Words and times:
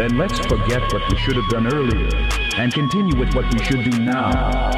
then 0.00 0.16
let's 0.16 0.38
forget 0.46 0.80
what 0.94 1.02
we 1.10 1.16
should 1.18 1.36
have 1.36 1.46
done 1.50 1.66
earlier 1.66 2.08
and 2.56 2.72
continue 2.72 3.14
with 3.18 3.34
what 3.34 3.44
we 3.52 3.62
should 3.62 3.84
do 3.84 3.98
now. 3.98 4.70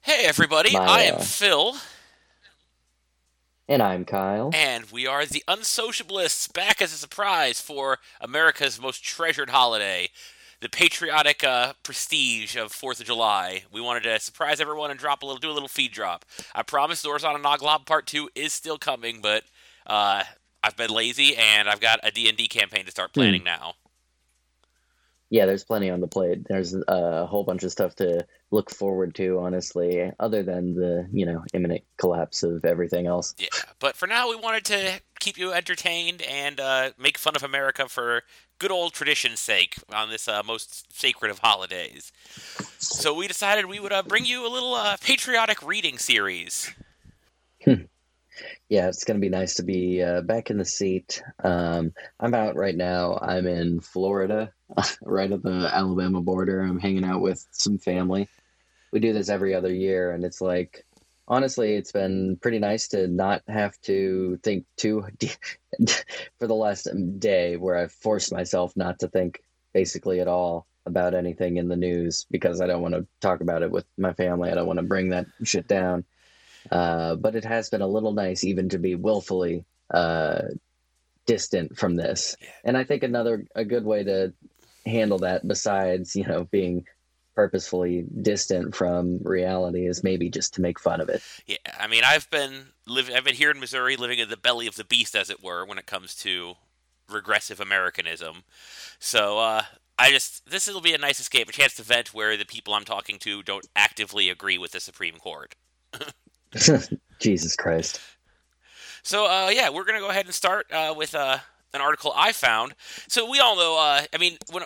Hey, 0.00 0.24
everybody, 0.26 0.72
My, 0.72 0.84
I 0.84 1.02
am 1.02 1.16
uh, 1.16 1.18
Phil, 1.18 1.76
And 3.68 3.82
I'm 3.82 4.06
Kyle. 4.06 4.50
and 4.54 4.90
we 4.90 5.06
are 5.06 5.26
the 5.26 5.44
Unsociablists 5.46 6.50
back 6.50 6.80
as 6.80 6.94
a 6.94 6.96
surprise 6.96 7.60
for 7.60 7.98
America's 8.22 8.80
most 8.80 9.04
treasured 9.04 9.50
holiday, 9.50 10.08
the 10.64 10.70
patriotic 10.70 11.44
uh, 11.44 11.74
prestige 11.82 12.56
of 12.56 12.72
4th 12.72 12.98
of 12.98 13.04
July. 13.04 13.64
We 13.70 13.82
wanted 13.82 14.04
to 14.04 14.18
surprise 14.18 14.62
everyone 14.62 14.90
and 14.90 14.98
drop 14.98 15.22
a 15.22 15.26
little, 15.26 15.38
do 15.38 15.50
a 15.50 15.52
little 15.52 15.68
feed 15.68 15.92
drop. 15.92 16.24
I 16.54 16.62
promise 16.62 17.02
Doors 17.02 17.22
on 17.22 17.36
a 17.36 17.38
Noglob 17.38 17.84
Part 17.84 18.06
2 18.06 18.30
is 18.34 18.54
still 18.54 18.78
coming, 18.78 19.20
but 19.20 19.44
uh, 19.86 20.22
I've 20.62 20.74
been 20.74 20.88
lazy 20.88 21.36
and 21.36 21.68
I've 21.68 21.80
got 21.80 22.00
a 22.02 22.10
D&D 22.10 22.48
campaign 22.48 22.86
to 22.86 22.90
start 22.90 23.12
planning 23.12 23.44
now. 23.44 23.74
Yeah, 25.34 25.46
there's 25.46 25.64
plenty 25.64 25.90
on 25.90 25.98
the 25.98 26.06
plate. 26.06 26.46
There's 26.46 26.76
a 26.86 27.26
whole 27.26 27.42
bunch 27.42 27.64
of 27.64 27.72
stuff 27.72 27.96
to 27.96 28.24
look 28.52 28.70
forward 28.70 29.16
to, 29.16 29.40
honestly, 29.40 30.12
other 30.20 30.44
than 30.44 30.76
the, 30.76 31.08
you 31.12 31.26
know, 31.26 31.42
imminent 31.52 31.82
collapse 31.96 32.44
of 32.44 32.64
everything 32.64 33.08
else. 33.08 33.34
Yeah, 33.36 33.48
but 33.80 33.96
for 33.96 34.06
now, 34.06 34.28
we 34.28 34.36
wanted 34.36 34.64
to 34.66 35.00
keep 35.18 35.36
you 35.36 35.52
entertained 35.52 36.22
and 36.22 36.60
uh, 36.60 36.90
make 36.96 37.18
fun 37.18 37.34
of 37.34 37.42
America 37.42 37.88
for 37.88 38.22
good 38.60 38.70
old 38.70 38.92
tradition's 38.92 39.40
sake 39.40 39.74
on 39.92 40.08
this 40.08 40.28
uh, 40.28 40.40
most 40.46 40.96
sacred 40.96 41.32
of 41.32 41.40
holidays. 41.40 42.12
So 42.78 43.12
we 43.12 43.26
decided 43.26 43.66
we 43.66 43.80
would 43.80 43.92
uh, 43.92 44.04
bring 44.04 44.24
you 44.24 44.46
a 44.46 44.48
little 44.48 44.74
uh, 44.74 44.98
patriotic 45.00 45.66
reading 45.66 45.98
series. 45.98 46.72
Yeah, 48.68 48.88
it's 48.88 49.04
going 49.04 49.16
to 49.16 49.24
be 49.24 49.30
nice 49.30 49.54
to 49.54 49.62
be 49.62 50.02
uh, 50.02 50.20
back 50.22 50.50
in 50.50 50.58
the 50.58 50.64
seat. 50.64 51.22
Um, 51.42 51.92
I'm 52.18 52.34
out 52.34 52.56
right 52.56 52.76
now. 52.76 53.18
I'm 53.20 53.46
in 53.46 53.80
Florida, 53.80 54.52
right 55.02 55.30
at 55.30 55.42
the 55.42 55.70
Alabama 55.72 56.20
border. 56.20 56.60
I'm 56.60 56.78
hanging 56.78 57.04
out 57.04 57.20
with 57.20 57.46
some 57.50 57.78
family. 57.78 58.28
We 58.92 59.00
do 59.00 59.12
this 59.12 59.28
every 59.28 59.54
other 59.54 59.72
year, 59.72 60.12
and 60.12 60.24
it's 60.24 60.40
like, 60.40 60.84
honestly, 61.26 61.74
it's 61.74 61.92
been 61.92 62.38
pretty 62.40 62.58
nice 62.58 62.88
to 62.88 63.08
not 63.08 63.42
have 63.48 63.80
to 63.82 64.38
think 64.42 64.66
too 64.76 65.06
for 66.38 66.46
the 66.46 66.54
last 66.54 66.88
day 67.18 67.56
where 67.56 67.76
I've 67.76 67.92
forced 67.92 68.32
myself 68.32 68.76
not 68.76 69.00
to 69.00 69.08
think 69.08 69.42
basically 69.72 70.20
at 70.20 70.28
all 70.28 70.66
about 70.86 71.14
anything 71.14 71.56
in 71.56 71.68
the 71.68 71.76
news 71.76 72.26
because 72.30 72.60
I 72.60 72.66
don't 72.66 72.82
want 72.82 72.94
to 72.94 73.06
talk 73.20 73.40
about 73.40 73.62
it 73.62 73.70
with 73.70 73.86
my 73.96 74.12
family. 74.12 74.50
I 74.50 74.54
don't 74.54 74.66
want 74.66 74.78
to 74.78 74.84
bring 74.84 75.10
that 75.10 75.26
shit 75.42 75.66
down. 75.66 76.04
Uh, 76.70 77.14
but 77.16 77.34
it 77.36 77.44
has 77.44 77.68
been 77.70 77.82
a 77.82 77.86
little 77.86 78.12
nice 78.12 78.44
even 78.44 78.68
to 78.70 78.78
be 78.78 78.94
willfully 78.94 79.64
uh, 79.92 80.42
distant 81.26 81.78
from 81.78 81.94
this. 81.94 82.36
And 82.64 82.76
I 82.76 82.84
think 82.84 83.02
another 83.02 83.46
a 83.54 83.64
good 83.64 83.84
way 83.84 84.04
to 84.04 84.32
handle 84.86 85.18
that, 85.18 85.46
besides 85.46 86.14
you 86.16 86.24
know 86.24 86.44
being 86.44 86.86
purposefully 87.34 88.06
distant 88.22 88.74
from 88.74 89.18
reality, 89.22 89.86
is 89.86 90.04
maybe 90.04 90.30
just 90.30 90.54
to 90.54 90.60
make 90.60 90.78
fun 90.78 91.00
of 91.00 91.08
it. 91.08 91.22
Yeah, 91.46 91.56
I 91.78 91.88
mean, 91.88 92.02
I've 92.04 92.30
been 92.30 92.66
living, 92.86 93.16
I've 93.16 93.24
been 93.24 93.34
here 93.34 93.50
in 93.50 93.60
Missouri, 93.60 93.96
living 93.96 94.18
in 94.18 94.28
the 94.28 94.36
belly 94.36 94.66
of 94.66 94.76
the 94.76 94.84
beast, 94.84 95.16
as 95.16 95.30
it 95.30 95.42
were, 95.42 95.64
when 95.64 95.78
it 95.78 95.86
comes 95.86 96.14
to 96.16 96.54
regressive 97.10 97.60
Americanism. 97.60 98.44
So 98.98 99.38
uh, 99.38 99.62
I 99.98 100.10
just 100.10 100.48
this 100.48 100.66
will 100.66 100.80
be 100.80 100.94
a 100.94 100.98
nice 100.98 101.20
escape, 101.20 101.48
a 101.48 101.52
chance 101.52 101.74
to 101.76 101.82
vent 101.82 102.14
where 102.14 102.36
the 102.36 102.44
people 102.44 102.74
I'm 102.74 102.84
talking 102.84 103.18
to 103.20 103.42
don't 103.42 103.66
actively 103.76 104.28
agree 104.28 104.58
with 104.58 104.72
the 104.72 104.80
Supreme 104.80 105.16
Court. 105.16 105.54
Jesus 107.20 107.56
Christ. 107.56 108.00
So 109.02 109.26
uh, 109.26 109.50
yeah, 109.52 109.70
we're 109.70 109.84
gonna 109.84 110.00
go 110.00 110.10
ahead 110.10 110.26
and 110.26 110.34
start 110.34 110.70
uh, 110.72 110.94
with 110.96 111.14
uh, 111.14 111.38
an 111.74 111.80
article 111.80 112.12
I 112.16 112.32
found. 112.32 112.74
So 113.08 113.28
we 113.28 113.40
all 113.40 113.56
know, 113.56 113.76
uh, 113.78 114.02
I 114.12 114.18
mean, 114.18 114.38
when 114.50 114.64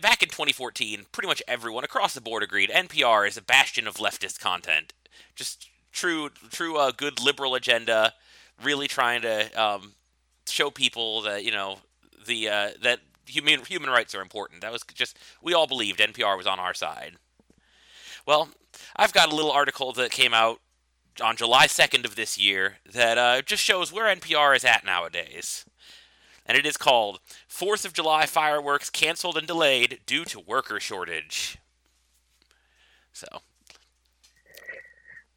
back 0.00 0.22
in 0.22 0.28
2014, 0.28 1.06
pretty 1.12 1.28
much 1.28 1.42
everyone 1.46 1.84
across 1.84 2.14
the 2.14 2.20
board 2.20 2.42
agreed 2.42 2.70
NPR 2.70 3.26
is 3.26 3.36
a 3.36 3.42
bastion 3.42 3.86
of 3.86 3.96
leftist 3.96 4.40
content. 4.40 4.92
Just 5.34 5.68
true, 5.92 6.30
true, 6.50 6.76
uh, 6.76 6.90
good 6.90 7.22
liberal 7.22 7.54
agenda. 7.54 8.14
Really 8.62 8.88
trying 8.88 9.22
to 9.22 9.50
um, 9.60 9.92
show 10.48 10.70
people 10.70 11.22
that 11.22 11.44
you 11.44 11.52
know 11.52 11.78
the 12.26 12.48
uh, 12.48 12.70
that 12.82 13.00
human 13.26 13.64
human 13.64 13.88
rights 13.88 14.14
are 14.16 14.20
important. 14.20 14.62
That 14.62 14.72
was 14.72 14.82
just 14.94 15.16
we 15.40 15.54
all 15.54 15.68
believed 15.68 16.00
NPR 16.00 16.36
was 16.36 16.46
on 16.46 16.58
our 16.58 16.74
side. 16.74 17.14
Well, 18.26 18.48
I've 18.96 19.12
got 19.12 19.32
a 19.32 19.34
little 19.34 19.52
article 19.52 19.92
that 19.92 20.10
came 20.10 20.34
out 20.34 20.60
on 21.22 21.36
July 21.36 21.66
2nd 21.66 22.04
of 22.04 22.14
this 22.14 22.38
year 22.38 22.76
that 22.90 23.18
uh, 23.18 23.42
just 23.42 23.62
shows 23.62 23.92
where 23.92 24.14
NPR 24.14 24.54
is 24.56 24.64
at 24.64 24.84
nowadays. 24.84 25.64
And 26.48 26.56
it 26.56 26.64
is 26.66 26.76
called 26.78 27.20
4th 27.48 27.84
of 27.84 27.92
July 27.92 28.24
Fireworks 28.26 28.88
Canceled 28.90 29.36
and 29.36 29.46
Delayed 29.46 30.00
Due 30.06 30.24
to 30.24 30.40
Worker 30.40 30.80
Shortage. 30.80 31.58
So, 33.12 33.26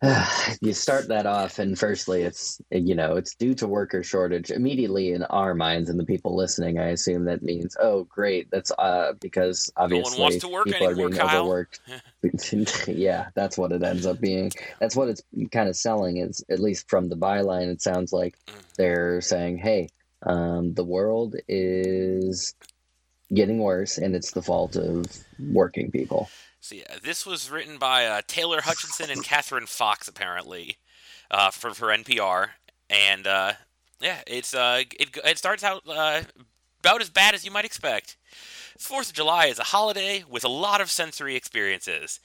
you 0.62 0.74
start 0.74 1.08
that 1.10 1.26
off, 1.28 1.60
and 1.60 1.78
firstly, 1.78 2.24
it's 2.24 2.60
you 2.72 2.96
know 2.96 3.18
it's 3.18 3.36
due 3.36 3.54
to 3.56 3.68
worker 3.68 4.02
shortage. 4.04 4.50
Immediately 4.50 5.12
in 5.12 5.24
our 5.26 5.54
minds 5.54 5.90
and 5.90 6.00
the 6.00 6.06
people 6.06 6.36
listening, 6.36 6.80
I 6.80 6.88
assume 6.90 7.26
that 7.26 7.44
means 7.44 7.78
oh 7.80 8.06
great, 8.06 8.50
that's 8.50 8.72
uh 8.80 9.14
because 9.20 9.72
obviously 9.78 10.22
wants 10.22 10.38
to 10.38 10.48
work 10.48 10.66
people 10.66 10.88
anymore, 10.88 11.06
are 11.06 11.10
being 11.10 11.20
Kyle. 11.22 11.40
overworked. 11.42 11.82
yeah, 12.88 13.28
that's 13.36 13.58
what 13.60 13.72
it 13.72 13.84
ends 13.84 14.06
up 14.08 14.20
being. 14.20 14.52
That's 14.80 14.96
what 14.96 15.08
it's 15.08 15.22
kind 15.52 15.70
of 15.70 15.76
selling. 15.76 16.18
Is 16.18 16.44
at 16.50 16.60
least 16.60 16.90
from 16.90 17.10
the 17.10 17.16
byline, 17.18 17.68
it 17.72 17.82
sounds 17.82 18.12
like 18.14 18.36
Mm. 18.48 18.64
they're 18.78 19.22
saying, 19.22 19.58
hey, 19.60 19.90
um, 20.24 20.74
the 20.74 20.84
world 20.84 21.36
is 21.48 22.56
getting 23.34 23.60
worse, 23.60 23.98
and 23.98 24.16
it's 24.16 24.32
the 24.32 24.42
fault 24.42 24.76
of 24.76 25.06
working 25.52 25.92
people. 25.92 26.30
so 26.60 26.76
yeah, 26.76 26.98
this 27.04 27.26
was 27.26 27.50
written 27.50 27.78
by 27.78 28.06
uh, 28.06 28.22
Taylor 28.28 28.62
Hutchinson 28.62 29.10
and 29.10 29.24
Catherine 29.24 29.66
Fox, 29.66 30.08
apparently, 30.08 30.78
uh, 31.30 31.52
for, 31.52 31.74
for 31.74 31.88
NPR. 31.88 32.50
And 32.90 33.26
uh, 33.26 33.54
yeah, 34.02 34.22
it's 34.28 34.54
uh, 34.54 34.84
it, 35.00 35.18
it 35.24 35.38
starts 35.38 35.64
out 35.64 35.84
uh, 35.88 36.24
about 36.82 37.02
as 37.02 37.10
bad 37.10 37.34
as 37.34 37.46
you 37.46 37.52
might 37.52 37.66
expect. 37.66 38.18
Fourth 38.78 39.10
of 39.10 39.14
July 39.14 39.46
is 39.46 39.60
a 39.60 39.64
holiday 39.64 40.24
with 40.30 40.44
a 40.44 40.50
lot 40.50 40.82
of 40.82 40.90
sensory 40.90 41.36
experiences. 41.36 42.20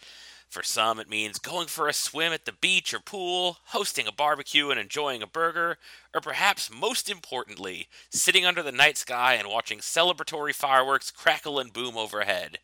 For 0.48 0.62
some, 0.62 0.98
it 1.00 1.10
means 1.10 1.38
going 1.38 1.66
for 1.66 1.88
a 1.88 1.92
swim 1.92 2.32
at 2.32 2.44
the 2.44 2.52
beach 2.52 2.94
or 2.94 3.00
pool, 3.00 3.58
hosting 3.66 4.06
a 4.06 4.12
barbecue 4.12 4.70
and 4.70 4.78
enjoying 4.80 5.22
a 5.22 5.26
burger, 5.26 5.76
or 6.14 6.20
perhaps 6.20 6.70
most 6.70 7.10
importantly, 7.10 7.88
sitting 8.10 8.46
under 8.46 8.62
the 8.62 8.72
night 8.72 8.96
sky 8.96 9.34
and 9.34 9.48
watching 9.48 9.80
celebratory 9.80 10.54
fireworks 10.54 11.10
crackle 11.10 11.58
and 11.58 11.72
boom 11.72 11.96
overhead. 11.96 12.58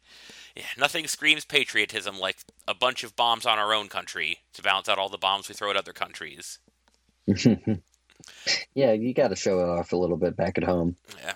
Yeah, 0.57 0.65
nothing 0.79 1.07
screams 1.07 1.45
patriotism 1.45 2.19
like 2.19 2.37
a 2.69 2.75
bunch 2.75 3.05
of 3.05 3.17
bombs 3.17 3.47
on 3.47 3.59
our 3.59 3.75
own 3.75 3.89
country 3.89 4.39
to 4.55 4.63
balance 4.63 4.89
out 4.89 4.99
all 4.99 5.09
the 5.09 5.19
bombs 5.19 5.49
we 5.49 5.55
throw 5.55 5.71
at 5.71 5.77
other 5.77 5.93
countries. 5.93 6.59
yeah, 8.75 8.93
you 8.93 9.15
got 9.15 9.29
to 9.29 9.37
show 9.37 9.61
it 9.61 9.69
off 9.69 9.93
a 9.93 9.97
little 9.97 10.17
bit 10.17 10.37
back 10.37 10.59
at 10.59 10.65
home. 10.65 10.97
Yeah. 11.23 11.35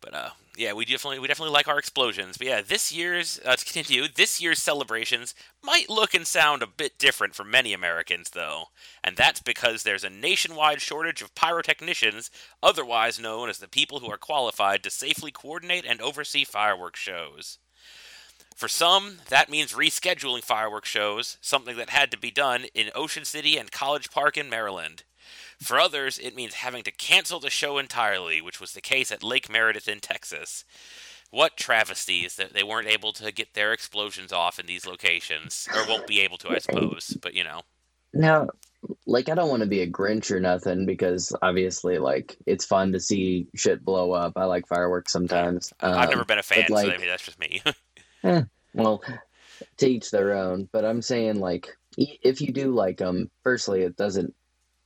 But 0.00 0.14
uh, 0.14 0.30
yeah, 0.60 0.74
we 0.74 0.84
definitely 0.84 1.18
we 1.18 1.26
definitely 1.26 1.54
like 1.54 1.68
our 1.68 1.78
explosions. 1.78 2.36
But 2.36 2.46
yeah, 2.46 2.60
this 2.60 2.92
year's 2.92 3.40
uh, 3.46 3.56
to 3.56 3.64
continue, 3.64 4.06
this 4.06 4.42
year's 4.42 4.62
celebrations 4.62 5.34
might 5.62 5.88
look 5.88 6.12
and 6.14 6.26
sound 6.26 6.62
a 6.62 6.66
bit 6.66 6.98
different 6.98 7.34
for 7.34 7.44
many 7.44 7.72
Americans, 7.72 8.30
though, 8.30 8.64
and 9.02 9.16
that's 9.16 9.40
because 9.40 9.82
there's 9.82 10.04
a 10.04 10.10
nationwide 10.10 10.82
shortage 10.82 11.22
of 11.22 11.34
pyrotechnicians, 11.34 12.28
otherwise 12.62 13.18
known 13.18 13.48
as 13.48 13.56
the 13.56 13.68
people 13.68 14.00
who 14.00 14.10
are 14.10 14.18
qualified 14.18 14.82
to 14.82 14.90
safely 14.90 15.30
coordinate 15.30 15.86
and 15.86 16.02
oversee 16.02 16.44
fireworks 16.44 17.00
shows. 17.00 17.58
For 18.54 18.68
some, 18.68 19.20
that 19.30 19.48
means 19.48 19.72
rescheduling 19.72 20.44
fireworks 20.44 20.90
shows, 20.90 21.38
something 21.40 21.78
that 21.78 21.88
had 21.88 22.10
to 22.10 22.18
be 22.18 22.30
done 22.30 22.66
in 22.74 22.90
Ocean 22.94 23.24
City 23.24 23.56
and 23.56 23.72
College 23.72 24.10
Park 24.10 24.36
in 24.36 24.50
Maryland. 24.50 25.04
For 25.62 25.78
others, 25.78 26.18
it 26.18 26.34
means 26.34 26.54
having 26.54 26.82
to 26.84 26.90
cancel 26.90 27.38
the 27.38 27.50
show 27.50 27.78
entirely, 27.78 28.40
which 28.40 28.60
was 28.60 28.72
the 28.72 28.80
case 28.80 29.12
at 29.12 29.22
Lake 29.22 29.50
Meredith 29.50 29.88
in 29.88 30.00
Texas. 30.00 30.64
What 31.30 31.56
travesties 31.56 32.36
that 32.36 32.54
they 32.54 32.62
weren't 32.64 32.88
able 32.88 33.12
to 33.14 33.30
get 33.30 33.54
their 33.54 33.72
explosions 33.72 34.32
off 34.32 34.58
in 34.58 34.66
these 34.66 34.86
locations, 34.86 35.68
or 35.74 35.86
won't 35.86 36.06
be 36.06 36.20
able 36.20 36.38
to, 36.38 36.50
I 36.50 36.58
suppose. 36.58 37.16
But 37.22 37.34
you 37.34 37.44
know, 37.44 37.60
Now, 38.12 38.48
like, 39.06 39.28
I 39.28 39.34
don't 39.34 39.50
want 39.50 39.60
to 39.62 39.68
be 39.68 39.82
a 39.82 39.86
Grinch 39.90 40.30
or 40.32 40.40
nothing 40.40 40.86
because 40.86 41.32
obviously, 41.42 41.98
like, 41.98 42.36
it's 42.46 42.64
fun 42.64 42.92
to 42.92 43.00
see 43.00 43.46
shit 43.54 43.84
blow 43.84 44.10
up. 44.12 44.32
I 44.36 44.46
like 44.46 44.66
fireworks 44.66 45.12
sometimes. 45.12 45.72
I've 45.80 46.04
Um, 46.04 46.10
never 46.10 46.24
been 46.24 46.38
a 46.38 46.42
fan, 46.42 46.64
but, 46.68 46.82
so 46.82 46.88
maybe 46.88 47.06
that's 47.06 47.24
just 47.24 47.38
me. 47.38 47.62
well, 48.74 49.02
to 49.76 49.86
each 49.86 50.10
their 50.10 50.34
own. 50.34 50.68
But 50.72 50.84
I'm 50.84 51.02
saying, 51.02 51.38
like, 51.38 51.68
if 51.96 52.40
you 52.40 52.52
do 52.52 52.74
like 52.74 52.96
them, 52.98 53.30
firstly, 53.44 53.82
it 53.82 53.96
doesn't. 53.96 54.34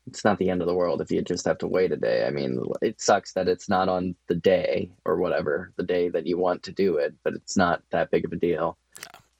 It's 0.06 0.24
not 0.24 0.38
the 0.38 0.50
end 0.50 0.60
of 0.60 0.66
the 0.66 0.74
world 0.74 1.00
if 1.00 1.10
you 1.10 1.22
just 1.22 1.46
have 1.46 1.58
to 1.58 1.66
wait 1.66 1.92
a 1.92 1.96
day. 1.96 2.26
I 2.26 2.30
mean, 2.30 2.62
it 2.82 3.00
sucks 3.00 3.32
that 3.32 3.48
it's 3.48 3.68
not 3.68 3.88
on 3.88 4.14
the 4.28 4.34
day 4.34 4.90
or 5.04 5.16
whatever, 5.16 5.72
the 5.76 5.82
day 5.82 6.08
that 6.10 6.26
you 6.26 6.38
want 6.38 6.62
to 6.64 6.72
do 6.72 6.96
it, 6.96 7.14
but 7.22 7.34
it's 7.34 7.56
not 7.56 7.82
that 7.90 8.10
big 8.10 8.24
of 8.24 8.32
a 8.32 8.36
deal. 8.36 8.76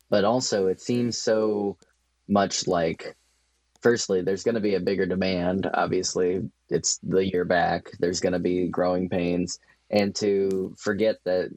But 0.08 0.24
also, 0.24 0.68
it 0.68 0.80
seems 0.80 1.18
so 1.18 1.76
much 2.28 2.66
like 2.66 3.16
firstly, 3.84 4.22
there's 4.22 4.44
going 4.44 4.54
to 4.54 4.62
be 4.62 4.76
a 4.76 4.80
bigger 4.80 5.04
demand. 5.04 5.68
Obviously, 5.74 6.48
it's 6.70 6.98
the 7.02 7.30
year 7.30 7.44
back. 7.44 7.90
There's 8.00 8.20
going 8.20 8.32
to 8.32 8.38
be 8.38 8.68
growing 8.68 9.10
pains, 9.10 9.60
and 9.90 10.14
to 10.16 10.74
forget 10.78 11.16
that 11.24 11.50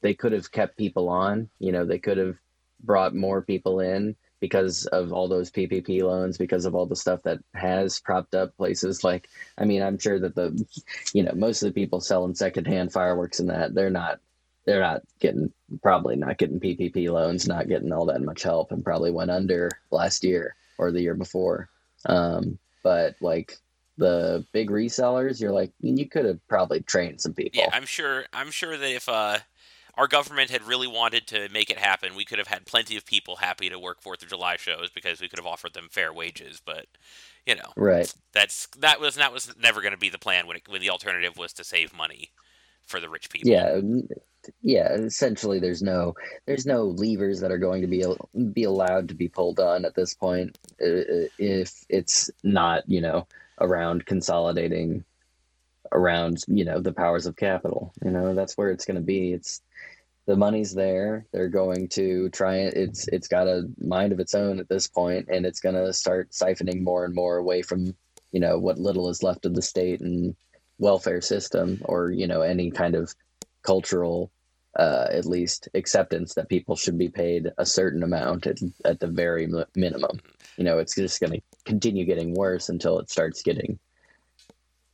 they 0.00 0.14
could 0.14 0.32
have 0.32 0.50
kept 0.50 0.78
people 0.78 1.10
on. 1.10 1.50
You 1.58 1.72
know, 1.72 1.84
they 1.84 1.98
could 1.98 2.16
have 2.16 2.36
brought 2.82 3.14
more 3.14 3.42
people 3.42 3.80
in 3.80 4.16
because 4.44 4.84
of 4.84 5.10
all 5.10 5.26
those 5.26 5.50
PPP 5.50 6.02
loans, 6.02 6.36
because 6.36 6.66
of 6.66 6.74
all 6.74 6.84
the 6.84 6.94
stuff 6.94 7.22
that 7.22 7.38
has 7.54 7.98
propped 7.98 8.34
up 8.34 8.54
places 8.58 9.02
like, 9.02 9.26
I 9.56 9.64
mean, 9.64 9.82
I'm 9.82 9.98
sure 9.98 10.18
that 10.18 10.34
the, 10.34 10.62
you 11.14 11.22
know, 11.22 11.32
most 11.34 11.62
of 11.62 11.72
the 11.72 11.80
people 11.80 12.02
selling 12.02 12.34
secondhand 12.34 12.92
fireworks 12.92 13.40
and 13.40 13.48
that 13.48 13.72
they're 13.74 13.88
not, 13.88 14.20
they're 14.66 14.82
not 14.82 15.00
getting, 15.18 15.50
probably 15.82 16.16
not 16.16 16.36
getting 16.36 16.60
PPP 16.60 17.10
loans, 17.10 17.48
not 17.48 17.68
getting 17.68 17.90
all 17.90 18.04
that 18.04 18.20
much 18.20 18.42
help, 18.42 18.70
and 18.70 18.84
probably 18.84 19.10
went 19.10 19.30
under 19.30 19.70
last 19.90 20.22
year 20.24 20.56
or 20.76 20.92
the 20.92 21.00
year 21.00 21.14
before. 21.14 21.70
Um, 22.04 22.58
but 22.82 23.16
like 23.22 23.56
the 23.96 24.44
big 24.52 24.68
resellers, 24.68 25.40
you're 25.40 25.52
like, 25.52 25.72
you 25.80 26.06
could 26.06 26.26
have 26.26 26.46
probably 26.48 26.80
trained 26.80 27.22
some 27.22 27.32
people. 27.32 27.62
Yeah, 27.62 27.70
I'm 27.72 27.86
sure. 27.86 28.26
I'm 28.34 28.50
sure 28.50 28.76
that 28.76 28.94
if 28.94 29.08
uh, 29.08 29.38
our 29.96 30.08
government 30.08 30.50
had 30.50 30.62
really 30.62 30.86
wanted 30.86 31.26
to 31.28 31.48
make 31.50 31.70
it 31.70 31.78
happen, 31.78 32.14
we 32.16 32.24
could 32.24 32.38
have 32.38 32.48
had 32.48 32.66
plenty 32.66 32.96
of 32.96 33.06
people 33.06 33.36
happy 33.36 33.68
to 33.68 33.78
work 33.78 34.00
Fourth 34.00 34.22
of 34.22 34.28
July 34.28 34.56
shows 34.56 34.90
because 34.94 35.20
we 35.20 35.28
could 35.28 35.38
have 35.38 35.46
offered 35.46 35.74
them 35.74 35.88
fair 35.90 36.12
wages. 36.12 36.60
But 36.64 36.86
you 37.46 37.54
know, 37.54 37.72
right? 37.76 38.12
That's 38.32 38.66
that 38.78 39.00
was 39.00 39.16
that 39.16 39.32
was 39.32 39.54
never 39.58 39.80
going 39.80 39.92
to 39.92 39.98
be 39.98 40.08
the 40.08 40.18
plan 40.18 40.46
when 40.46 40.56
it, 40.56 40.68
when 40.68 40.80
the 40.80 40.90
alternative 40.90 41.36
was 41.36 41.52
to 41.54 41.64
save 41.64 41.96
money 41.96 42.30
for 42.86 43.00
the 43.00 43.08
rich 43.08 43.30
people. 43.30 43.50
Yeah, 43.50 43.80
yeah. 44.62 44.92
Essentially, 44.92 45.58
there's 45.58 45.82
no 45.82 46.14
there's 46.46 46.66
no 46.66 46.84
levers 46.84 47.40
that 47.40 47.52
are 47.52 47.58
going 47.58 47.82
to 47.82 47.88
be 47.88 48.04
be 48.52 48.64
allowed 48.64 49.08
to 49.08 49.14
be 49.14 49.28
pulled 49.28 49.60
on 49.60 49.84
at 49.84 49.94
this 49.94 50.14
point 50.14 50.58
uh, 50.80 50.86
uh, 50.86 51.28
if 51.38 51.84
it's 51.88 52.30
not 52.42 52.88
you 52.88 53.00
know 53.00 53.26
around 53.60 54.06
consolidating 54.06 55.04
around 55.92 56.44
you 56.48 56.64
know 56.64 56.80
the 56.80 56.92
powers 56.92 57.26
of 57.26 57.36
capital 57.36 57.92
you 58.04 58.10
know 58.10 58.34
that's 58.34 58.56
where 58.56 58.70
it's 58.70 58.84
going 58.84 58.96
to 58.96 59.02
be 59.02 59.32
it's 59.32 59.60
the 60.26 60.36
money's 60.36 60.72
there. 60.72 61.26
They're 61.32 61.48
going 61.48 61.88
to 61.88 62.30
try 62.30 62.56
it. 62.56 62.74
It's 62.74 63.08
it's 63.08 63.28
got 63.28 63.46
a 63.46 63.68
mind 63.78 64.12
of 64.12 64.20
its 64.20 64.34
own 64.34 64.58
at 64.58 64.68
this 64.68 64.86
point, 64.86 65.28
and 65.30 65.44
it's 65.44 65.60
going 65.60 65.74
to 65.74 65.92
start 65.92 66.30
siphoning 66.30 66.82
more 66.82 67.04
and 67.04 67.14
more 67.14 67.36
away 67.36 67.62
from 67.62 67.94
you 68.32 68.40
know 68.40 68.58
what 68.58 68.78
little 68.78 69.08
is 69.10 69.22
left 69.22 69.44
of 69.44 69.54
the 69.54 69.62
state 69.62 70.00
and 70.00 70.34
welfare 70.78 71.20
system, 71.20 71.80
or 71.84 72.10
you 72.10 72.26
know 72.26 72.40
any 72.40 72.70
kind 72.70 72.94
of 72.94 73.14
cultural, 73.62 74.30
uh, 74.78 75.06
at 75.10 75.26
least 75.26 75.68
acceptance 75.74 76.34
that 76.34 76.48
people 76.48 76.76
should 76.76 76.98
be 76.98 77.08
paid 77.08 77.50
a 77.58 77.66
certain 77.66 78.02
amount 78.02 78.46
at, 78.46 78.58
at 78.84 79.00
the 79.00 79.08
very 79.08 79.46
minimum. 79.74 80.20
You 80.56 80.64
know, 80.64 80.78
it's 80.78 80.94
just 80.94 81.20
going 81.20 81.32
to 81.32 81.42
continue 81.64 82.04
getting 82.06 82.34
worse 82.34 82.68
until 82.70 82.98
it 82.98 83.10
starts 83.10 83.42
getting 83.42 83.78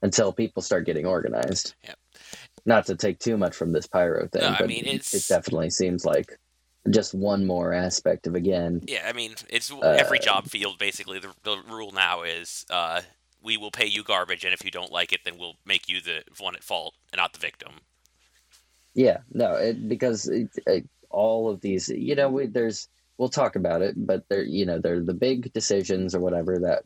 until 0.02 0.32
people 0.32 0.62
start 0.62 0.87
getting 0.87 1.06
organized. 1.06 1.75
Yep 1.85 1.97
not 2.67 2.87
to 2.87 2.97
take 2.97 3.19
too 3.19 3.37
much 3.37 3.55
from 3.55 3.73
this 3.73 3.87
pyro 3.87 4.26
thing, 4.29 4.43
no, 4.43 4.50
but 4.50 4.64
I 4.64 4.67
mean, 4.67 4.85
it's... 4.87 5.14
it 5.14 5.26
definitely 5.29 5.70
seems 5.70 6.05
like 6.05 6.38
just 6.88 7.14
one 7.14 7.47
more 7.47 7.73
aspect 7.73 8.26
of 8.26 8.35
again. 8.35 8.82
Yeah, 8.87 9.06
I 9.06 9.12
mean, 9.12 9.35
it's 9.49 9.70
uh, 9.70 9.79
every 9.81 10.19
job 10.19 10.47
field 10.47 10.79
basically. 10.79 11.19
The, 11.19 11.32
the 11.43 11.62
rule 11.69 11.93
now 11.93 12.23
is 12.23 12.64
uh, 12.70 13.02
we 13.43 13.56
will 13.56 13.70
pay 13.70 13.87
you 13.87 14.02
garbage, 14.02 14.44
and 14.44 14.55
if 14.55 14.64
you 14.64 14.70
don't 14.70 14.93
like 14.93 15.12
it, 15.12 15.20
then 15.25 15.38
we'll 15.38 15.56
make 15.64 15.88
you 15.88 16.00
the 16.00 16.23
one 16.38 16.55
at 16.55 16.64
fault 16.64 16.94
and 17.12 17.19
not 17.19 17.32
the 17.32 17.38
victim. 17.38 17.73
Yeah, 18.94 19.19
no, 19.32 19.55
it, 19.55 19.88
because 19.88 20.29
it, 20.29 20.49
it, 20.67 20.88
all 21.11 21.49
of 21.49 21.61
these, 21.61 21.88
you 21.88 22.14
know, 22.14 22.29
we, 22.29 22.47
there's 22.47 22.88
we'll 23.19 23.29
talk 23.29 23.56
about 23.56 23.82
it, 23.82 23.94
but 23.97 24.29
they're 24.29 24.43
you 24.43 24.67
know 24.67 24.79
they're 24.79 25.00
the 25.00 25.14
big 25.14 25.52
decisions 25.52 26.14
or 26.14 26.20
whatever 26.20 26.58
that 26.61 26.85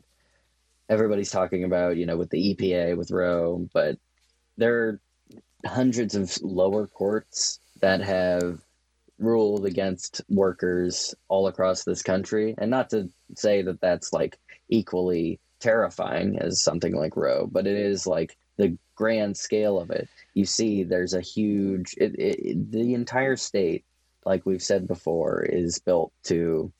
everybody's 0.89 1.31
talking 1.31 1.63
about, 1.63 1.97
you 1.97 2.05
know, 2.05 2.17
with 2.17 2.29
the 2.29 2.55
EPA 2.55 2.97
with 2.97 3.11
Roe, 3.11 3.67
but 3.73 3.97
there 4.57 4.75
are 4.83 4.99
hundreds 5.65 6.15
of 6.15 6.31
lower 6.41 6.87
courts 6.87 7.59
that 7.81 8.01
have 8.01 8.59
ruled 9.17 9.65
against 9.65 10.21
workers 10.29 11.15
all 11.27 11.47
across 11.47 11.83
this 11.83 12.01
country. 12.01 12.55
And 12.57 12.69
not 12.69 12.89
to 12.91 13.09
say 13.35 13.61
that 13.61 13.81
that's 13.81 14.13
like 14.13 14.37
equally 14.69 15.39
terrifying 15.59 16.37
as 16.39 16.61
something 16.61 16.95
like 16.95 17.15
Roe, 17.15 17.47
but 17.51 17.67
it 17.67 17.77
is 17.77 18.05
like 18.05 18.37
the 18.57 18.77
grand 18.95 19.37
scale 19.37 19.79
of 19.79 19.89
it. 19.89 20.07
You 20.33 20.45
see, 20.45 20.83
there's 20.83 21.13
a 21.13 21.21
huge, 21.21 21.95
it, 21.97 22.15
it, 22.17 22.71
the 22.71 22.93
entire 22.93 23.37
state, 23.37 23.83
like 24.25 24.45
we've 24.45 24.63
said 24.63 24.87
before, 24.87 25.43
is 25.43 25.79
built 25.79 26.11
to 26.25 26.71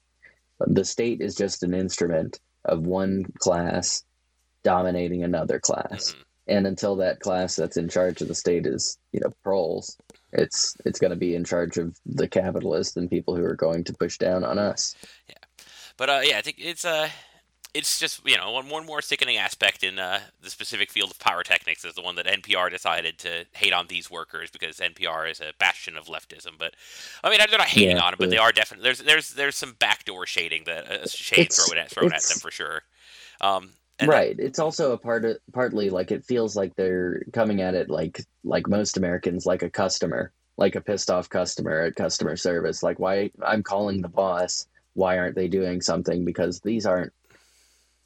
the 0.60 0.86
state 0.86 1.22
is 1.22 1.36
just 1.36 1.63
an 1.63 1.74
instrument 1.74 2.40
of 2.65 2.81
one 2.81 3.25
class 3.39 4.03
dominating 4.63 5.23
another 5.23 5.59
class. 5.59 6.12
Mm-hmm. 6.12 6.21
And 6.47 6.67
until 6.67 6.97
that 6.97 7.19
class 7.21 7.56
that's 7.56 7.77
in 7.77 7.89
charge 7.89 8.21
of 8.21 8.27
the 8.27 8.35
state 8.35 8.67
is 8.67 8.97
you 9.12 9.19
know 9.19 9.31
proles 9.44 9.97
it's 10.31 10.75
it's 10.85 11.00
going 11.00 11.12
to 11.12 11.15
be 11.17 11.33
in 11.33 11.44
charge 11.44 11.77
of 11.77 11.97
the 12.06 12.27
capitalists 12.27 12.95
and 12.97 13.09
people 13.09 13.35
who 13.35 13.44
are 13.44 13.56
going 13.56 13.83
to 13.85 13.94
push 13.94 14.17
down 14.17 14.44
on 14.44 14.59
us. 14.59 14.95
Yeah. 15.27 15.35
But 15.97 16.09
uh, 16.09 16.21
yeah 16.23 16.38
i 16.38 16.41
think 16.41 16.57
it's 16.59 16.85
uh 16.85 17.09
it's 17.75 18.00
just 18.00 18.25
you 18.25 18.38
know 18.38 18.51
one, 18.51 18.69
one 18.69 18.86
more 18.86 19.01
sickening 19.01 19.38
aspect 19.38 19.83
in 19.83 20.00
uh, 20.00 20.22
the 20.42 20.50
specific 20.50 20.92
field 20.92 21.12
of 21.12 21.19
pyrotechnics 21.19 21.83
is 21.83 21.94
the 21.94 22.01
one 22.01 22.16
that 22.16 22.25
NPR 22.25 22.72
decided 22.72 23.19
to 23.19 23.45
hate 23.54 23.74
on 23.74 23.88
these 23.88 24.10
workers 24.10 24.50
because 24.50 24.77
NPR 24.77 25.30
is 25.30 25.42
a 25.42 25.54
bastion 25.60 25.98
of 25.98 26.06
leftism. 26.06 26.57
But 26.57 26.74
I 27.24 27.30
mean, 27.30 27.39
they're 27.39 27.60
not 27.60 27.68
hating 27.68 27.98
yeah, 27.98 28.04
on 28.04 28.12
them, 28.12 28.18
but 28.18 28.30
they 28.30 28.38
are 28.38 28.51
definitely 28.51 28.86
there's 28.86 29.00
there's 29.00 29.33
there's 29.33 29.56
some 29.56 29.75
backdoor 29.77 30.25
shading 30.25 30.63
that 30.66 30.92
uh, 30.92 31.07
shade 31.07 31.51
thrown 31.51 31.77
at 31.77 31.92
thrown 31.92 32.13
at 32.13 32.24
them 32.24 32.39
for 32.39 32.50
sure. 32.50 32.81
Um, 33.42 33.72
and 34.00 34.10
right. 34.10 34.36
That, 34.36 34.45
it's 34.45 34.60
also 34.60 34.94
a 34.94 34.98
part 34.98 35.25
of 35.25 35.38
partly 35.54 35.89
like 35.89 36.12
it 36.12 36.25
feels 36.25 36.56
like 36.56 36.75
they're 36.75 37.24
coming 37.33 37.62
at 37.62 37.75
it 37.75 37.89
like 37.89 38.21
like 38.44 38.68
most 38.68 38.98
Americans, 38.98 39.45
like 39.45 39.63
a 39.63 39.69
customer, 39.69 40.31
like 40.57 40.75
a 40.75 40.81
pissed 40.81 41.10
off 41.10 41.30
customer 41.30 41.81
at 41.81 41.95
customer 41.95 42.36
service. 42.36 42.83
Like 42.83 43.00
why 43.00 43.31
I'm 43.44 43.63
calling 43.63 44.01
the 44.01 44.10
boss. 44.10 44.68
Why 44.94 45.18
aren't 45.18 45.36
they 45.36 45.50
doing 45.50 45.81
something? 45.81 46.24
Because 46.24 46.62
these 46.62 46.86
aren't. 46.86 47.12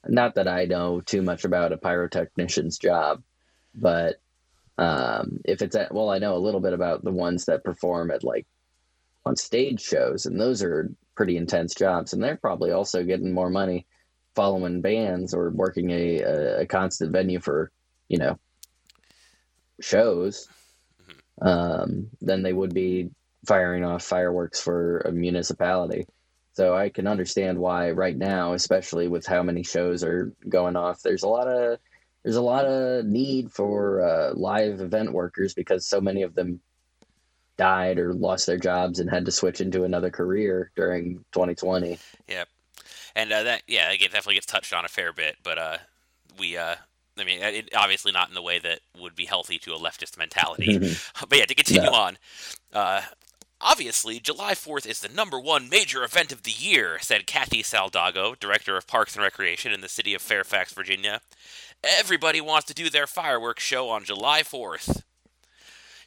Not 0.08 0.36
that 0.36 0.48
I 0.48 0.66
know 0.66 1.02
too 1.02 1.22
much 1.22 1.44
about 1.44 1.74
a 1.74 1.78
pyrotechnician's 1.78 2.78
job, 2.78 3.22
but 3.76 4.20
um, 4.78 5.42
if 5.44 5.62
it's 5.62 5.76
at 5.76 5.94
well, 5.94 6.10
I 6.10 6.20
know 6.20 6.36
a 6.36 6.40
little 6.40 6.62
bit 6.62 6.74
about 6.74 7.04
the 7.04 7.12
ones 7.12 7.46
that 7.46 7.66
perform 7.66 8.12
at 8.12 8.24
like 8.24 8.48
on 9.26 9.36
stage 9.36 9.82
shows, 9.82 10.26
and 10.26 10.40
those 10.40 10.64
are 10.64 10.90
pretty 11.16 11.36
intense 11.36 11.76
jobs, 11.76 12.14
and 12.14 12.24
they're 12.24 12.38
probably 12.38 12.72
also 12.72 13.04
getting 13.04 13.34
more 13.34 13.50
money 13.50 13.86
following 14.36 14.80
bands 14.80 15.34
or 15.34 15.50
working 15.50 15.90
a, 15.90 16.20
a, 16.20 16.62
a 16.62 16.66
constant 16.66 17.12
venue 17.12 17.42
for 17.42 17.72
you 18.08 18.18
know 18.18 18.40
shows 19.82 20.48
mm-hmm. 21.04 21.48
um, 21.48 22.08
than 22.22 22.42
they 22.42 22.54
would 22.54 22.74
be 22.74 23.10
firing 23.46 23.84
off 23.84 24.04
fireworks 24.04 24.62
for 24.62 25.00
a 25.00 25.12
municipality. 25.12 26.06
So 26.60 26.76
I 26.76 26.90
can 26.90 27.08
understand 27.08 27.58
why 27.58 27.92
right 27.92 28.18
now, 28.18 28.52
especially 28.52 29.08
with 29.08 29.26
how 29.26 29.44
many 29.44 29.64
shows 29.64 30.04
are 30.04 30.34
going 30.50 30.76
off, 30.76 31.02
there's 31.02 31.24
a 31.24 31.28
lot 31.30 31.48
of 31.48 31.80
there's 32.24 32.36
a 32.36 32.42
lot 32.42 32.66
of 32.66 33.06
need 33.06 33.50
for 33.52 34.02
uh, 34.02 34.34
live 34.34 34.82
event 34.82 35.14
workers 35.14 35.54
because 35.54 35.88
so 35.88 36.02
many 36.02 36.24
of 36.24 36.36
them 36.36 36.60
died 37.56 37.98
or 37.98 38.14
lost 38.14 38.46
their 38.46 38.58
jobs 38.58 39.00
and 39.00 39.10
had 39.10 39.24
to 39.26 39.32
switch 39.32 39.62
into 39.62 39.86
another 39.86 40.10
career 40.10 40.70
during 40.76 41.24
2020. 41.32 41.98
Yep 42.28 42.50
and 43.16 43.32
uh, 43.32 43.44
that 43.44 43.64
yeah, 43.68 43.92
again, 43.92 44.10
definitely 44.12 44.36
gets 44.36 44.46
touched 44.46 44.74
on 44.74 44.86
a 44.86 44.88
fair 44.88 45.14
bit. 45.14 45.38
But 45.44 45.58
uh, 45.58 45.78
we, 46.38 46.58
uh, 46.58 46.76
I 47.18 47.24
mean, 47.24 47.42
it, 47.42 47.70
obviously 47.76 48.12
not 48.12 48.30
in 48.30 48.36
the 48.36 48.42
way 48.42 48.60
that 48.60 48.80
would 49.00 49.16
be 49.16 49.26
healthy 49.26 49.58
to 49.60 49.74
a 49.74 49.80
leftist 49.80 50.18
mentality. 50.18 50.78
but 51.30 51.38
yeah, 51.38 51.46
to 51.46 51.56
continue 51.56 51.84
no. 51.84 51.94
on. 51.94 52.18
Uh, 52.74 53.02
obviously, 53.62 54.20
July 54.20 54.54
4th 54.54 54.86
is 54.86 55.00
the 55.00 55.14
number 55.14 55.40
one 55.40 55.70
major 55.70 56.04
event 56.04 56.32
of 56.32 56.44
the 56.44 56.52
year, 56.52 56.98
said 57.02 57.28
Kathy 57.28 57.64
Saldago, 57.64 58.38
Director 58.40 58.78
of 58.78 58.88
Parks 58.88 59.16
and 59.16 59.24
Recreation 59.24 59.72
in 59.72 59.82
the 59.82 59.90
city 59.90 60.14
of 60.14 60.22
Fairfax, 60.22 60.74
Virginia. 60.74 61.22
Everybody 61.84 62.42
wants 62.42 62.68
to 62.68 62.74
do 62.74 62.90
their 62.90 63.08
fireworks 63.08 63.64
show 63.64 63.90
on 63.90 64.04
July 64.04 64.42
4th. 64.42 65.04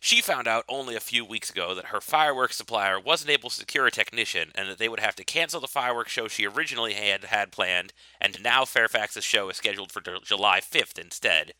She 0.04 0.20
found 0.20 0.48
out 0.48 0.64
only 0.68 0.96
a 0.96 1.00
few 1.00 1.24
weeks 1.24 1.48
ago 1.48 1.76
that 1.76 1.86
her 1.86 2.00
fireworks 2.00 2.56
supplier 2.56 2.98
wasn't 2.98 3.30
able 3.30 3.50
to 3.50 3.54
secure 3.54 3.86
a 3.86 3.90
technician 3.92 4.50
and 4.56 4.68
that 4.68 4.78
they 4.78 4.88
would 4.88 4.98
have 4.98 5.14
to 5.14 5.24
cancel 5.24 5.60
the 5.60 5.68
fireworks 5.68 6.10
show 6.10 6.26
she 6.26 6.44
originally 6.44 6.94
had 6.94 7.22
had 7.22 7.52
planned, 7.52 7.92
and 8.20 8.42
now 8.42 8.64
Fairfax's 8.64 9.22
show 9.22 9.48
is 9.48 9.58
scheduled 9.58 9.92
for 9.92 10.02
July 10.24 10.58
5th 10.60 10.98
instead. 10.98 11.52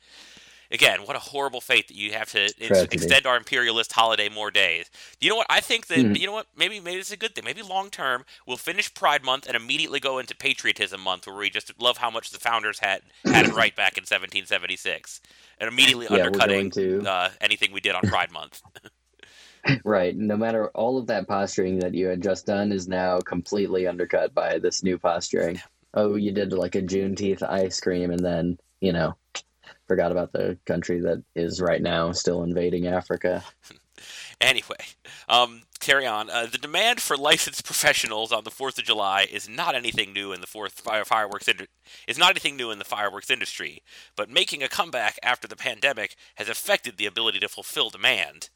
Again, 0.72 1.00
what 1.04 1.16
a 1.16 1.18
horrible 1.18 1.60
fate 1.60 1.88
that 1.88 1.96
you 1.96 2.12
have 2.14 2.30
to 2.30 2.46
extend 2.90 3.26
our 3.26 3.36
imperialist 3.36 3.92
holiday 3.92 4.30
more 4.30 4.50
days. 4.50 4.90
You 5.20 5.28
know 5.28 5.36
what? 5.36 5.46
I 5.50 5.60
think 5.60 5.88
that 5.88 5.98
mm-hmm. 5.98 6.16
you 6.16 6.26
know 6.26 6.32
what? 6.32 6.46
Maybe 6.56 6.80
maybe 6.80 6.98
it's 6.98 7.12
a 7.12 7.16
good 7.16 7.34
thing. 7.34 7.44
Maybe 7.44 7.60
long 7.60 7.90
term 7.90 8.24
we'll 8.46 8.56
finish 8.56 8.92
Pride 8.94 9.22
Month 9.22 9.46
and 9.46 9.54
immediately 9.54 10.00
go 10.00 10.18
into 10.18 10.34
Patriotism 10.34 11.02
Month, 11.02 11.26
where 11.26 11.36
we 11.36 11.50
just 11.50 11.78
love 11.78 11.98
how 11.98 12.10
much 12.10 12.30
the 12.30 12.40
founders 12.40 12.78
had 12.78 13.02
had 13.26 13.46
it 13.46 13.54
right 13.54 13.76
back 13.76 13.98
in 13.98 14.02
1776, 14.02 15.20
and 15.58 15.68
immediately 15.68 16.06
yeah, 16.10 16.24
undercutting 16.24 16.70
to... 16.70 17.02
uh, 17.06 17.28
anything 17.42 17.70
we 17.72 17.80
did 17.80 17.94
on 17.94 18.02
Pride 18.02 18.32
Month. 18.32 18.62
right. 19.84 20.16
No 20.16 20.38
matter 20.38 20.68
all 20.68 20.96
of 20.96 21.06
that 21.08 21.28
posturing 21.28 21.80
that 21.80 21.92
you 21.92 22.06
had 22.06 22.22
just 22.22 22.46
done 22.46 22.72
is 22.72 22.88
now 22.88 23.20
completely 23.20 23.86
undercut 23.86 24.32
by 24.32 24.58
this 24.58 24.82
new 24.82 24.98
posturing. 24.98 25.60
oh, 25.92 26.14
you 26.14 26.32
did 26.32 26.54
like 26.54 26.76
a 26.76 26.82
Juneteenth 26.82 27.42
ice 27.42 27.78
cream, 27.78 28.10
and 28.10 28.24
then 28.24 28.58
you 28.80 28.94
know 28.94 29.14
forgot 29.88 30.12
about 30.12 30.32
the 30.32 30.58
country 30.66 31.00
that 31.00 31.22
is 31.34 31.60
right 31.60 31.82
now 31.82 32.12
still 32.12 32.42
invading 32.42 32.86
Africa. 32.86 33.42
Anyway, 34.40 34.76
um, 35.28 35.62
carry 35.78 36.06
on. 36.06 36.28
Uh, 36.28 36.46
the 36.46 36.58
demand 36.58 37.00
for 37.00 37.16
licensed 37.16 37.64
professionals 37.64 38.32
on 38.32 38.42
the 38.42 38.50
Fourth 38.50 38.76
of 38.76 38.84
July 38.84 39.26
is 39.30 39.48
not 39.48 39.76
anything 39.76 40.12
new 40.12 40.32
in 40.32 40.40
the 40.40 40.46
fourth 40.48 40.80
fire, 40.80 41.04
fireworks 41.04 41.46
ind- 41.46 41.68
is 42.08 42.18
not 42.18 42.30
anything 42.30 42.56
new 42.56 42.70
in 42.72 42.78
the 42.78 42.84
fireworks 42.84 43.30
industry, 43.30 43.82
but 44.16 44.28
making 44.28 44.62
a 44.62 44.68
comeback 44.68 45.18
after 45.22 45.46
the 45.46 45.54
pandemic 45.54 46.16
has 46.36 46.48
affected 46.48 46.96
the 46.96 47.06
ability 47.06 47.38
to 47.38 47.48
fulfill 47.48 47.90
demand. 47.90 48.50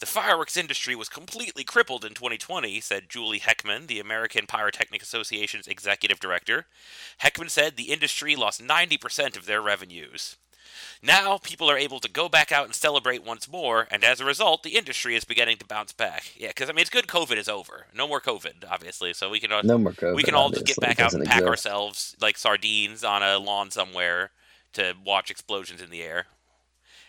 The 0.00 0.06
fireworks 0.06 0.56
industry 0.56 0.94
was 0.94 1.08
completely 1.08 1.64
crippled 1.64 2.04
in 2.04 2.12
2020, 2.12 2.80
said 2.80 3.08
Julie 3.08 3.40
Heckman, 3.40 3.86
the 3.86 4.00
American 4.00 4.46
Pyrotechnic 4.46 5.02
Association's 5.02 5.66
executive 5.66 6.20
director. 6.20 6.66
Heckman 7.22 7.48
said 7.48 7.76
the 7.76 7.90
industry 7.90 8.36
lost 8.36 8.62
90% 8.62 9.36
of 9.36 9.46
their 9.46 9.62
revenues. 9.62 10.36
Now 11.02 11.38
people 11.38 11.70
are 11.70 11.76
able 11.76 12.00
to 12.00 12.08
go 12.10 12.28
back 12.28 12.52
out 12.52 12.64
and 12.66 12.74
celebrate 12.74 13.24
once 13.24 13.48
more, 13.50 13.88
and 13.90 14.04
as 14.04 14.20
a 14.20 14.24
result, 14.24 14.62
the 14.62 14.76
industry 14.76 15.14
is 15.16 15.24
beginning 15.24 15.56
to 15.58 15.64
bounce 15.66 15.92
back. 15.92 16.32
Yeah, 16.36 16.48
because 16.48 16.68
I 16.68 16.72
mean, 16.72 16.80
it's 16.82 16.90
good 16.90 17.06
COVID 17.06 17.36
is 17.36 17.48
over. 17.48 17.86
No 17.94 18.06
more 18.06 18.20
COVID, 18.20 18.64
obviously. 18.70 19.12
So 19.12 19.30
we 19.30 19.40
can 19.40 19.52
all, 19.52 19.62
No 19.62 19.78
more 19.78 19.92
COVID. 19.92 20.14
we 20.14 20.22
can 20.22 20.34
all 20.34 20.50
just 20.50 20.66
get 20.66 20.78
back 20.80 21.00
out 21.00 21.12
and 21.12 21.24
pack 21.24 21.38
exist. 21.42 21.48
ourselves 21.48 22.16
like 22.20 22.36
sardines 22.38 23.04
on 23.04 23.22
a 23.22 23.38
lawn 23.38 23.70
somewhere 23.70 24.30
to 24.74 24.94
watch 25.04 25.30
explosions 25.30 25.82
in 25.82 25.90
the 25.90 26.02
air. 26.02 26.26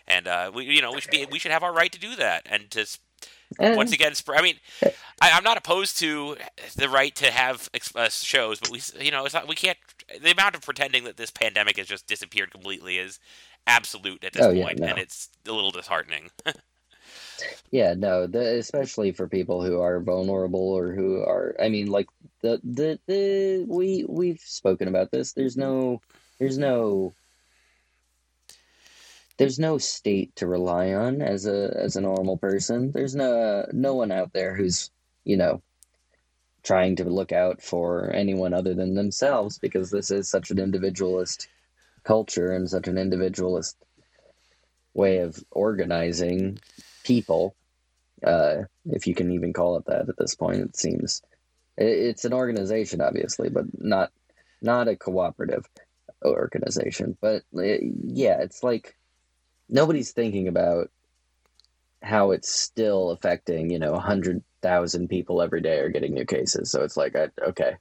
And 0.06 0.26
uh, 0.26 0.50
we, 0.54 0.64
you 0.64 0.82
know, 0.82 0.92
we 0.92 1.00
should 1.00 1.10
be 1.10 1.26
we 1.30 1.38
should 1.38 1.52
have 1.52 1.62
our 1.62 1.72
right 1.72 1.90
to 1.92 1.98
do 1.98 2.14
that 2.16 2.46
and 2.50 2.70
to 2.72 2.86
Eh, 3.58 3.76
once 3.76 3.92
again, 3.92 4.12
I 4.30 4.42
mean, 4.42 4.56
I, 4.82 5.30
I'm 5.32 5.44
not 5.44 5.56
opposed 5.56 5.98
to 5.98 6.36
the 6.76 6.88
right 6.88 7.14
to 7.16 7.30
have 7.30 7.68
uh, 7.94 8.08
shows, 8.08 8.58
but 8.58 8.70
we, 8.70 8.80
you 9.00 9.10
know, 9.10 9.24
it's 9.24 9.34
not, 9.34 9.46
we 9.46 9.54
can't. 9.54 9.78
The 10.20 10.32
amount 10.32 10.54
of 10.54 10.62
pretending 10.62 11.04
that 11.04 11.16
this 11.16 11.30
pandemic 11.30 11.78
has 11.78 11.86
just 11.86 12.06
disappeared 12.06 12.50
completely 12.50 12.98
is 12.98 13.20
absolute 13.66 14.24
at 14.24 14.32
this 14.32 14.42
Oh, 14.42 14.50
yeah, 14.50 14.72
no. 14.76 14.86
and 14.86 14.98
it's 14.98 15.28
a 15.46 15.52
little 15.52 15.70
disheartening. 15.70 16.30
Yeah, 17.70 17.94
no, 17.94 18.26
the, 18.28 18.58
especially 18.58 19.10
for 19.12 19.28
people 19.28 19.64
who 19.64 19.80
are 19.80 20.00
vulnerable 20.00 20.70
or 20.72 20.92
who 20.92 21.20
are, 21.22 21.56
I 21.60 21.68
mean, 21.68 21.88
like 21.88 22.06
the 22.40 22.60
the 22.62 23.00
the 23.06 23.66
we 23.68 24.04
we've 24.08 24.40
spoken 24.40 24.86
about 24.86 25.10
this. 25.10 25.32
There's 25.32 25.56
no 25.56 26.00
there's 26.38 26.56
no 26.56 27.12
there's 29.38 29.58
no 29.58 29.78
state 29.78 30.36
to 30.36 30.46
rely 30.46 30.92
on 30.94 31.20
as 31.20 31.46
a 31.46 31.74
as 31.76 31.96
a 31.96 32.00
normal 32.00 32.36
person. 32.36 32.92
There's 32.92 33.16
no 33.16 33.66
no 33.72 33.94
one 33.94 34.12
out 34.12 34.32
there 34.32 34.54
who's, 34.54 34.90
you 35.24 35.36
know, 35.36 35.60
trying 36.62 36.96
to 36.96 37.04
look 37.04 37.32
out 37.32 37.60
for 37.60 38.10
anyone 38.12 38.54
other 38.54 38.74
than 38.74 38.94
themselves 38.94 39.58
because 39.58 39.90
this 39.90 40.10
is 40.10 40.28
such 40.28 40.50
an 40.52 40.58
individualist 40.60 41.48
culture 42.04 42.52
and 42.52 42.68
such 42.68 42.88
an 42.88 42.98
individualist 42.98 43.76
way 44.94 45.18
of 45.18 45.42
organizing 45.50 46.58
people 47.02 47.54
uh, 48.24 48.62
if 48.86 49.06
you 49.06 49.14
can 49.14 49.32
even 49.32 49.52
call 49.52 49.76
it 49.76 49.84
that 49.86 50.08
at 50.08 50.16
this 50.16 50.34
point. 50.34 50.60
It 50.60 50.76
seems 50.76 51.22
it, 51.76 51.84
it's 51.84 52.24
an 52.24 52.32
organization, 52.32 53.00
obviously, 53.00 53.48
but 53.48 53.64
not 53.78 54.10
not 54.62 54.88
a 54.88 54.96
cooperative 54.96 55.66
organization. 56.24 57.16
But 57.20 57.42
uh, 57.56 57.62
yeah, 57.62 58.40
it's 58.40 58.62
like 58.62 58.96
nobody's 59.68 60.12
thinking 60.12 60.48
about 60.48 60.90
how 62.02 62.30
it's 62.30 62.50
still 62.50 63.10
affecting. 63.10 63.70
You 63.70 63.78
know, 63.78 63.96
hundred 63.96 64.42
thousand 64.62 65.08
people 65.08 65.42
every 65.42 65.60
day 65.60 65.78
are 65.80 65.90
getting 65.90 66.14
new 66.14 66.24
cases. 66.24 66.70
So 66.70 66.82
it's 66.82 66.96
like, 66.96 67.16
I, 67.16 67.28
okay, 67.48 67.74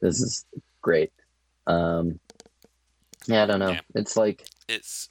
this 0.00 0.20
is 0.20 0.44
great. 0.82 1.12
Um, 1.66 2.20
yeah, 3.26 3.42
I 3.42 3.46
don't 3.46 3.60
know. 3.60 3.70
Yeah. 3.72 3.80
It's 3.94 4.16
like 4.16 4.46
it's 4.68 5.08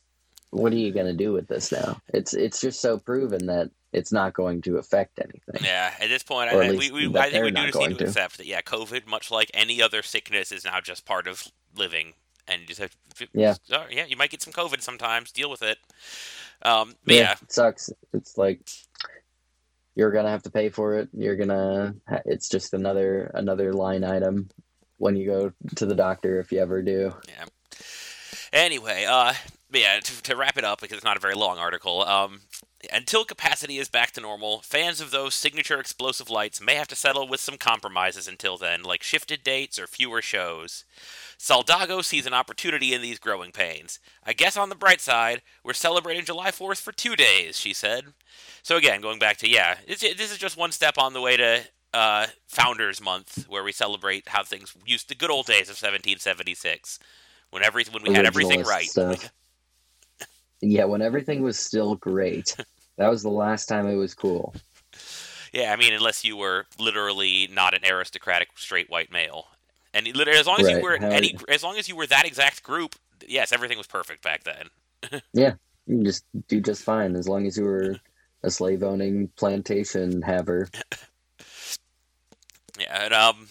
what 0.52 0.72
are 0.72 0.78
you 0.78 0.92
going 0.92 1.06
to 1.08 1.14
do 1.14 1.34
with 1.34 1.48
this 1.48 1.72
now? 1.72 2.00
It's 2.14 2.34
it's 2.34 2.62
just 2.62 2.80
so 2.82 2.98
proven 2.98 3.46
that 3.48 3.70
it's 3.94 4.12
not 4.12 4.34
going 4.34 4.62
to 4.64 4.78
affect 4.78 5.20
anything. 5.20 5.64
yeah. 5.64 5.94
At 6.00 6.10
this 6.10 6.24
point, 6.24 6.52
I, 6.52 6.72
we, 6.72 6.92
we, 6.92 7.18
I 7.18 7.30
think 7.30 7.46
we 7.46 7.52
do 7.52 7.66
just 7.68 7.78
need 7.80 7.98
to 8.00 8.06
accept 8.06 8.38
that. 8.38 8.46
Yeah, 8.46 8.62
COVID, 8.62 9.08
much 9.08 9.32
like 9.32 9.50
any 9.54 9.82
other 9.82 10.02
sickness, 10.02 10.52
is 10.52 10.66
now 10.66 10.82
just 10.82 11.06
part 11.06 11.28
of 11.28 11.48
living, 11.78 12.14
and 12.48 12.62
you 12.62 12.68
just 12.68 12.82
have 12.82 12.92
to, 13.16 13.28
Yeah. 13.34 13.56
yeah. 13.90 14.06
You 14.06 14.18
might 14.18 14.32
get 14.32 14.42
some 14.42 14.54
COVID 14.54 14.82
sometimes. 14.82 15.32
Deal 15.32 15.50
with 15.50 15.62
it. 15.62 15.78
Um, 16.62 16.96
but 17.06 17.16
yeah, 17.16 17.36
it 17.42 17.52
sucks. 17.52 17.90
It's 18.14 18.38
like 18.38 18.62
you're 19.96 20.12
gonna 20.12 20.30
have 20.30 20.44
to 20.44 20.52
pay 20.52 20.70
for 20.70 20.96
it. 20.96 21.10
You're 21.14 21.36
gonna. 21.36 21.96
It's 22.26 22.50
just 22.50 22.74
another 22.74 23.32
another 23.34 23.74
line 23.74 24.04
item 24.04 24.50
when 24.98 25.16
you 25.16 25.26
go 25.26 25.52
to 25.76 25.86
the 25.86 25.96
doctor 25.96 26.40
if 26.40 26.52
you 26.52 26.60
ever 26.60 26.82
do. 26.82 27.14
Anyway, 28.56 29.04
uh, 29.04 29.34
yeah, 29.74 30.00
to, 30.00 30.22
to 30.24 30.34
wrap 30.34 30.58
it 30.58 30.64
up 30.64 30.80
because 30.80 30.96
it's 30.96 31.04
not 31.04 31.18
a 31.18 31.20
very 31.20 31.36
long 31.36 31.58
article. 31.58 32.04
Um, 32.04 32.40
until 32.94 33.26
capacity 33.26 33.80
is 33.80 33.90
back 33.90 34.12
to 34.12 34.22
normal, 34.22 34.62
fans 34.62 35.02
of 35.02 35.12
those 35.12 35.36
signature 35.36 35.78
explosive 35.78 36.30
lights 36.30 36.62
may 36.62 36.76
have 36.76 36.88
to 36.88 36.96
settle 36.96 37.28
with 37.28 37.42
some 37.42 37.58
compromises 37.58 38.30
until 38.30 38.58
then, 38.58 38.82
like 38.82 39.04
shifted 39.04 39.44
dates 39.44 39.78
or 39.78 39.88
fewer 39.88 40.22
shows. 40.22 40.86
Saldago 41.38 42.02
sees 42.02 42.26
an 42.26 42.34
opportunity 42.34 42.94
in 42.94 43.02
these 43.02 43.20
growing 43.20 43.52
pains. 43.52 44.00
I 44.24 44.32
guess 44.32 44.56
on 44.56 44.70
the 44.70 44.76
bright 44.76 45.02
side, 45.02 45.42
we're 45.62 45.74
celebrating 45.74 46.24
July 46.24 46.52
4th 46.52 46.80
for 46.80 46.94
two 46.94 47.18
days, 47.18 47.60
she 47.60 47.74
said. 47.74 48.06
So 48.64 48.78
again, 48.78 49.02
going 49.02 49.20
back 49.20 49.36
to 49.38 49.50
yeah, 49.50 49.76
this 49.86 50.02
is 50.02 50.38
just 50.38 50.56
one 50.56 50.72
step 50.72 50.98
on 50.98 51.12
the 51.12 51.22
way 51.22 51.36
to 51.36 51.64
uh, 51.94 52.28
Founders 52.48 53.02
Month, 53.02 53.50
where 53.50 53.66
we 53.66 53.74
celebrate 53.74 54.30
how 54.30 54.44
things 54.44 54.74
used 54.86 55.10
the 55.10 55.16
good 55.16 55.30
old 55.30 55.46
days 55.46 55.68
of 55.68 55.76
1776, 55.76 57.00
when 57.56 57.64
every 57.64 57.86
when 57.90 58.04
we 58.04 58.14
had 58.14 58.26
everything 58.26 58.64
right. 58.64 58.90
stuff. 58.90 59.32
Yeah, 60.62 60.86
when 60.86 61.02
everything 61.02 61.44
was 61.44 61.60
still 61.60 61.96
great. 61.96 62.56
That 62.98 63.10
was 63.10 63.22
the 63.22 63.30
last 63.30 63.68
time 63.68 63.88
it 63.88 63.96
was 63.96 64.16
cool. 64.16 64.56
Yeah, 65.52 65.72
I 65.74 65.76
mean, 65.76 65.94
unless 65.94 66.24
you 66.24 66.38
were 66.38 66.66
literally 66.80 67.50
not 67.54 67.74
an 67.74 67.82
aristocratic 67.86 68.48
straight 68.56 68.90
white 68.90 69.12
male, 69.12 69.48
and 69.94 70.08
as 70.08 70.48
long 70.48 70.62
as 70.62 70.70
you 70.70 70.82
were 70.82 70.98
how- 70.98 71.10
any, 71.10 71.38
as 71.50 71.62
long 71.62 71.78
as 71.78 71.88
you 71.90 71.96
were 71.96 72.08
that 72.08 72.26
exact 72.26 72.64
group, 72.64 72.96
yes, 73.28 73.52
everything 73.52 73.78
was 73.78 73.86
perfect 73.86 74.24
back 74.24 74.44
then. 74.44 75.22
Yeah, 75.34 75.54
you 75.86 75.98
can 75.98 76.06
just 76.06 76.24
do 76.48 76.62
just 76.62 76.84
fine 76.84 77.16
as 77.16 77.28
long 77.28 77.46
as 77.46 77.58
you 77.58 77.66
were 77.66 77.98
a 78.42 78.50
slave 78.50 78.82
owning 78.82 79.28
plantation 79.36 80.22
haver. 80.22 80.70
Yeah, 82.78 83.06
and 83.06 83.14
um, 83.14 83.48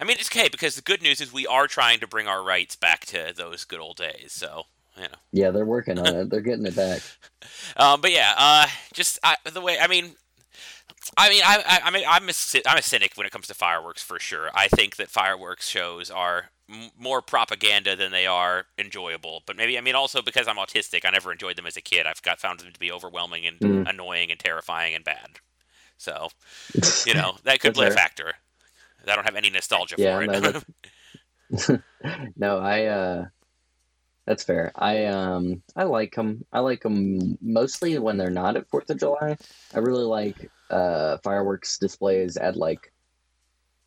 I 0.00 0.04
mean, 0.04 0.16
it's 0.18 0.30
okay 0.30 0.48
because 0.48 0.76
the 0.76 0.82
good 0.82 1.02
news 1.02 1.20
is 1.20 1.32
we 1.32 1.46
are 1.46 1.66
trying 1.66 2.00
to 2.00 2.06
bring 2.06 2.26
our 2.28 2.42
rights 2.42 2.76
back 2.76 3.04
to 3.06 3.32
those 3.34 3.64
good 3.64 3.80
old 3.80 3.96
days. 3.96 4.32
So 4.32 4.64
you 4.96 5.04
know, 5.04 5.18
Yeah, 5.32 5.50
they're 5.50 5.64
working 5.66 5.98
on 5.98 6.14
it. 6.14 6.30
They're 6.30 6.40
getting 6.40 6.66
it 6.66 6.76
back. 6.76 7.02
um, 7.76 8.00
but 8.00 8.12
yeah, 8.12 8.34
uh, 8.36 8.66
just 8.92 9.18
I, 9.22 9.36
the 9.50 9.60
way 9.60 9.78
I 9.78 9.86
mean. 9.86 10.12
I 11.16 11.28
mean, 11.28 11.42
I, 11.44 11.62
I, 11.66 11.80
I 11.88 11.90
mean, 11.90 12.04
I'm 12.08 12.28
a, 12.28 12.32
I'm 12.66 12.78
a 12.78 12.82
cynic 12.82 13.12
when 13.14 13.26
it 13.26 13.32
comes 13.32 13.46
to 13.48 13.54
fireworks 13.54 14.02
for 14.02 14.18
sure. 14.18 14.48
I 14.54 14.68
think 14.68 14.96
that 14.96 15.10
fireworks 15.10 15.68
shows 15.68 16.10
are 16.10 16.50
m- 16.68 16.90
more 16.98 17.20
propaganda 17.22 17.94
than 17.94 18.10
they 18.10 18.26
are 18.26 18.66
enjoyable. 18.78 19.42
But 19.46 19.56
maybe, 19.56 19.76
I 19.76 19.80
mean, 19.80 19.94
also 19.94 20.22
because 20.22 20.48
I'm 20.48 20.56
autistic, 20.56 21.04
I 21.04 21.10
never 21.10 21.30
enjoyed 21.30 21.56
them 21.56 21.66
as 21.66 21.76
a 21.76 21.82
kid. 21.82 22.06
I've 22.06 22.22
got 22.22 22.40
found 22.40 22.60
them 22.60 22.72
to 22.72 22.80
be 22.80 22.90
overwhelming 22.90 23.46
and 23.46 23.60
Mm. 23.62 23.86
annoying 23.86 24.30
and 24.30 24.40
terrifying 24.40 24.94
and 24.94 25.04
bad. 25.04 25.40
So, 25.98 26.30
you 27.04 27.14
know, 27.14 27.36
that 27.44 27.60
could 27.60 27.74
play 27.74 27.88
a 27.88 27.92
factor. 27.92 28.34
I 29.08 29.14
don't 29.16 29.24
have 29.24 29.36
any 29.36 29.50
nostalgia 29.50 29.96
Yeah, 29.98 30.16
for 30.16 30.22
it. 30.22 30.30
no, 30.30 30.40
that's- 30.40 30.64
no, 32.36 32.58
I 32.58 32.84
uh 32.86 33.24
that's 34.26 34.42
fair. 34.44 34.72
I 34.74 35.04
um 35.06 35.62
I 35.76 35.84
like 35.84 36.14
them. 36.14 36.44
I 36.52 36.60
like 36.60 36.82
them 36.82 37.36
mostly 37.42 37.98
when 37.98 38.16
they're 38.16 38.30
not 38.30 38.56
at 38.56 38.70
4th 38.70 38.90
of 38.90 38.98
July. 38.98 39.36
I 39.74 39.78
really 39.78 40.04
like 40.04 40.50
uh 40.70 41.18
fireworks 41.22 41.78
displays 41.78 42.36
at 42.36 42.56
like 42.56 42.92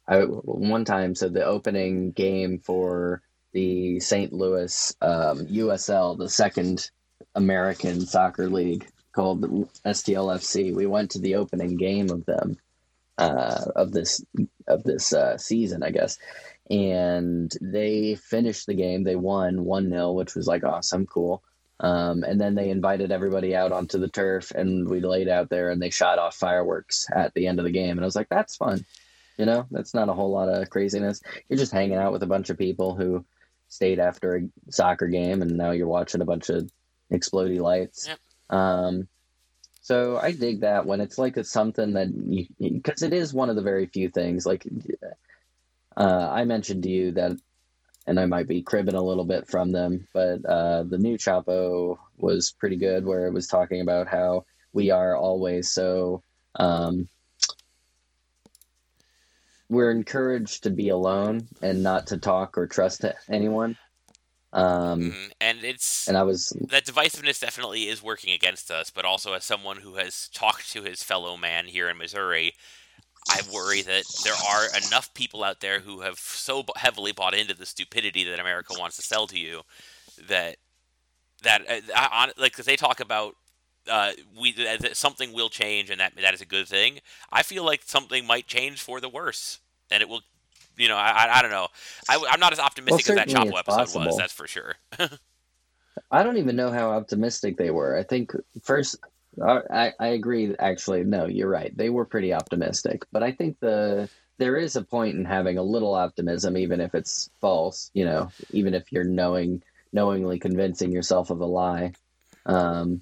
I 0.07 0.19
one 0.21 0.86
time 0.86 1.15
so 1.15 1.27
the 1.27 1.43
opening 1.43 2.12
game 2.12 2.59
for 2.59 3.21
the 3.53 4.00
St. 4.00 4.31
Louis 4.31 4.95
um 5.01 5.47
USL, 5.47 6.17
the 6.17 6.29
second 6.29 6.89
American 7.36 8.05
soccer 8.05 8.47
league 8.50 8.88
called 9.13 9.41
the 9.41 9.67
STLFC. 9.86 10.74
We 10.75 10.86
went 10.86 11.12
to 11.12 11.19
the 11.19 11.36
opening 11.36 11.75
game 11.77 12.12
of 12.12 12.25
them 12.25 12.57
uh 13.17 13.65
of 13.75 13.91
this 13.91 14.24
of 14.67 14.83
this 14.83 15.13
uh 15.13 15.38
season, 15.38 15.83
I 15.83 15.91
guess 15.91 16.17
and 16.69 17.51
they 17.62 18.15
finished 18.15 18.67
the 18.67 18.74
game. 18.74 19.03
They 19.03 19.15
won 19.15 19.63
1 19.63 19.89
0, 19.89 20.12
which 20.13 20.36
was 20.36 20.47
like 20.47 20.63
awesome, 20.63 21.05
cool. 21.05 21.43
Um, 21.79 22.24
and 22.24 22.41
then 22.41 22.55
they 22.55 22.69
invited 22.69 23.12
everybody 23.12 23.55
out 23.55 23.71
onto 23.71 24.00
the 24.00 24.09
turf, 24.09 24.51
and 24.51 24.89
we 24.89 25.00
laid 25.00 25.29
out 25.29 25.50
there 25.50 25.69
and 25.69 25.81
they 25.81 25.91
shot 25.91 26.19
off 26.19 26.36
fireworks 26.36 27.07
at 27.13 27.33
the 27.33 27.47
end 27.47 27.59
of 27.59 27.65
the 27.65 27.71
game. 27.71 27.91
And 27.91 28.01
I 28.01 28.05
was 28.05 28.15
like, 28.15 28.29
that's 28.29 28.55
fun. 28.55 28.86
You 29.38 29.45
know, 29.45 29.67
that's 29.69 29.93
not 29.93 30.09
a 30.09 30.13
whole 30.13 30.31
lot 30.31 30.50
of 30.50 30.69
craziness. 30.69 31.21
You're 31.47 31.59
just 31.59 31.71
hanging 31.71 31.97
out 31.97 32.12
with 32.12 32.24
a 32.24 32.27
bunch 32.27 32.50
of 32.50 32.57
people 32.57 32.95
who 32.95 33.24
stayed 33.69 34.00
after 34.00 34.36
a 34.36 34.71
soccer 34.71 35.07
game, 35.07 35.41
and 35.41 35.51
now 35.51 35.71
you're 35.71 35.88
watching 35.88 36.21
a 36.21 36.25
bunch 36.25 36.50
of 36.50 36.69
explodey 37.13 37.59
lights. 37.59 38.07
Yep. 38.07 38.19
Um, 38.50 39.07
so 39.88 40.20
I 40.22 40.34
dig 40.34 40.60
that 40.62 40.86
when 40.86 41.00
it's 41.00 41.17
like 41.17 41.38
it's 41.38 41.50
something 41.50 41.94
that 41.94 42.10
because 42.60 43.03
it 43.03 43.13
is 43.13 43.34
one 43.34 43.50
of 43.50 43.56
the 43.56 43.62
very 43.62 43.86
few 43.86 44.10
things 44.10 44.46
like 44.46 44.67
uh, 45.96 46.29
I 46.29 46.44
mentioned 46.44 46.84
to 46.84 46.89
you 46.89 47.13
that 47.13 47.38
and 48.06 48.20
I 48.20 48.25
might 48.25 48.50
be 48.50 48.63
cribbing 48.63 48.96
a 48.96 49.01
little 49.01 49.24
bit 49.24 49.48
from 49.48 49.72
them, 49.72 50.06
but 50.13 50.44
uh, 50.44 50.84
the 50.84 50.98
new 50.98 51.17
Chapo 51.17 51.98
was 52.17 52.51
pretty 52.51 52.75
good, 52.75 53.06
where 53.06 53.27
it 53.27 53.34
was 53.34 53.48
talking 53.48 53.79
about 53.79 54.10
how 54.10 54.44
we 54.74 54.91
are 54.91 55.15
always 55.15 55.70
so. 55.72 56.22
Um, 56.56 57.08
we're 59.70 59.91
encouraged 59.91 60.63
to 60.63 60.70
be 60.70 60.89
alone 60.89 61.48
and 61.62 61.82
not 61.82 62.08
to 62.08 62.17
talk 62.17 62.58
or 62.58 62.67
trust 62.67 63.06
anyone. 63.29 63.77
Um, 64.53 65.11
Mhm. 65.11 65.31
And 65.41 65.63
it's 65.63 66.07
and 66.07 66.17
I 66.17 66.23
was 66.23 66.49
that 66.69 66.85
divisiveness 66.85 67.39
definitely 67.39 67.89
is 67.89 68.01
working 68.01 68.31
against 68.33 68.71
us, 68.71 68.89
but 68.89 69.05
also 69.05 69.33
as 69.33 69.43
someone 69.43 69.77
who 69.77 69.95
has 69.95 70.29
talked 70.29 70.71
to 70.71 70.83
his 70.83 71.03
fellow 71.03 71.37
man 71.37 71.67
here 71.67 71.89
in 71.89 71.97
Missouri, 71.97 72.53
I 73.29 73.41
worry 73.53 73.81
that 73.81 74.05
there 74.23 74.33
are 74.33 74.67
enough 74.87 75.13
people 75.13 75.43
out 75.43 75.59
there 75.59 75.79
who 75.81 76.01
have 76.01 76.17
so 76.19 76.63
heavily 76.77 77.11
bought 77.11 77.33
into 77.33 77.53
the 77.53 77.65
stupidity 77.65 78.23
that 78.23 78.39
America 78.39 78.73
wants 78.77 78.95
to 78.97 79.01
sell 79.01 79.27
to 79.27 79.37
you 79.37 79.63
that 80.27 80.57
that 81.43 81.61
uh, 81.93 82.27
like 82.37 82.53
'cause 82.53 82.65
they 82.65 82.75
talk 82.77 82.99
about 82.99 83.35
uh, 83.87 84.13
we 84.35 84.51
that 84.53 84.97
something 84.97 85.33
will 85.33 85.49
change 85.49 85.89
and 85.89 85.99
that 85.99 86.15
that 86.15 86.33
is 86.33 86.41
a 86.41 86.45
good 86.45 86.67
thing. 86.67 86.99
I 87.31 87.43
feel 87.43 87.63
like 87.63 87.83
something 87.85 88.25
might 88.25 88.47
change 88.47 88.81
for 88.81 88.99
the 89.01 89.09
worse, 89.09 89.59
and 89.91 90.01
it 90.01 90.09
will. 90.09 90.21
You 90.77 90.88
know, 90.89 90.96
I, 90.96 91.39
I, 91.39 91.41
don't 91.41 91.51
know. 91.51 91.67
I, 92.07 92.15
am 92.34 92.39
not 92.39 92.53
as 92.53 92.60
optimistic 92.60 93.10
as 93.10 93.15
that 93.15 93.27
it's 93.27 93.36
episode 93.36 94.05
was. 94.05 94.17
That's 94.17 94.34
for 94.34 94.48
sure. 94.48 94.75
I 96.12 96.24
don't 96.24 96.38
even 96.38 96.55
know 96.55 96.72
how 96.72 96.91
optimistic 96.91 97.57
they 97.57 97.72
were. 97.72 97.98
I 97.98 98.03
think 98.03 98.31
first, 98.63 98.98
I 99.43 99.93
I 100.00 100.07
agree. 100.10 100.55
Actually, 100.57 101.03
no, 101.03 101.25
you're 101.25 101.50
right. 101.50 101.75
They 101.75 101.89
were 101.89 102.05
pretty 102.05 102.34
optimistic, 102.34 103.05
but 103.12 103.24
I 103.24 103.31
think 103.31 103.60
the 103.60 104.10
there 104.38 104.55
is 104.55 104.75
a 104.75 104.84
point 104.84 105.15
in 105.15 105.25
having 105.25 105.57
a 105.57 105.63
little 105.63 105.96
optimism, 105.96 106.57
even 106.57 106.79
if 106.79 106.93
it's 106.96 107.29
false. 107.41 107.91
You 107.93 108.05
know, 108.05 108.29
even 108.51 108.74
if 108.74 108.91
you're 108.91 109.03
knowing 109.03 109.63
knowingly 109.91 110.39
convincing 110.39 110.91
yourself 110.91 111.29
of 111.29 111.41
a 111.41 111.46
lie, 111.46 111.93
um, 112.46 113.01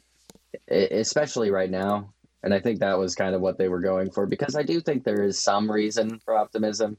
especially 0.70 1.52
right 1.52 1.70
now. 1.70 2.14
And 2.44 2.54
I 2.54 2.60
think 2.60 2.80
that 2.80 3.00
was 3.00 3.16
kind 3.16 3.34
of 3.34 3.42
what 3.42 3.58
they 3.58 3.68
were 3.68 3.80
going 3.80 4.12
for 4.12 4.28
because 4.28 4.56
I 4.56 4.62
do 4.62 4.80
think 4.80 5.04
there 5.04 5.24
is 5.24 5.42
some 5.42 5.70
reason 5.70 6.20
for 6.20 6.36
optimism. 6.36 6.98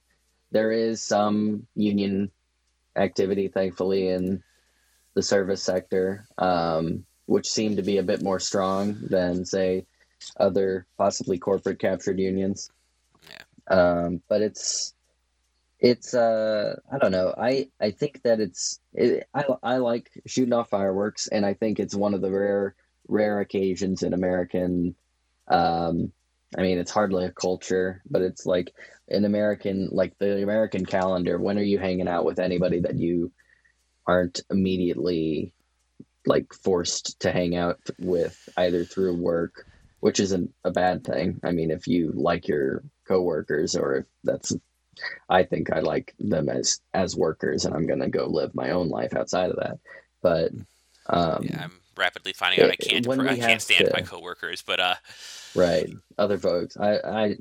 There 0.50 0.72
is 0.72 1.02
some 1.02 1.66
union 1.74 2.30
activity, 2.96 3.48
thankfully, 3.48 4.08
in 4.08 4.42
the 5.14 5.22
service 5.22 5.62
sector, 5.62 6.26
um, 6.38 7.04
which 7.26 7.50
seem 7.50 7.76
to 7.76 7.82
be 7.82 7.98
a 7.98 8.02
bit 8.02 8.22
more 8.22 8.38
strong 8.38 8.96
than, 9.00 9.44
say, 9.44 9.86
other 10.38 10.86
possibly 10.96 11.38
corporate 11.38 11.78
captured 11.78 12.18
unions. 12.18 12.70
Um, 13.68 14.22
but 14.28 14.42
it's 14.42 14.94
it's 15.78 16.14
uh 16.14 16.78
I 16.90 16.98
don't 16.98 17.12
know. 17.12 17.34
I 17.36 17.68
I 17.80 17.90
think 17.90 18.22
that 18.22 18.40
it's 18.40 18.80
it, 18.94 19.28
I 19.34 19.44
I 19.62 19.76
like 19.78 20.10
shooting 20.26 20.52
off 20.52 20.70
fireworks, 20.70 21.28
and 21.28 21.44
I 21.44 21.54
think 21.54 21.78
it's 21.78 21.94
one 21.94 22.14
of 22.14 22.20
the 22.22 22.30
rare 22.30 22.74
rare 23.08 23.40
occasions 23.40 24.02
in 24.02 24.14
American. 24.14 24.94
Um, 25.48 26.12
I 26.56 26.62
mean, 26.62 26.78
it's 26.78 26.90
hardly 26.90 27.24
a 27.24 27.32
culture, 27.32 28.02
but 28.08 28.22
it's 28.22 28.46
like 28.46 28.72
an 29.08 29.24
American, 29.24 29.88
like 29.92 30.16
the 30.18 30.42
American 30.42 30.84
calendar. 30.84 31.38
When 31.38 31.58
are 31.58 31.62
you 31.62 31.78
hanging 31.78 32.08
out 32.08 32.24
with 32.24 32.38
anybody 32.38 32.80
that 32.80 32.96
you 32.96 33.32
aren't 34.06 34.40
immediately 34.50 35.52
like 36.26 36.52
forced 36.52 37.20
to 37.20 37.30
hang 37.32 37.56
out 37.56 37.78
with 37.98 38.48
either 38.56 38.84
through 38.84 39.16
work, 39.16 39.66
which 40.00 40.20
isn't 40.20 40.52
a 40.64 40.70
bad 40.70 41.04
thing. 41.04 41.40
I 41.44 41.52
mean, 41.52 41.70
if 41.70 41.86
you 41.86 42.12
like 42.14 42.48
your 42.48 42.82
coworkers 43.06 43.76
or 43.76 43.96
if 43.96 44.06
that's 44.24 44.54
I 45.28 45.42
think 45.42 45.72
I 45.72 45.80
like 45.80 46.14
them 46.18 46.48
as 46.48 46.80
as 46.94 47.16
workers 47.16 47.64
and 47.64 47.74
I'm 47.74 47.86
going 47.86 48.00
to 48.00 48.08
go 48.08 48.26
live 48.26 48.54
my 48.54 48.70
own 48.70 48.88
life 48.88 49.14
outside 49.14 49.50
of 49.50 49.56
that. 49.56 49.78
But 50.22 50.52
um 51.08 51.44
Yeah, 51.44 51.64
I'm 51.64 51.80
rapidly 51.96 52.32
finding 52.32 52.64
out 52.64 52.70
I 52.70 52.76
can't 52.76 53.06
I 53.06 53.36
can't 53.36 53.62
stand 53.62 53.86
to- 53.86 53.92
my 53.92 54.02
coworkers, 54.02 54.62
but 54.62 54.80
uh, 54.80 54.94
right, 55.54 55.88
other 56.18 56.38
folks, 56.38 56.76
I 56.76 56.98
I 56.98 57.36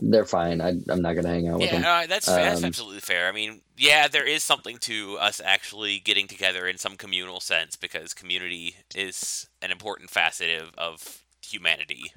they're 0.00 0.24
fine. 0.24 0.60
I 0.60 0.70
I'm 0.88 1.02
not 1.02 1.14
going 1.14 1.24
to 1.24 1.30
hang 1.30 1.48
out 1.48 1.60
with 1.60 1.72
yeah, 1.72 1.72
them. 1.72 1.84
uh, 1.84 2.06
that's 2.06 2.26
that's 2.26 2.62
Um, 2.62 2.64
absolutely 2.64 3.00
fair. 3.00 3.28
I 3.28 3.32
mean, 3.32 3.62
yeah, 3.76 4.08
there 4.08 4.26
is 4.26 4.42
something 4.42 4.78
to 4.78 5.18
us 5.18 5.40
actually 5.44 5.98
getting 5.98 6.26
together 6.28 6.66
in 6.66 6.78
some 6.78 6.96
communal 6.96 7.40
sense 7.40 7.76
because 7.76 8.14
community 8.14 8.76
is 8.94 9.48
an 9.62 9.70
important 9.70 10.10
facet 10.10 10.60
of, 10.60 10.72
of 10.78 11.22
humanity. 11.42 12.12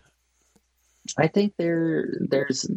I 1.17 1.27
think 1.27 1.53
there 1.57 2.07
there's 2.19 2.69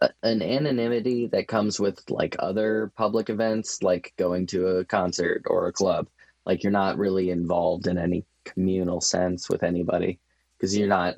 a, 0.00 0.10
an 0.22 0.42
anonymity 0.42 1.26
that 1.28 1.48
comes 1.48 1.80
with 1.80 2.00
like 2.10 2.36
other 2.38 2.92
public 2.96 3.30
events, 3.30 3.82
like 3.82 4.12
going 4.16 4.46
to 4.48 4.66
a 4.68 4.84
concert 4.84 5.42
or 5.46 5.66
a 5.68 5.72
club. 5.72 6.08
Like 6.46 6.62
you're 6.62 6.72
not 6.72 6.98
really 6.98 7.30
involved 7.30 7.86
in 7.86 7.98
any 7.98 8.24
communal 8.44 9.00
sense 9.00 9.48
with 9.48 9.62
anybody 9.62 10.18
because 10.56 10.76
you're 10.76 10.88
not 10.88 11.16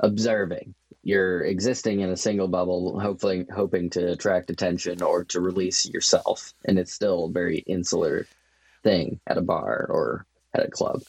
observing. 0.00 0.74
You're 1.04 1.44
existing 1.44 2.00
in 2.00 2.08
a 2.08 2.16
single 2.16 2.48
bubble, 2.48 2.98
hopefully 2.98 3.46
hoping 3.54 3.90
to 3.90 4.12
attract 4.12 4.50
attention 4.50 5.02
or 5.02 5.24
to 5.24 5.40
release 5.40 5.86
yourself, 5.86 6.54
and 6.64 6.78
it's 6.78 6.92
still 6.94 7.26
a 7.26 7.30
very 7.30 7.58
insular 7.58 8.26
thing 8.82 9.20
at 9.26 9.36
a 9.36 9.42
bar 9.42 9.86
or 9.88 10.26
at 10.54 10.64
a 10.64 10.70
club. 10.70 11.02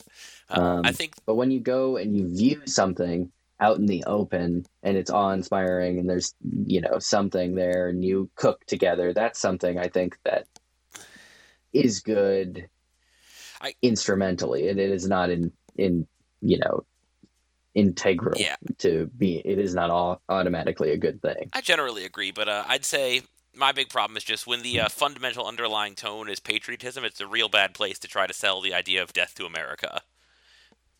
Uh, 0.49 0.81
I 0.83 0.89
Um, 0.89 0.93
think 0.93 1.15
But 1.25 1.35
when 1.35 1.49
you 1.49 1.61
go 1.61 1.95
and 1.95 2.15
you 2.15 2.27
view 2.27 2.61
something 2.65 3.31
out 3.59 3.77
in 3.77 3.85
the 3.85 4.03
open 4.05 4.65
and 4.83 4.97
it's 4.97 5.09
awe 5.09 5.31
inspiring 5.31 5.97
and 5.97 6.09
there's, 6.09 6.35
you 6.67 6.81
know, 6.81 6.99
something 6.99 7.55
there 7.55 7.87
and 7.87 8.03
you 8.03 8.29
cook 8.35 8.65
together, 8.65 9.13
that's 9.13 9.39
something 9.39 9.79
I 9.79 9.87
think 9.87 10.17
that 10.25 10.45
is 11.71 12.01
good 12.01 12.67
I- 13.61 13.75
instrumentally. 13.81 14.67
And 14.67 14.77
it 14.77 14.89
is 14.89 15.07
not 15.07 15.29
in, 15.29 15.53
in, 15.77 16.05
you 16.41 16.59
know, 16.59 16.85
integral 17.75 18.39
Yeah. 18.39 18.55
to 18.79 19.07
be, 19.17 19.41
it 19.45 19.59
is 19.59 19.75
not 19.75 19.89
all 19.89 20.21
automatically 20.29 20.91
a 20.91 20.97
good 20.97 21.21
thing. 21.21 21.49
I 21.53 21.61
generally 21.61 22.05
agree, 22.05 22.31
but 22.31 22.47
uh, 22.49 22.63
I'd 22.67 22.85
say 22.85 23.21
my 23.53 23.71
big 23.71 23.89
problem 23.89 24.17
is 24.17 24.23
just 24.23 24.47
when 24.47 24.63
the 24.63 24.79
uh, 24.79 24.89
fundamental 24.89 25.45
underlying 25.45 25.95
tone 25.95 26.29
is 26.29 26.39
patriotism. 26.39 27.03
It's 27.03 27.21
a 27.21 27.27
real 27.27 27.49
bad 27.49 27.73
place 27.73 27.99
to 27.99 28.07
try 28.07 28.27
to 28.27 28.33
sell 28.33 28.61
the 28.61 28.73
idea 28.73 29.03
of 29.03 29.13
death 29.13 29.35
to 29.35 29.45
America. 29.45 30.01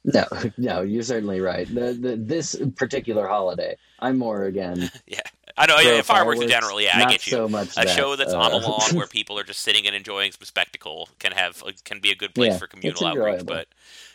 No, 0.04 0.26
no, 0.58 0.82
you're 0.82 1.04
certainly 1.04 1.42
right. 1.42 1.68
The, 1.68 1.94
the, 1.94 2.16
this 2.16 2.56
particular 2.76 3.28
holiday, 3.28 3.78
I'm 4.00 4.18
more 4.18 4.44
again. 4.44 4.92
Yeah, 5.08 5.22
I 5.58 5.66
know. 5.68 5.80
Yeah, 5.80 6.02
fireworks 6.02 6.42
in 6.42 6.50
general. 6.50 6.82
Yeah, 6.82 6.98
I 6.98 7.10
get 7.10 7.26
you. 7.26 7.32
So 7.32 7.48
much 7.48 7.72
a 7.78 7.86
that, 7.86 7.90
show 7.90 8.16
that's 8.16 8.34
on 8.34 8.52
a 8.52 8.58
uh, 8.58 8.60
lawn 8.60 8.90
where 8.96 9.08
people 9.08 9.40
are 9.40 9.44
just 9.44 9.62
sitting 9.62 9.88
and 9.88 9.96
enjoying 9.96 10.32
some 10.32 10.46
spectacle 10.46 11.10
can 11.20 11.32
have 11.32 11.64
can 11.86 12.00
be 12.00 12.12
a 12.12 12.16
good 12.16 12.36
place 12.36 12.52
Yeah, 12.54 12.58
for 12.58 12.68
communal 12.68 13.06
outreach. 13.06 13.46
But 13.46 13.68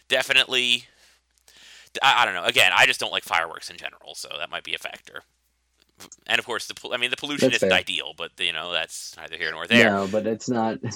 definitely, 0.08 0.84
I, 2.02 2.22
I 2.22 2.24
don't 2.24 2.34
know. 2.34 2.44
Again, 2.44 2.72
I 2.74 2.86
just 2.86 3.00
don't 3.00 3.12
like 3.12 3.24
fireworks 3.24 3.70
in 3.70 3.76
general, 3.76 4.14
so 4.14 4.28
that 4.38 4.50
might 4.50 4.64
be 4.64 4.74
a 4.74 4.78
factor. 4.78 5.22
And 6.26 6.38
of 6.38 6.46
course, 6.46 6.66
the 6.66 6.74
I 6.90 6.96
mean, 6.96 7.10
the 7.10 7.16
pollution 7.16 7.48
That's 7.48 7.56
isn't 7.58 7.68
fair. 7.68 7.78
ideal, 7.78 8.14
but 8.16 8.30
you 8.38 8.52
know 8.54 8.72
that's 8.72 9.14
neither 9.18 9.36
here 9.36 9.50
nor 9.52 9.66
there. 9.66 9.90
No, 9.90 10.08
but 10.10 10.26
it's 10.26 10.48
not. 10.48 10.78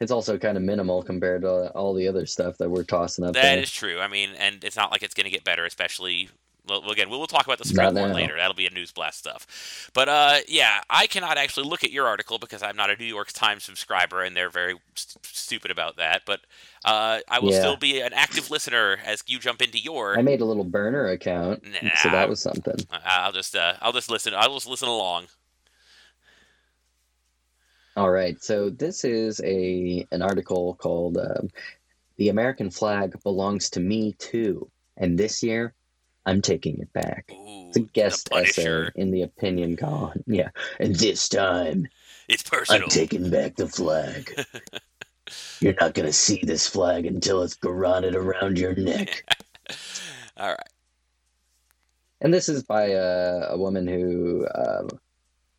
It's 0.00 0.10
also 0.10 0.36
kind 0.36 0.56
of 0.58 0.62
minimal 0.62 1.02
compared 1.02 1.42
to 1.42 1.70
all 1.70 1.94
the 1.94 2.08
other 2.08 2.26
stuff 2.26 2.58
that 2.58 2.68
we're 2.70 2.82
tossing 2.84 3.24
up 3.24 3.32
That 3.34 3.42
there. 3.42 3.58
is 3.58 3.70
true. 3.70 4.00
I 4.00 4.08
mean, 4.08 4.30
and 4.38 4.62
it's 4.62 4.76
not 4.76 4.90
like 4.90 5.02
it's 5.02 5.14
going 5.14 5.24
to 5.24 5.30
get 5.30 5.44
better, 5.44 5.64
especially. 5.64 6.28
Well, 6.66 6.90
again, 6.90 7.10
we'll, 7.10 7.18
we'll 7.18 7.26
talk 7.26 7.44
about 7.44 7.58
the 7.58 7.66
spread 7.66 7.94
more 7.94 8.08
later. 8.08 8.36
That'll 8.36 8.54
be 8.54 8.66
a 8.66 8.70
news 8.70 8.90
blast 8.90 9.18
stuff. 9.18 9.90
But 9.92 10.08
uh, 10.08 10.36
yeah, 10.48 10.80
I 10.88 11.06
cannot 11.06 11.36
actually 11.36 11.68
look 11.68 11.84
at 11.84 11.92
your 11.92 12.06
article 12.06 12.38
because 12.38 12.62
I'm 12.62 12.76
not 12.76 12.90
a 12.90 12.96
New 12.96 13.04
York 13.04 13.32
Times 13.32 13.64
subscriber, 13.64 14.22
and 14.22 14.34
they're 14.34 14.50
very 14.50 14.76
st- 14.94 15.24
stupid 15.26 15.70
about 15.70 15.96
that. 15.96 16.22
But 16.24 16.40
uh, 16.84 17.20
I 17.28 17.38
will 17.40 17.50
Yeah. 17.50 17.60
still 17.60 17.76
be 17.76 18.00
an 18.00 18.12
active 18.14 18.50
listener 18.50 18.98
as 19.04 19.22
you 19.26 19.38
jump 19.38 19.60
into 19.60 19.78
your. 19.78 20.18
I 20.18 20.22
made 20.22 20.40
a 20.40 20.44
little 20.46 20.64
burner 20.64 21.06
account, 21.08 21.64
so 22.02 22.10
that 22.10 22.28
was 22.28 22.40
something. 22.40 22.76
I'll 23.04 23.32
just 23.32 23.54
uh, 23.54 23.74
I'll 23.82 23.92
just 23.92 24.10
listen. 24.10 24.32
I'll 24.34 24.54
just 24.54 24.66
listen 24.66 24.88
along. 24.88 25.26
All 27.96 28.10
right, 28.10 28.42
so 28.42 28.70
this 28.70 29.04
is 29.04 29.40
a 29.44 30.04
an 30.10 30.20
article 30.22 30.74
called 30.74 31.16
um, 31.16 31.50
"The 32.16 32.28
American 32.28 32.70
Flag 32.70 33.14
Belongs 33.22 33.70
to 33.70 33.80
Me 33.80 34.14
Too," 34.18 34.68
and 34.96 35.16
this 35.18 35.42
year 35.42 35.74
I'm 36.26 36.40
taking 36.40 36.80
it 36.80 36.92
back. 36.92 37.30
Ooh, 37.32 37.68
It's 37.68 37.76
a 37.76 37.80
guest 37.80 38.28
essay 38.32 38.88
in 38.94 39.10
the 39.10 39.22
opinion 39.22 39.76
column. 39.76 40.22
Yeah, 40.26 40.50
and 40.80 40.94
this 40.96 41.28
time 41.28 41.88
It's 42.28 42.42
personal. 42.42 42.84
I'm 42.84 42.88
taking 42.88 43.30
back 43.30 43.56
the 43.56 43.68
flag. 43.68 44.32
You're 45.60 45.74
not 45.80 45.94
gonna 45.94 46.12
see 46.12 46.40
this 46.42 46.66
flag 46.66 47.06
until 47.06 47.42
it's 47.42 47.54
garroted 47.54 48.14
around 48.14 48.58
your 48.58 48.74
neck. 48.74 49.24
All 50.36 50.48
right. 50.48 50.68
And 52.20 52.32
this 52.32 52.48
is 52.48 52.62
by 52.62 52.86
a, 52.88 53.48
a 53.50 53.58
woman 53.58 53.86
who, 53.86 54.46
uh, 54.46 54.84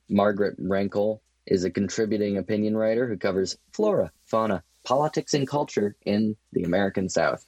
Margaret 0.09 0.59
Renkl, 0.59 1.19
is 1.45 1.63
a 1.63 1.69
contributing 1.69 2.37
opinion 2.37 2.75
writer 2.75 3.07
who 3.07 3.17
covers 3.17 3.55
flora, 3.71 4.11
fauna, 4.25 4.63
politics, 4.83 5.33
and 5.35 5.47
culture 5.47 5.95
in 6.05 6.35
the 6.53 6.63
American 6.63 7.07
South. 7.07 7.45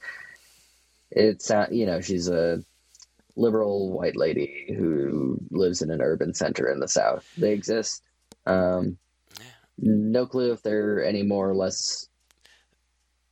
It's, 1.10 1.50
uh, 1.50 1.66
you 1.70 1.86
know, 1.86 2.00
she's 2.00 2.28
a 2.28 2.62
liberal 3.38 3.92
white 3.92 4.16
lady 4.16 4.74
who 4.76 5.38
lives 5.50 5.80
in 5.80 5.90
an 5.90 6.02
urban 6.02 6.34
center 6.34 6.70
in 6.70 6.80
the 6.80 6.88
South. 6.88 7.26
They 7.38 7.52
exist. 7.52 8.02
Um, 8.46 8.98
no 9.78 10.26
clue 10.26 10.52
if 10.52 10.62
they're 10.62 11.04
any 11.04 11.22
more 11.22 11.48
or 11.48 11.54
less. 11.54 12.08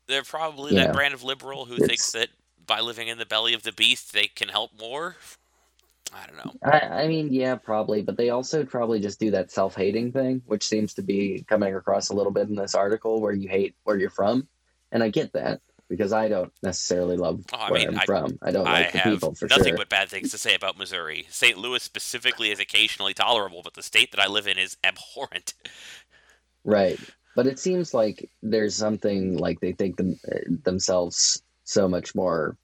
They're 0.06 0.22
probably 0.22 0.74
that 0.74 0.88
know, 0.88 0.92
brand 0.92 1.14
of 1.14 1.24
liberal 1.24 1.64
who 1.64 1.76
thinks 1.76 2.12
that 2.12 2.28
by 2.66 2.80
living 2.80 3.08
in 3.08 3.18
the 3.18 3.26
belly 3.26 3.54
of 3.54 3.64
the 3.64 3.72
beast 3.72 4.12
they 4.12 4.28
can 4.28 4.48
help 4.48 4.70
more. 4.78 5.16
I 6.14 6.26
don't 6.26 6.36
know. 6.36 6.52
I, 6.62 7.02
I 7.02 7.08
mean, 7.08 7.32
yeah, 7.32 7.56
probably, 7.56 8.00
but 8.02 8.16
they 8.16 8.30
also 8.30 8.64
probably 8.64 9.00
just 9.00 9.18
do 9.18 9.32
that 9.32 9.50
self-hating 9.50 10.12
thing, 10.12 10.40
which 10.46 10.64
seems 10.64 10.94
to 10.94 11.02
be 11.02 11.44
coming 11.48 11.74
across 11.74 12.10
a 12.10 12.14
little 12.14 12.30
bit 12.30 12.48
in 12.48 12.54
this 12.54 12.76
article, 12.76 13.20
where 13.20 13.32
you 13.32 13.48
hate 13.48 13.74
where 13.82 13.98
you're 13.98 14.08
from, 14.08 14.46
and 14.92 15.02
I 15.02 15.08
get 15.08 15.32
that 15.32 15.60
because 15.88 16.12
I 16.12 16.28
don't 16.28 16.52
necessarily 16.62 17.16
love 17.16 17.44
Oh, 17.52 17.56
I 17.56 17.70
where 17.70 17.80
mean, 17.80 17.88
I'm 17.90 18.00
I- 18.00 18.04
from. 18.06 18.38
I 18.42 18.50
don't 18.50 18.66
I 18.66 18.82
like 18.82 18.92
the 18.92 18.98
have 18.98 19.12
people 19.14 19.34
for 19.34 19.46
nothing 19.48 19.68
sure. 19.68 19.76
but 19.76 19.88
bad 19.88 20.08
things 20.08 20.30
to 20.32 20.38
say 20.38 20.54
about 20.54 20.76
Missouri. 20.78 21.26
St. 21.30 21.56
Louis 21.58 21.82
specifically 21.82 22.50
is 22.50 22.58
occasionally 22.60 23.14
tolerable, 23.14 23.62
but 23.62 23.74
the 23.74 23.82
state 23.82 24.10
that 24.12 24.20
I 24.20 24.26
live 24.26 24.46
in 24.48 24.58
is 24.58 24.76
abhorrent. 24.84 25.54
Right. 26.64 26.98
But 27.36 27.46
it 27.46 27.58
seems 27.58 27.92
like 27.94 28.28
there's 28.42 28.74
something 28.74 29.36
like 29.36 29.60
they 29.60 29.72
think 29.72 29.96
them, 29.96 30.18
uh, 30.26 30.38
themselves 30.64 31.42
so 31.64 31.86
much 31.88 32.14
more 32.14 32.56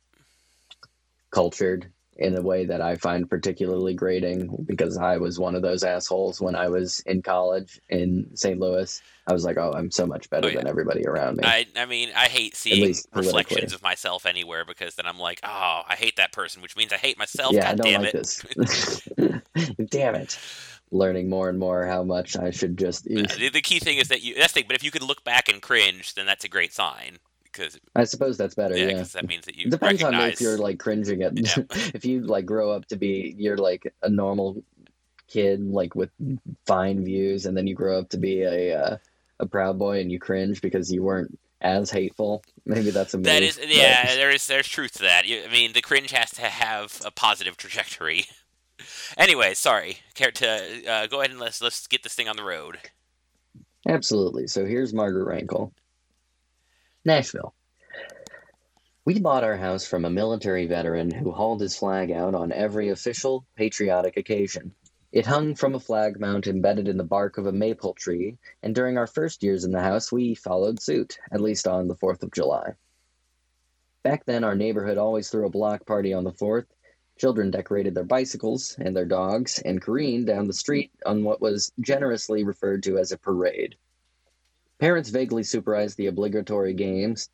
cultured 1.31 1.87
in 2.23 2.37
a 2.37 2.41
way 2.43 2.65
that 2.65 2.81
I 2.81 2.95
find 2.97 3.29
particularly 3.29 3.95
grating 3.95 4.65
because 4.67 4.97
I 4.97 5.17
was 5.17 5.39
one 5.39 5.55
of 5.55 5.63
those 5.63 5.83
assholes 5.83 6.41
when 6.41 6.55
I 6.55 6.69
was 6.69 7.01
in 7.01 7.21
college 7.23 7.81
in 7.89 8.31
St. 8.35 8.59
Louis. 8.61 9.01
I 9.27 9.33
was 9.33 9.45
like, 9.45 9.57
oh, 9.59 9.73
I'm 9.77 9.91
so 9.91 10.07
much 10.07 10.31
better 10.31 10.47
Oh, 10.49 10.51
yeah. 10.51 10.59
than 10.59 10.67
everybody 10.69 11.07
around 11.07 11.37
me. 11.39 11.45
I, 11.45 11.67
I 11.77 11.85
mean, 11.87 12.11
I 12.17 12.27
hate 12.27 12.57
seeing 12.57 12.95
reflections 13.15 13.73
of 13.73 13.83
myself 13.83 14.25
anywhere 14.27 14.65
because 14.65 14.95
then 14.95 15.07
I'm 15.07 15.19
like, 15.19 15.41
oh, 15.45 15.83
I 15.89 15.95
hate 15.97 16.17
that 16.17 16.33
person, 16.33 16.63
which 16.63 16.77
means 16.77 16.93
I 16.93 16.97
hate 16.97 17.19
myself. 17.19 17.53
yeah, 17.53 17.71
I 17.71 17.75
God 17.75 17.77
don't 17.79 17.93
damn 17.93 18.03
like 18.03 18.15
it. 18.15 18.53
this. 18.57 19.09
Damn 19.91 20.15
it. 20.17 20.39
Learning 20.91 21.29
more 21.29 21.49
and 21.49 21.59
more 21.59 21.87
how 21.87 22.03
much 22.03 22.37
I 22.37 22.51
should 22.51 22.77
just. 22.77 23.05
The, 23.05 23.51
the 23.53 23.63
key 23.63 23.79
thing 23.79 23.99
is 23.99 24.09
that 24.09 24.23
you 24.23 24.35
that's 24.35 24.53
the 24.53 24.61
thing. 24.61 24.67
But 24.69 24.77
if 24.77 24.85
you 24.85 24.91
can 24.91 25.05
look 25.05 25.25
back 25.25 25.49
and 25.49 25.63
cringe, 25.63 26.15
then 26.15 26.27
that's 26.27 26.45
a 26.45 26.49
great 26.49 26.73
sign 26.73 27.19
because 27.53 27.79
I 27.95 28.05
suppose 28.05 28.37
that's 28.39 28.55
better. 28.55 28.77
yeah, 28.77 28.87
Yeah. 28.87 28.99
'cause 28.99 29.13
that 29.13 29.27
means 29.29 29.45
that 29.47 29.57
you 29.57 29.71
depends 29.71 30.03
on 30.03 30.15
if 30.15 30.41
you're 30.41 30.59
like 30.59 30.79
cringing 30.79 31.23
at 31.23 31.37
Yeah. 31.39 31.65
if 31.95 32.05
you 32.05 32.23
like 32.23 32.47
grow 32.47 32.71
up 32.71 32.87
to 32.87 32.97
be 32.97 33.35
you're 33.39 33.59
like 33.59 33.93
a 34.03 34.09
normal 34.09 34.63
kid 35.29 35.61
like 35.63 35.95
with 35.95 36.11
fine 36.67 37.05
views 37.05 37.47
and 37.47 37.57
then 37.57 37.67
you 37.67 37.75
grow 37.75 37.99
up 37.99 38.09
to 38.11 38.19
be 38.19 38.43
a 38.43 38.79
uh, 38.79 38.97
a 39.41 39.47
proud 39.47 39.79
boy 39.79 40.01
and 40.01 40.11
you 40.13 40.19
cringe 40.19 40.61
because 40.61 40.93
you 40.93 41.03
weren't 41.03 41.39
as 41.61 41.91
hateful 41.91 42.43
maybe 42.67 42.91
that's 42.91 43.15
a 43.15 43.17
move, 43.19 43.25
that 43.25 43.43
is, 43.43 43.57
but- 43.57 43.69
yeah, 43.69 44.15
there 44.15 44.31
is 44.31 44.47
there's 44.47 44.67
truth 44.69 44.93
to 44.95 45.03
that. 45.03 45.25
I 45.27 45.49
mean, 45.53 45.73
the 45.73 45.81
cringe 45.81 46.11
has 46.11 46.31
to 46.33 46.43
have 46.43 47.01
a 47.05 47.11
positive 47.13 47.57
trajectory. 47.57 48.25
anyway, 49.17 49.55
sorry. 49.55 49.99
Care 50.15 50.33
to 50.33 50.91
uh, 50.91 51.07
go 51.07 51.21
ahead 51.21 51.31
and 51.31 51.39
let's 51.41 51.63
let's 51.63 51.87
get 51.87 52.03
this 52.03 52.15
thing 52.15 52.29
on 52.29 52.37
the 52.37 52.43
road. 52.45 52.79
absolutely 53.89 54.47
so 54.47 54.65
here's 54.65 54.93
margaret 54.95 55.27
renkl 55.27 55.73
nashville 57.05 57.55
we 59.05 59.19
bought 59.19 59.45
our 59.45 59.57
house 59.57 59.85
from 59.85 60.05
a 60.05 60.11
military 60.11 60.67
veteran 60.67 61.11
who 61.11 61.33
hauled 61.33 61.61
his 61.61 61.77
flag 61.77 62.11
out 62.11 62.35
on 62.35 62.53
every 62.53 62.91
official 62.91 63.45
patriotic 63.57 64.17
occasion 64.17 64.75
it 65.13 65.27
hung 65.27 65.55
from 65.55 65.75
a 65.75 65.81
flag 65.81 66.19
mount 66.19 66.47
embedded 66.47 66.89
in 66.89 66.97
the 66.97 67.05
bark 67.05 67.37
of 67.37 67.47
a 67.47 67.53
maple 67.53 67.93
tree 67.93 68.39
and 68.63 68.75
during 68.75 68.97
our 68.97 69.07
first 69.07 69.43
years 69.43 69.65
in 69.65 69.71
the 69.71 69.83
house, 69.83 70.11
we 70.11 70.35
followed 70.35 70.81
suit, 70.81 71.19
at 71.31 71.43
least 71.43 71.69
on 71.69 71.87
the 71.87 71.97
4th 71.97 72.23
of 72.23 72.33
July. 72.33 72.73
Back 74.03 74.25
then, 74.25 74.43
our 74.43 74.55
neighborhood 74.55 74.97
always 74.97 75.29
threw 75.29 75.45
a 75.47 75.51
block 75.51 75.85
party 75.85 76.15
on 76.15 76.25
the 76.25 76.33
4th. 76.33 76.65
Children 77.19 77.51
decorated 77.51 77.95
their 77.95 78.05
bicycles 78.05 78.75
and 78.81 78.97
their 78.97 79.05
dogs 79.05 79.59
and 79.59 79.83
careened 79.83 80.29
down 80.29 80.47
the 80.47 80.55
street 80.55 80.91
on 81.05 81.25
what 81.25 81.43
was 81.43 81.73
generously 81.79 82.43
referred 82.43 82.83
to 82.85 82.97
as 82.97 83.13
a 83.13 83.19
parade. 83.19 83.77
Parents 84.83 85.11
vaguely 85.11 85.45
supervised 85.45 85.97
the 85.97 86.09
obligatory 86.09 86.75
games. 86.75 87.29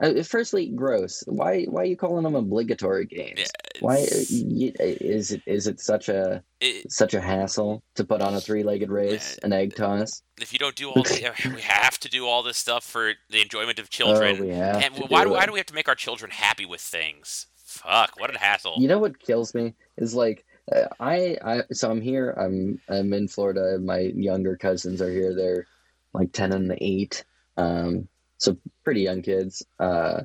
Uh, 0.00 0.20
firstly, 0.24 0.66
gross. 0.66 1.22
Why? 1.28 1.62
Why 1.66 1.82
are 1.82 1.84
you 1.84 1.96
calling 1.96 2.24
them 2.24 2.34
obligatory 2.34 3.06
games? 3.06 3.38
Yeah, 3.38 3.46
Why 3.78 3.98
it's- 3.98 4.32
is 4.32 5.30
it? 5.30 5.42
Is 5.46 5.68
it 5.68 5.78
such 5.78 6.08
a 6.08 6.42
it- 6.60 6.90
such 6.90 7.14
a 7.14 7.20
hassle 7.20 7.84
to 7.94 8.04
put 8.04 8.20
on 8.20 8.34
a 8.34 8.40
three-legged 8.40 8.90
race, 8.90 9.38
an 9.44 9.52
egg 9.52 9.76
toss? 9.76 10.22
if 10.40 10.52
you 10.52 10.58
don't 10.58 10.74
do 10.74 10.88
all 10.90 11.04
the, 11.04 11.32
we 11.54 11.60
have 11.62 12.00
to 12.00 12.08
do 12.08 12.26
all 12.26 12.42
this 12.42 12.56
stuff 12.56 12.82
for 12.82 13.12
the 13.30 13.42
enjoyment 13.42 13.78
of 13.78 13.90
children. 13.90 14.38
Oh, 14.38 14.42
we 14.42 14.48
have 14.48 14.82
and 14.82 14.94
why 15.08 15.22
do 15.22 15.30
why 15.30 15.46
do 15.46 15.52
we 15.52 15.60
have 15.60 15.66
to 15.66 15.74
make 15.74 15.88
our 15.88 15.94
children 15.94 16.32
happy 16.32 16.66
with 16.66 16.80
things? 16.80 17.46
Fuck, 17.64 18.18
what 18.18 18.34
a 18.34 18.38
hassle. 18.40 18.74
You 18.78 18.88
know 18.88 18.98
what 18.98 19.20
kills 19.20 19.54
me 19.54 19.74
is 19.98 20.14
like 20.16 20.44
uh, 20.74 20.88
I 20.98 21.38
I 21.44 21.62
so 21.70 21.92
I'm 21.92 22.00
here. 22.00 22.30
I'm 22.36 22.80
I'm 22.88 23.12
in 23.12 23.28
Florida. 23.28 23.78
My 23.78 24.00
younger 24.00 24.56
cousins 24.56 25.00
are 25.00 25.12
here. 25.12 25.32
They're 25.32 25.66
like 26.12 26.32
ten 26.32 26.52
and 26.52 26.76
eight. 26.80 27.24
Um, 27.56 28.08
so 28.38 28.56
pretty 28.84 29.02
young 29.02 29.22
kids. 29.22 29.64
Uh, 29.78 30.22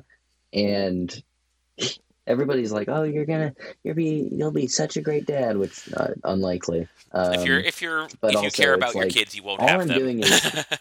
and 0.52 1.22
everybody's 2.26 2.72
like, 2.72 2.88
"Oh, 2.88 3.02
you're 3.02 3.26
gonna 3.26 3.54
you'll 3.82 3.94
be 3.94 4.28
you'll 4.32 4.50
be 4.52 4.66
such 4.66 4.96
a 4.96 5.00
great 5.02 5.26
dad," 5.26 5.56
which 5.56 5.92
uh, 5.94 6.08
unlikely. 6.24 6.88
Um, 7.12 7.34
if 7.34 7.44
you're 7.44 7.58
if 7.58 7.82
you're 7.82 8.04
if 8.22 8.42
you 8.42 8.50
care 8.50 8.74
about 8.74 8.94
your 8.94 9.04
like, 9.04 9.12
kids, 9.12 9.34
you 9.34 9.42
won't 9.42 9.60
all 9.60 9.68
have 9.68 9.80
I'm 9.80 9.88
them. 9.88 9.98
doing 9.98 10.20
is- 10.22 10.64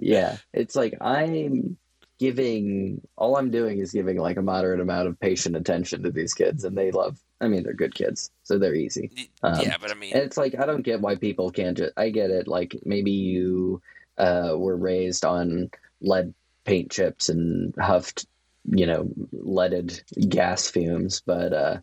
Yeah, 0.00 0.36
it's 0.52 0.76
like 0.76 0.94
I'm 1.00 1.76
giving 2.20 3.00
all 3.16 3.36
I'm 3.36 3.50
doing 3.50 3.78
is 3.80 3.90
giving 3.92 4.18
like 4.18 4.36
a 4.36 4.42
moderate 4.42 4.78
amount 4.80 5.08
of 5.08 5.18
patient 5.18 5.56
attention 5.56 6.04
to 6.04 6.10
these 6.12 6.32
kids, 6.32 6.64
and 6.64 6.78
they 6.78 6.92
love. 6.92 7.18
I 7.40 7.48
mean, 7.48 7.64
they're 7.64 7.72
good 7.74 7.94
kids, 7.94 8.30
so 8.44 8.56
they're 8.58 8.74
easy. 8.74 9.10
Um, 9.42 9.60
yeah, 9.60 9.76
but 9.80 9.90
I 9.90 9.94
mean, 9.94 10.12
And 10.12 10.22
it's 10.22 10.36
like 10.36 10.54
I 10.58 10.64
don't 10.64 10.82
get 10.82 11.00
why 11.00 11.16
people 11.16 11.50
can't 11.50 11.76
just. 11.76 11.92
I 11.96 12.10
get 12.10 12.30
it. 12.30 12.46
Like 12.46 12.76
maybe 12.84 13.10
you 13.10 13.82
uh, 14.20 14.54
were 14.56 14.76
raised 14.76 15.24
on 15.24 15.70
lead 16.00 16.34
paint 16.64 16.90
chips 16.90 17.28
and 17.28 17.74
huffed, 17.80 18.26
you 18.70 18.86
know, 18.86 19.08
leaded 19.32 20.02
gas 20.28 20.70
fumes, 20.70 21.22
but 21.24 21.52
uh, 21.52 21.78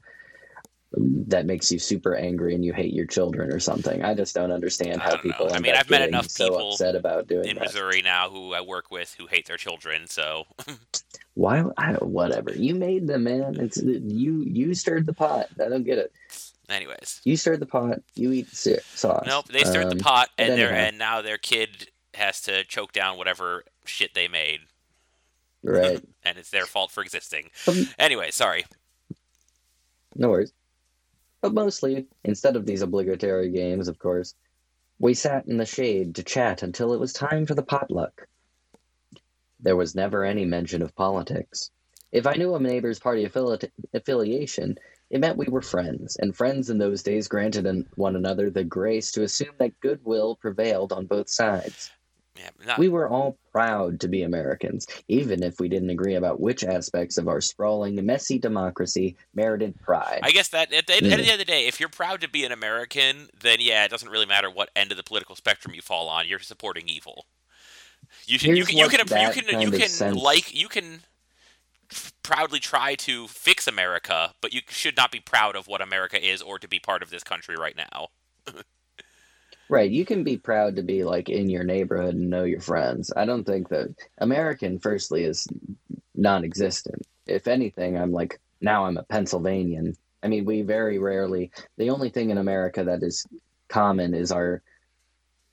that 1.27 1.45
makes 1.45 1.71
you 1.71 1.79
super 1.79 2.15
angry 2.15 2.55
and 2.55 2.63
you 2.63 2.73
hate 2.73 2.93
your 2.93 3.05
children 3.05 3.51
or 3.51 3.59
something. 3.59 4.03
I 4.03 4.13
just 4.13 4.33
don't 4.33 4.51
understand 4.51 5.01
I 5.01 5.03
how 5.03 5.09
don't 5.11 5.21
people. 5.23 5.53
I 5.53 5.59
mean, 5.59 5.75
I've 5.75 5.89
met 5.89 6.07
enough 6.07 6.29
so 6.29 6.49
people 6.49 6.71
upset 6.71 6.95
about 6.95 7.27
doing 7.27 7.49
in 7.49 7.55
that. 7.57 7.65
Missouri 7.65 8.01
now 8.01 8.29
who 8.29 8.53
I 8.53 8.61
work 8.61 8.89
with 8.91 9.13
who 9.17 9.27
hate 9.27 9.47
their 9.47 9.57
children. 9.57 10.07
So 10.07 10.45
Why? 11.33 11.63
I 11.77 11.91
don't, 11.91 12.05
whatever. 12.07 12.51
You 12.53 12.73
made 12.75 13.05
them, 13.07 13.25
man. 13.25 13.59
It's 13.59 13.77
you. 13.77 14.43
You 14.43 14.73
stirred 14.73 15.05
the 15.05 15.13
pot. 15.13 15.47
I 15.63 15.69
don't 15.69 15.83
get 15.83 15.97
it. 15.99 16.11
anyways, 16.69 17.21
You 17.25 17.35
stirred 17.37 17.59
the 17.59 17.67
pot. 17.67 17.99
You 18.15 18.31
eat 18.31 18.47
sa- 18.55 18.81
sauce. 18.95 19.25
nope, 19.27 19.47
they 19.49 19.63
stirred 19.63 19.85
Um, 19.91 19.97
the 19.97 20.03
pot, 20.03 20.29
and 20.37 20.53
they 20.53 20.63
and 20.65 20.97
now 20.97 21.21
their 21.21 21.37
kid 21.37 21.89
has 22.17 22.41
to 22.41 22.63
choke 22.65 22.91
down 22.91 23.17
whatever 23.17 23.63
shit 23.85 24.13
they 24.13 24.27
made, 24.27 24.61
Right. 25.63 26.01
and 26.23 26.37
it's 26.37 26.49
their 26.51 26.65
fault 26.65 26.91
for 26.91 27.01
existing. 27.01 27.49
Um, 27.67 27.87
Anyway, 27.97 28.31
sorry. 28.31 28.65
No 30.15 30.29
worries. 30.29 30.53
But 31.41 31.53
mostly, 31.53 32.07
instead 32.23 32.55
of 32.55 32.65
these 32.65 32.81
obligatory 32.81 33.49
games, 33.51 33.87
of 33.87 33.99
course, 33.99 34.33
we 34.99 35.13
sat 35.13 35.47
in 35.47 35.57
the 35.57 35.65
shade 35.65 36.15
to 36.15 36.23
chat 36.23 36.63
until 36.63 36.93
it 36.93 36.99
was 36.99 37.13
time 37.13 37.45
for 37.45 37.53
the 37.53 37.63
potluck. 37.63 38.27
There 39.59 39.75
was 39.75 39.95
never 39.95 40.23
any 40.23 40.45
mention 40.45 40.81
of 40.81 40.95
politics. 40.95 41.69
If 42.11 42.25
I 42.25 42.33
knew 42.33 42.55
a 42.55 42.59
neighbor's 42.59 42.99
party 42.99 43.25
affili- 43.25 43.69
affiliation, 43.93 44.77
it 45.09 45.19
meant 45.19 45.37
we 45.37 45.47
were 45.47 45.61
friends, 45.61 46.15
and 46.15 46.35
friends 46.35 46.69
in 46.69 46.77
those 46.79 47.03
days 47.03 47.27
granted 47.27 47.85
one 47.95 48.15
another 48.15 48.49
the 48.49 48.63
grace 48.63 49.11
to 49.11 49.23
assume 49.23 49.53
that 49.59 49.79
goodwill 49.79 50.35
prevailed 50.35 50.91
on 50.91 51.05
both 51.05 51.29
sides. 51.29 51.91
Yeah, 52.37 52.49
not, 52.65 52.79
We 52.79 52.89
were 52.89 53.09
all 53.09 53.37
proud 53.51 53.99
to 54.01 54.07
be 54.07 54.23
Americans, 54.23 54.87
even 55.07 55.43
if 55.43 55.59
we 55.59 55.67
didn't 55.67 55.89
agree 55.89 56.15
about 56.15 56.39
which 56.39 56.63
aspects 56.63 57.17
of 57.17 57.27
our 57.27 57.41
sprawling, 57.41 58.03
messy 58.05 58.37
democracy 58.37 59.15
merited 59.33 59.79
pride. 59.81 60.19
I 60.23 60.31
guess 60.31 60.49
that 60.49 60.71
at 60.71 60.87
the, 60.87 60.97
at 60.97 61.03
the 61.03 61.11
end 61.11 61.21
of 61.21 61.27
mm. 61.27 61.37
the 61.37 61.45
day, 61.45 61.67
if 61.67 61.79
you're 61.79 61.89
proud 61.89 62.21
to 62.21 62.29
be 62.29 62.45
an 62.45 62.51
American, 62.51 63.29
then 63.39 63.57
yeah, 63.59 63.85
it 63.85 63.91
doesn't 63.91 64.09
really 64.09 64.25
matter 64.25 64.49
what 64.49 64.69
end 64.75 64.91
of 64.91 64.97
the 64.97 65.03
political 65.03 65.35
spectrum 65.35 65.73
you 65.73 65.81
fall 65.81 66.09
on. 66.09 66.27
You're 66.27 66.39
supporting 66.39 66.87
evil. 66.87 67.25
You 68.25 68.39
can 68.39 68.55
you 68.55 68.65
can 68.65 68.77
you 68.77 68.89
can 68.89 68.99
you 68.99 69.31
can 69.31 69.61
you 69.61 69.71
can 69.71 70.15
like 70.15 70.53
you 70.53 70.67
can 70.67 71.01
proudly 72.23 72.59
try 72.59 72.95
to 72.95 73.27
fix 73.27 73.67
America, 73.67 74.33
but 74.41 74.53
you 74.53 74.61
should 74.67 74.97
not 74.97 75.11
be 75.11 75.19
proud 75.19 75.55
of 75.55 75.67
what 75.67 75.81
America 75.81 76.23
is 76.23 76.41
or 76.41 76.59
to 76.59 76.67
be 76.67 76.79
part 76.79 77.01
of 77.01 77.09
this 77.09 77.23
country 77.23 77.55
right 77.55 77.75
now. 77.75 78.07
Right, 79.69 79.91
you 79.91 80.05
can 80.05 80.23
be 80.23 80.37
proud 80.37 80.77
to 80.77 80.81
be 80.81 81.03
like 81.03 81.29
in 81.29 81.49
your 81.49 81.63
neighborhood 81.63 82.15
and 82.15 82.29
know 82.29 82.45
your 82.45 82.61
friends. 82.61 83.11
I 83.15 83.25
don't 83.25 83.43
think 83.43 83.67
that 83.69 83.93
American, 84.17 84.79
firstly, 84.79 85.23
is 85.25 85.45
non-existent. 86.15 87.05
If 87.25 87.47
anything, 87.47 87.97
I'm 87.97 88.13
like 88.13 88.39
now 88.61 88.85
I'm 88.85 88.97
a 88.97 89.03
Pennsylvanian. 89.03 89.95
I 90.23 90.27
mean, 90.29 90.45
we 90.45 90.61
very 90.61 90.99
rarely. 90.99 91.51
The 91.77 91.89
only 91.89 92.09
thing 92.09 92.29
in 92.29 92.37
America 92.37 92.83
that 92.85 93.03
is 93.03 93.25
common 93.67 94.13
is 94.13 94.31
our 94.31 94.61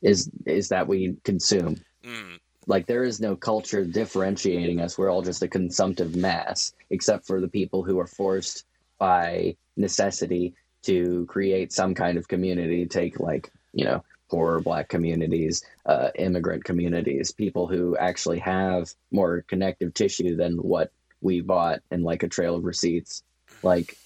is 0.00 0.30
is 0.46 0.68
that 0.68 0.86
we 0.86 1.16
consume. 1.24 1.76
Mm, 2.04 2.38
Like 2.66 2.86
there 2.86 3.02
is 3.04 3.20
no 3.20 3.34
culture 3.34 3.84
differentiating 3.84 4.80
us. 4.80 4.96
We're 4.96 5.10
all 5.10 5.22
just 5.22 5.42
a 5.42 5.48
consumptive 5.48 6.14
mass, 6.14 6.72
except 6.90 7.26
for 7.26 7.40
the 7.40 7.48
people 7.48 7.82
who 7.82 7.98
are 7.98 8.06
forced 8.06 8.64
by 8.98 9.56
necessity 9.76 10.54
to 10.82 11.26
create 11.26 11.72
some 11.72 11.94
kind 11.94 12.16
of 12.16 12.28
community. 12.28 12.86
Take 12.86 13.18
like 13.18 13.50
you 13.74 13.84
know 13.84 14.04
poor 14.30 14.60
black 14.60 14.88
communities, 14.88 15.62
uh, 15.86 16.10
immigrant 16.16 16.64
communities, 16.64 17.30
people 17.30 17.66
who 17.66 17.96
actually 17.96 18.38
have 18.38 18.90
more 19.10 19.44
connective 19.48 19.92
tissue 19.94 20.34
than 20.36 20.54
what 20.56 20.90
we 21.20 21.40
bought 21.40 21.80
in 21.90 22.02
like 22.02 22.22
a 22.22 22.28
trail 22.28 22.56
of 22.56 22.64
receipts. 22.64 23.22
Like, 23.62 23.96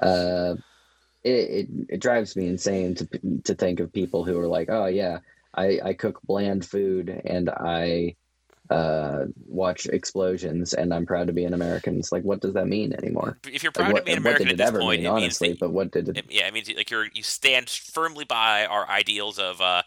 uh, 0.00 0.54
it, 1.22 1.30
it, 1.30 1.68
it 1.88 2.00
drives 2.00 2.36
me 2.36 2.48
insane 2.48 2.94
to 2.96 3.08
to 3.44 3.54
think 3.54 3.80
of 3.80 3.92
people 3.92 4.24
who 4.24 4.38
are 4.38 4.48
like, 4.48 4.68
oh 4.70 4.86
yeah, 4.86 5.20
I, 5.54 5.80
I 5.82 5.94
cook 5.94 6.20
bland 6.22 6.64
food 6.64 7.08
and 7.24 7.48
I 7.48 8.16
uh, 8.70 9.26
watch 9.46 9.86
explosions 9.86 10.72
and 10.74 10.92
I'm 10.94 11.06
proud 11.06 11.26
to 11.26 11.32
be 11.32 11.44
an 11.44 11.54
American. 11.54 11.98
It's 11.98 12.12
like, 12.12 12.22
what 12.24 12.40
does 12.40 12.54
that 12.54 12.66
mean 12.66 12.94
anymore? 12.94 13.38
If 13.46 13.62
you're 13.62 13.72
proud 13.72 13.86
Like, 13.86 13.92
what, 13.94 14.00
to 14.00 14.04
be 14.06 14.12
an 14.12 14.18
American 14.18 14.48
at 14.48 14.54
it 14.54 14.56
this 14.56 14.70
point, 14.70 15.02
mean, 15.02 15.10
honestly? 15.10 15.50
that 15.50 15.60
but 15.60 15.72
what 15.72 15.90
did 15.90 16.08
it? 16.08 16.18
It- 16.18 16.26
yeah, 16.30 16.46
I 16.46 16.50
mean, 16.50 16.64
like 16.76 16.90
you're 16.90 17.06
you 17.12 17.22
stand 17.22 17.68
firmly 17.68 18.24
by 18.24 18.64
our 18.64 18.88
ideals 18.88 19.38
of 19.38 19.60
uh, 19.60 19.82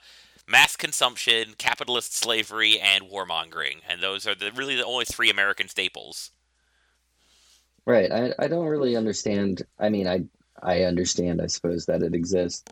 mass 0.48 0.76
consumption, 0.76 1.56
capitalist 1.58 2.16
slavery, 2.16 2.80
and 2.80 3.06
warmongering, 3.06 3.78
and 3.90 4.02
those 4.02 4.28
are 4.28 4.36
the 4.36 4.52
really 4.52 4.76
the 4.76 4.86
only 4.86 5.06
three 5.06 5.30
American 5.30 5.68
staples. 5.68 6.32
Right. 7.86 8.12
I, 8.12 8.34
I 8.38 8.48
don't 8.48 8.66
really 8.66 8.96
understand. 8.96 9.64
I 9.80 9.90
mean, 9.90 10.08
I 10.08 10.26
I 10.62 10.84
understand, 10.84 11.42
I 11.42 11.48
suppose, 11.48 11.86
that 11.86 12.04
it 12.04 12.14
exists. 12.14 12.64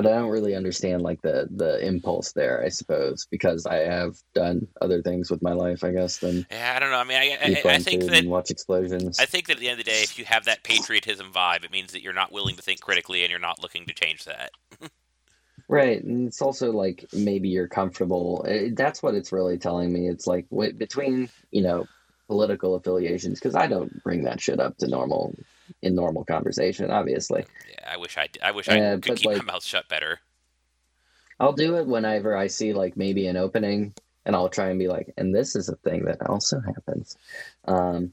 But 0.00 0.12
I 0.14 0.18
don't 0.18 0.30
really 0.30 0.54
understand 0.54 1.02
like 1.02 1.20
the 1.20 1.46
the 1.54 1.86
impulse 1.86 2.32
there, 2.32 2.64
I 2.64 2.70
suppose, 2.70 3.26
because 3.30 3.66
I 3.66 3.80
have 3.80 4.16
done 4.34 4.66
other 4.80 5.02
things 5.02 5.30
with 5.30 5.42
my 5.42 5.52
life, 5.52 5.84
I 5.84 5.92
guess, 5.92 6.16
than 6.16 6.46
Yeah, 6.50 6.72
I 6.74 6.78
don't 6.78 6.90
know. 6.90 6.96
I 6.96 7.04
mean, 7.04 7.18
I, 7.18 7.36
I, 7.42 7.74
I 7.74 7.78
think 7.80 8.04
that 8.06 8.24
watch 8.24 8.50
explosions. 8.50 9.18
I 9.20 9.26
think 9.26 9.48
that 9.48 9.58
at 9.58 9.60
the 9.60 9.68
end 9.68 9.78
of 9.78 9.84
the 9.84 9.90
day, 9.90 10.00
if 10.02 10.18
you 10.18 10.24
have 10.24 10.46
that 10.46 10.64
patriotism 10.64 11.30
vibe, 11.34 11.64
it 11.64 11.70
means 11.70 11.92
that 11.92 12.00
you're 12.00 12.14
not 12.14 12.32
willing 12.32 12.56
to 12.56 12.62
think 12.62 12.80
critically 12.80 13.24
and 13.24 13.30
you're 13.30 13.38
not 13.38 13.60
looking 13.60 13.84
to 13.84 13.92
change 13.92 14.24
that. 14.24 14.52
Right, 15.68 16.02
and 16.02 16.26
it's 16.28 16.40
also 16.40 16.72
like 16.72 17.06
maybe 17.12 17.50
you're 17.50 17.68
comfortable. 17.68 18.42
eh, 18.48 18.70
That's 18.72 19.02
what 19.02 19.14
it's 19.14 19.32
really 19.32 19.58
telling 19.58 19.92
me. 19.92 20.08
It's 20.08 20.26
like 20.26 20.48
w- 20.48 20.72
between 20.72 21.28
you 21.50 21.60
know 21.60 21.90
political 22.26 22.74
affiliations, 22.74 23.38
because 23.38 23.54
I 23.54 23.66
don't 23.66 24.02
bring 24.02 24.24
that 24.24 24.40
shit 24.40 24.60
up 24.60 24.78
to 24.78 24.88
normal 24.88 25.36
in 25.82 25.94
normal 25.94 26.24
conversation. 26.24 26.90
Obviously, 26.90 27.44
Yeah, 27.70 27.92
I 27.92 27.96
wish 27.96 28.16
I 28.18 28.28
I 28.42 28.50
wish 28.52 28.68
I 28.68 28.80
Uh, 28.80 28.98
could 28.98 29.16
keep 29.16 29.26
like- 29.26 29.38
my 29.38 29.52
mouth 29.52 29.64
shut 29.64 29.88
better. 29.88 30.20
I'll 31.38 31.52
do 31.54 31.76
it 31.76 31.86
whenever 31.86 32.36
I 32.36 32.48
see 32.48 32.72
like 32.74 32.96
maybe 32.96 33.26
an 33.26 33.36
opening, 33.36 33.94
and 34.26 34.36
I'll 34.36 34.50
try 34.50 34.68
and 34.70 34.78
be 34.78 34.88
like, 34.88 35.12
and 35.16 35.34
this 35.34 35.56
is 35.56 35.68
a 35.70 35.76
thing 35.76 36.04
that 36.04 36.20
also 36.28 36.60
happens. 36.60 37.16
Um, 37.64 38.12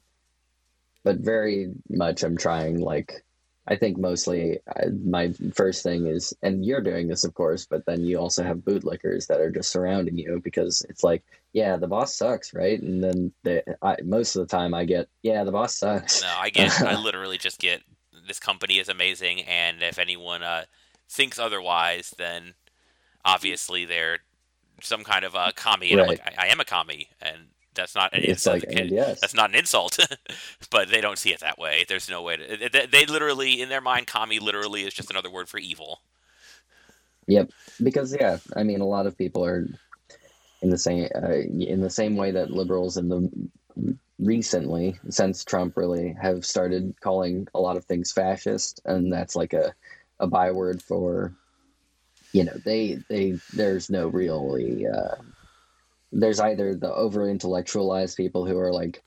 but 1.03 1.17
very 1.17 1.73
much, 1.89 2.23
I'm 2.23 2.37
trying 2.37 2.79
like. 2.79 3.23
I 3.69 3.75
think 3.75 3.97
mostly 3.97 4.59
I, 4.65 4.85
my 5.03 5.33
first 5.53 5.83
thing 5.83 6.07
is, 6.07 6.33
and 6.41 6.63
you're 6.65 6.79
doing 6.79 7.09
this, 7.09 7.25
of 7.25 7.33
course, 7.33 7.65
but 7.65 7.85
then 7.85 7.99
you 8.05 8.17
also 8.17 8.41
have 8.41 8.59
bootlickers 8.59 9.27
that 9.27 9.41
are 9.41 9.51
just 9.51 9.71
surrounding 9.73 10.17
you 10.17 10.39
because 10.41 10.85
it's 10.87 11.03
like, 11.03 11.21
yeah, 11.57 11.77
the 11.77 11.87
boss 11.87 12.15
sucks, 12.15 12.53
right? 12.53 12.79
And 12.81 13.03
then 13.03 13.33
they, 13.43 13.63
I, 13.81 13.97
most 14.03 14.35
of 14.35 14.47
the 14.47 14.55
time 14.57 14.73
I 14.75 14.85
get, 14.85 15.09
yeah, 15.23 15.43
the 15.43 15.51
boss 15.51 15.75
sucks. 15.77 16.21
No, 16.21 16.35
I 16.37 16.49
get. 16.49 16.81
I 16.83 16.95
literally 16.95 17.37
just 17.37 17.59
get 17.59 17.81
this 18.27 18.39
company 18.39 18.79
is 18.79 18.89
amazing, 18.89 19.41
and 19.43 19.81
if 19.83 19.99
anyone 19.99 20.43
uh, 20.43 20.65
thinks 21.09 21.37
otherwise, 21.39 22.13
then 22.17 22.55
obviously 23.25 23.85
they're 23.85 24.19
some 24.81 25.03
kind 25.03 25.25
of 25.25 25.35
a 25.35 25.53
commie. 25.55 25.91
And 25.93 26.01
I'm 26.01 26.07
Right. 26.07 26.07
like, 26.07 26.21
I, 26.39 26.45
I 26.45 26.47
am 26.47 26.59
a 26.61 26.65
commie, 26.65 27.09
and 27.21 27.49
that's 27.75 27.95
not 27.95 28.13
an 28.13 28.23
It's 28.23 28.23
insult. 28.23 28.63
like, 28.63 28.65
yes, 28.89 29.21
That's 29.21 29.35
not 29.35 29.49
an 29.51 29.55
insult, 29.57 29.99
but 30.71 30.89
they 30.89 31.01
don't 31.01 31.19
see 31.19 31.33
it 31.33 31.41
that 31.41 31.59
way. 31.59 31.85
There's 31.87 32.09
no 32.09 32.21
way 32.23 32.37
to. 32.37 32.69
They, 32.71 32.87
they 32.87 33.05
literally, 33.07 33.61
in 33.61 33.69
their 33.69 33.81
mind, 33.81 34.07
commie 34.07 34.39
literally 34.39 34.83
is 34.85 34.93
just 34.93 35.11
another 35.11 35.31
word 35.31 35.49
for 35.49 35.59
evil. 35.59 36.01
Yep, 37.27 37.49
because 37.83 38.15
yeah, 38.15 38.37
I 38.55 38.63
mean, 38.63 38.81
a 38.81 38.85
lot 38.85 39.05
of 39.07 39.17
people 39.17 39.43
are 39.45 39.67
in 40.61 40.69
the 40.69 40.77
same 40.77 41.07
uh, 41.15 41.31
in 41.31 41.81
the 41.81 41.89
same 41.89 42.15
way 42.15 42.31
that 42.31 42.51
liberals 42.51 42.97
in 42.97 43.09
the 43.09 43.97
recently 44.19 44.99
since 45.09 45.45
Trump 45.45 45.77
really 45.77 46.15
have 46.19 46.45
started 46.45 46.95
calling 46.99 47.47
a 47.53 47.59
lot 47.59 47.77
of 47.77 47.85
things 47.85 48.11
fascist, 48.11 48.81
and 48.85 49.11
that's 49.11 49.35
like 49.35 49.53
a 49.53 49.73
a 50.19 50.27
byword 50.27 50.81
for 50.81 51.33
you 52.33 52.43
know 52.43 52.53
they 52.65 52.99
they 53.09 53.37
there's 53.53 53.89
no 53.89 54.07
really 54.07 54.85
uh, 54.87 55.15
there's 56.11 56.39
either 56.39 56.75
the 56.75 56.93
over 56.93 57.29
intellectualized 57.29 58.17
people 58.17 58.45
who 58.45 58.57
are 58.57 58.73
like 58.73 59.03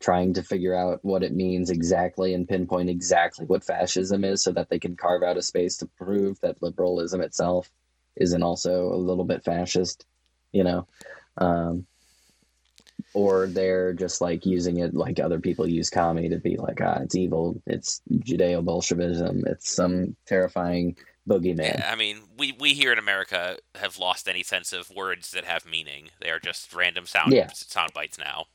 trying 0.00 0.34
to 0.34 0.42
figure 0.42 0.74
out 0.74 0.98
what 1.02 1.22
it 1.22 1.32
means 1.32 1.70
exactly 1.70 2.34
and 2.34 2.46
pinpoint 2.46 2.90
exactly 2.90 3.46
what 3.46 3.64
fascism 3.64 4.22
is 4.22 4.42
so 4.42 4.52
that 4.52 4.68
they 4.68 4.78
can 4.78 4.96
carve 4.96 5.22
out 5.22 5.38
a 5.38 5.42
space 5.42 5.78
to 5.78 5.86
prove 5.96 6.38
that 6.40 6.60
liberalism 6.62 7.22
itself 7.22 7.70
isn't 8.16 8.42
also 8.42 8.92
a 8.92 8.96
little 8.96 9.24
bit 9.24 9.44
fascist, 9.44 10.04
you 10.54 10.64
know. 10.64 10.86
Um, 11.36 11.86
or 13.12 13.46
they're 13.46 13.92
just 13.92 14.20
like 14.20 14.44
using 14.44 14.78
it 14.78 14.94
like 14.94 15.20
other 15.20 15.38
people 15.38 15.68
use 15.68 15.90
commie 15.90 16.28
to 16.28 16.38
be 16.38 16.56
like, 16.56 16.80
ah, 16.80 16.98
it's 17.02 17.14
evil, 17.14 17.60
it's 17.66 18.00
Judeo 18.10 18.64
Bolshevism, 18.64 19.44
it's 19.46 19.72
some 19.72 20.16
terrifying 20.26 20.96
boogeyman. 21.28 21.78
Yeah, 21.78 21.90
I 21.92 21.94
mean, 21.96 22.18
we, 22.36 22.52
we 22.52 22.74
here 22.74 22.92
in 22.92 22.98
America 22.98 23.58
have 23.76 23.98
lost 23.98 24.28
any 24.28 24.42
sense 24.42 24.72
of 24.72 24.90
words 24.90 25.30
that 25.30 25.44
have 25.44 25.64
meaning. 25.64 26.10
They 26.20 26.30
are 26.30 26.40
just 26.40 26.72
random 26.74 27.06
sound 27.06 27.32
Yeah. 27.32 27.50
sound 27.52 27.92
bites 27.94 28.18
now. 28.18 28.46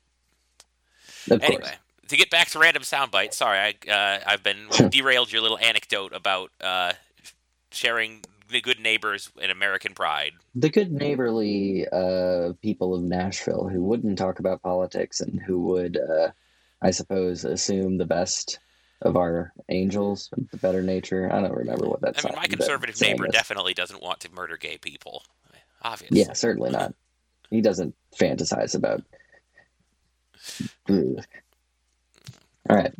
Of 1.31 1.41
Anyway, 1.41 1.61
course. 1.61 1.71
to 2.09 2.17
get 2.17 2.29
back 2.29 2.49
to 2.49 2.59
random 2.59 2.83
sound 2.83 3.11
bites. 3.11 3.37
Sorry, 3.37 3.57
I 3.87 3.91
uh, 3.91 4.19
I've 4.25 4.43
been 4.43 4.67
derailed 4.89 5.31
your 5.31 5.41
little 5.41 5.57
anecdote 5.59 6.13
about 6.13 6.51
uh, 6.61 6.93
sharing 7.71 8.23
the 8.49 8.61
good 8.61 8.79
neighbors 8.79 9.29
and 9.41 9.51
American 9.51 9.93
pride. 9.93 10.33
The 10.55 10.69
good 10.69 10.91
neighborly 10.91 11.87
uh, 11.87 12.53
people 12.61 12.95
of 12.95 13.01
Nashville 13.01 13.67
who 13.67 13.83
wouldn't 13.83 14.17
talk 14.17 14.39
about 14.39 14.61
politics 14.61 15.21
and 15.21 15.41
who 15.41 15.61
would, 15.63 15.97
uh, 15.97 16.31
I 16.81 16.91
suppose, 16.91 17.45
assume 17.45 17.97
the 17.97 18.05
best 18.05 18.59
of 19.01 19.15
our 19.15 19.53
angels, 19.69 20.29
the 20.51 20.57
better 20.57 20.81
nature. 20.81 21.31
I 21.31 21.41
don't 21.41 21.55
remember 21.55 21.87
what 21.87 22.01
that's. 22.01 22.25
I 22.25 22.29
mean, 22.29 22.37
my 22.37 22.47
conservative 22.47 22.99
neighbor 22.99 23.27
definitely 23.27 23.73
doesn't 23.73 24.01
want 24.01 24.19
to 24.21 24.31
murder 24.31 24.57
gay 24.57 24.77
people. 24.77 25.23
Obviously. 25.81 26.19
Yeah, 26.19 26.33
certainly 26.33 26.71
not. 26.71 26.93
He 27.49 27.61
doesn't 27.61 27.95
fantasize 28.19 28.75
about. 28.75 29.03
All 30.89 31.15
right. 32.69 32.93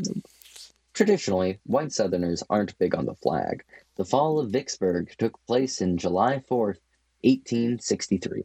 Traditionally, 0.93 1.59
white 1.65 1.91
Southerners 1.91 2.43
aren't 2.49 2.77
big 2.77 2.95
on 2.95 3.05
the 3.05 3.15
flag. 3.15 3.63
The 3.99 4.05
fall 4.05 4.39
of 4.39 4.49
Vicksburg 4.49 5.13
took 5.17 5.45
place 5.45 5.81
in 5.81 5.97
July 5.97 6.41
4th, 6.49 6.79
1863. 7.25 8.43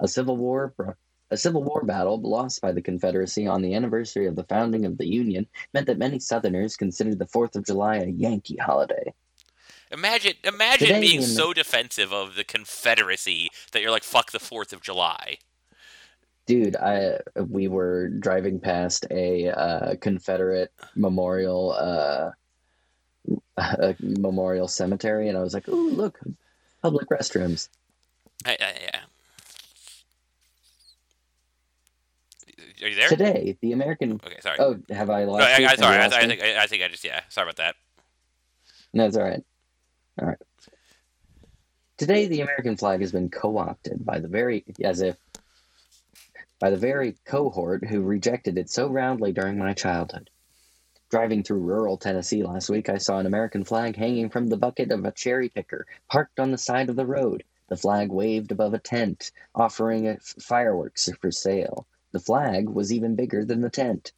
A 0.00 0.08
Civil 0.08 0.38
War 0.38 0.96
a 1.30 1.36
Civil 1.36 1.62
War 1.62 1.84
battle 1.84 2.18
lost 2.22 2.62
by 2.62 2.72
the 2.72 2.80
Confederacy 2.80 3.46
on 3.46 3.60
the 3.60 3.74
anniversary 3.74 4.26
of 4.26 4.34
the 4.34 4.44
founding 4.44 4.86
of 4.86 4.96
the 4.96 5.06
Union 5.06 5.46
meant 5.74 5.88
that 5.88 5.98
many 5.98 6.18
Southerners 6.18 6.78
considered 6.78 7.18
the 7.18 7.26
4th 7.26 7.54
of 7.54 7.66
July 7.66 7.96
a 7.96 8.06
Yankee 8.06 8.56
holiday. 8.56 9.12
Imagine, 9.90 10.36
imagine 10.42 10.88
Today 10.88 11.00
being 11.02 11.16
in 11.16 11.20
the- 11.20 11.26
so 11.26 11.52
defensive 11.52 12.10
of 12.10 12.34
the 12.34 12.44
Confederacy 12.44 13.50
that 13.72 13.82
you're 13.82 13.90
like, 13.90 14.04
"Fuck 14.04 14.32
the 14.32 14.40
Fourth 14.40 14.72
of 14.72 14.80
July." 14.80 15.36
Dude, 16.46 16.76
I 16.76 17.18
we 17.36 17.68
were 17.68 18.08
driving 18.08 18.58
past 18.58 19.06
a 19.10 19.50
uh, 19.50 19.96
Confederate 19.96 20.72
memorial 20.96 21.72
uh, 21.72 22.30
a 23.56 23.94
memorial 24.00 24.68
cemetery, 24.68 25.28
and 25.28 25.38
I 25.38 25.42
was 25.42 25.54
like, 25.54 25.68
"Ooh, 25.68 25.90
look, 25.90 26.18
public 26.82 27.08
restrooms." 27.08 27.68
I, 28.44 28.52
I, 28.52 28.56
yeah. 28.82 29.00
Are 32.82 32.88
you 32.88 32.96
there? 32.96 33.08
Today, 33.08 33.56
the 33.60 33.72
American. 33.72 34.20
Okay, 34.24 34.40
sorry. 34.40 34.58
Oh, 34.58 34.78
have 34.90 35.10
I 35.10 35.24
lost? 35.24 35.40
no, 35.40 35.66
I? 35.66 35.70
I, 35.70 35.76
sorry. 35.76 35.96
I, 35.98 36.06
I 36.06 36.26
think 36.26 36.42
I, 36.42 36.62
I 36.62 36.66
think 36.66 36.82
I 36.82 36.88
just 36.88 37.04
yeah. 37.04 37.20
Sorry 37.28 37.46
about 37.46 37.56
that. 37.56 37.76
No, 38.92 39.06
it's 39.06 39.16
all 39.16 39.24
right. 39.24 39.44
All 40.20 40.28
right. 40.28 40.38
Today, 41.96 42.26
the 42.26 42.40
American 42.40 42.76
flag 42.76 43.00
has 43.00 43.12
been 43.12 43.30
co-opted 43.30 44.04
by 44.04 44.18
the 44.18 44.28
very, 44.28 44.64
as 44.82 45.00
if, 45.00 45.16
by 46.58 46.70
the 46.70 46.76
very 46.76 47.16
cohort 47.24 47.84
who 47.84 48.02
rejected 48.02 48.58
it 48.58 48.68
so 48.68 48.88
roundly 48.88 49.32
during 49.32 49.58
my 49.58 49.74
childhood. 49.74 50.28
Driving 51.10 51.42
through 51.42 51.58
rural 51.58 51.96
Tennessee 51.96 52.42
last 52.42 52.70
week, 52.70 52.88
I 52.88 52.98
saw 52.98 53.18
an 53.18 53.26
American 53.26 53.62
flag 53.62 53.96
hanging 53.96 54.30
from 54.30 54.46
the 54.46 54.56
bucket 54.56 54.90
of 54.90 55.04
a 55.04 55.12
cherry 55.12 55.48
picker 55.48 55.86
parked 56.08 56.40
on 56.40 56.50
the 56.50 56.58
side 56.58 56.88
of 56.88 56.96
the 56.96 57.06
road. 57.06 57.44
The 57.68 57.76
flag 57.76 58.10
waved 58.10 58.50
above 58.50 58.74
a 58.74 58.78
tent, 58.78 59.30
offering 59.54 60.18
fireworks 60.18 61.10
for 61.20 61.30
sale. 61.30 61.86
The 62.12 62.20
flag 62.20 62.68
was 62.68 62.92
even 62.92 63.16
bigger 63.16 63.44
than 63.44 63.60
the 63.60 63.70
tent. 63.70 64.12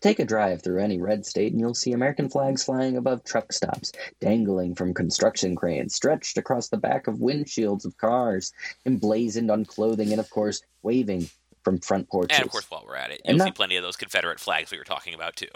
Take 0.00 0.18
a 0.18 0.24
drive 0.24 0.62
through 0.62 0.80
any 0.80 0.98
red 0.98 1.26
state 1.26 1.52
and 1.52 1.60
you'll 1.60 1.74
see 1.74 1.92
American 1.92 2.28
flags 2.28 2.64
flying 2.64 2.96
above 2.96 3.22
truck 3.22 3.52
stops, 3.52 3.92
dangling 4.18 4.74
from 4.74 4.94
construction 4.94 5.54
cranes, 5.54 5.94
stretched 5.94 6.38
across 6.38 6.68
the 6.68 6.78
back 6.78 7.06
of 7.06 7.20
windshields 7.20 7.84
of 7.84 7.98
cars, 7.98 8.52
emblazoned 8.86 9.50
on 9.50 9.64
clothing, 9.64 10.10
and 10.10 10.20
of 10.20 10.30
course, 10.30 10.62
waving 10.82 11.28
from 11.64 11.78
front 11.78 12.08
porches. 12.08 12.38
And 12.38 12.46
of 12.46 12.52
course, 12.52 12.70
while 12.70 12.84
we're 12.86 12.96
at 12.96 13.10
it, 13.10 13.20
you'll 13.24 13.38
see 13.38 13.50
plenty 13.50 13.76
of 13.76 13.82
those 13.82 13.96
Confederate 13.96 14.40
flags 14.40 14.70
we 14.70 14.78
were 14.78 14.84
talking 14.84 15.14
about 15.14 15.36
too. 15.36 15.48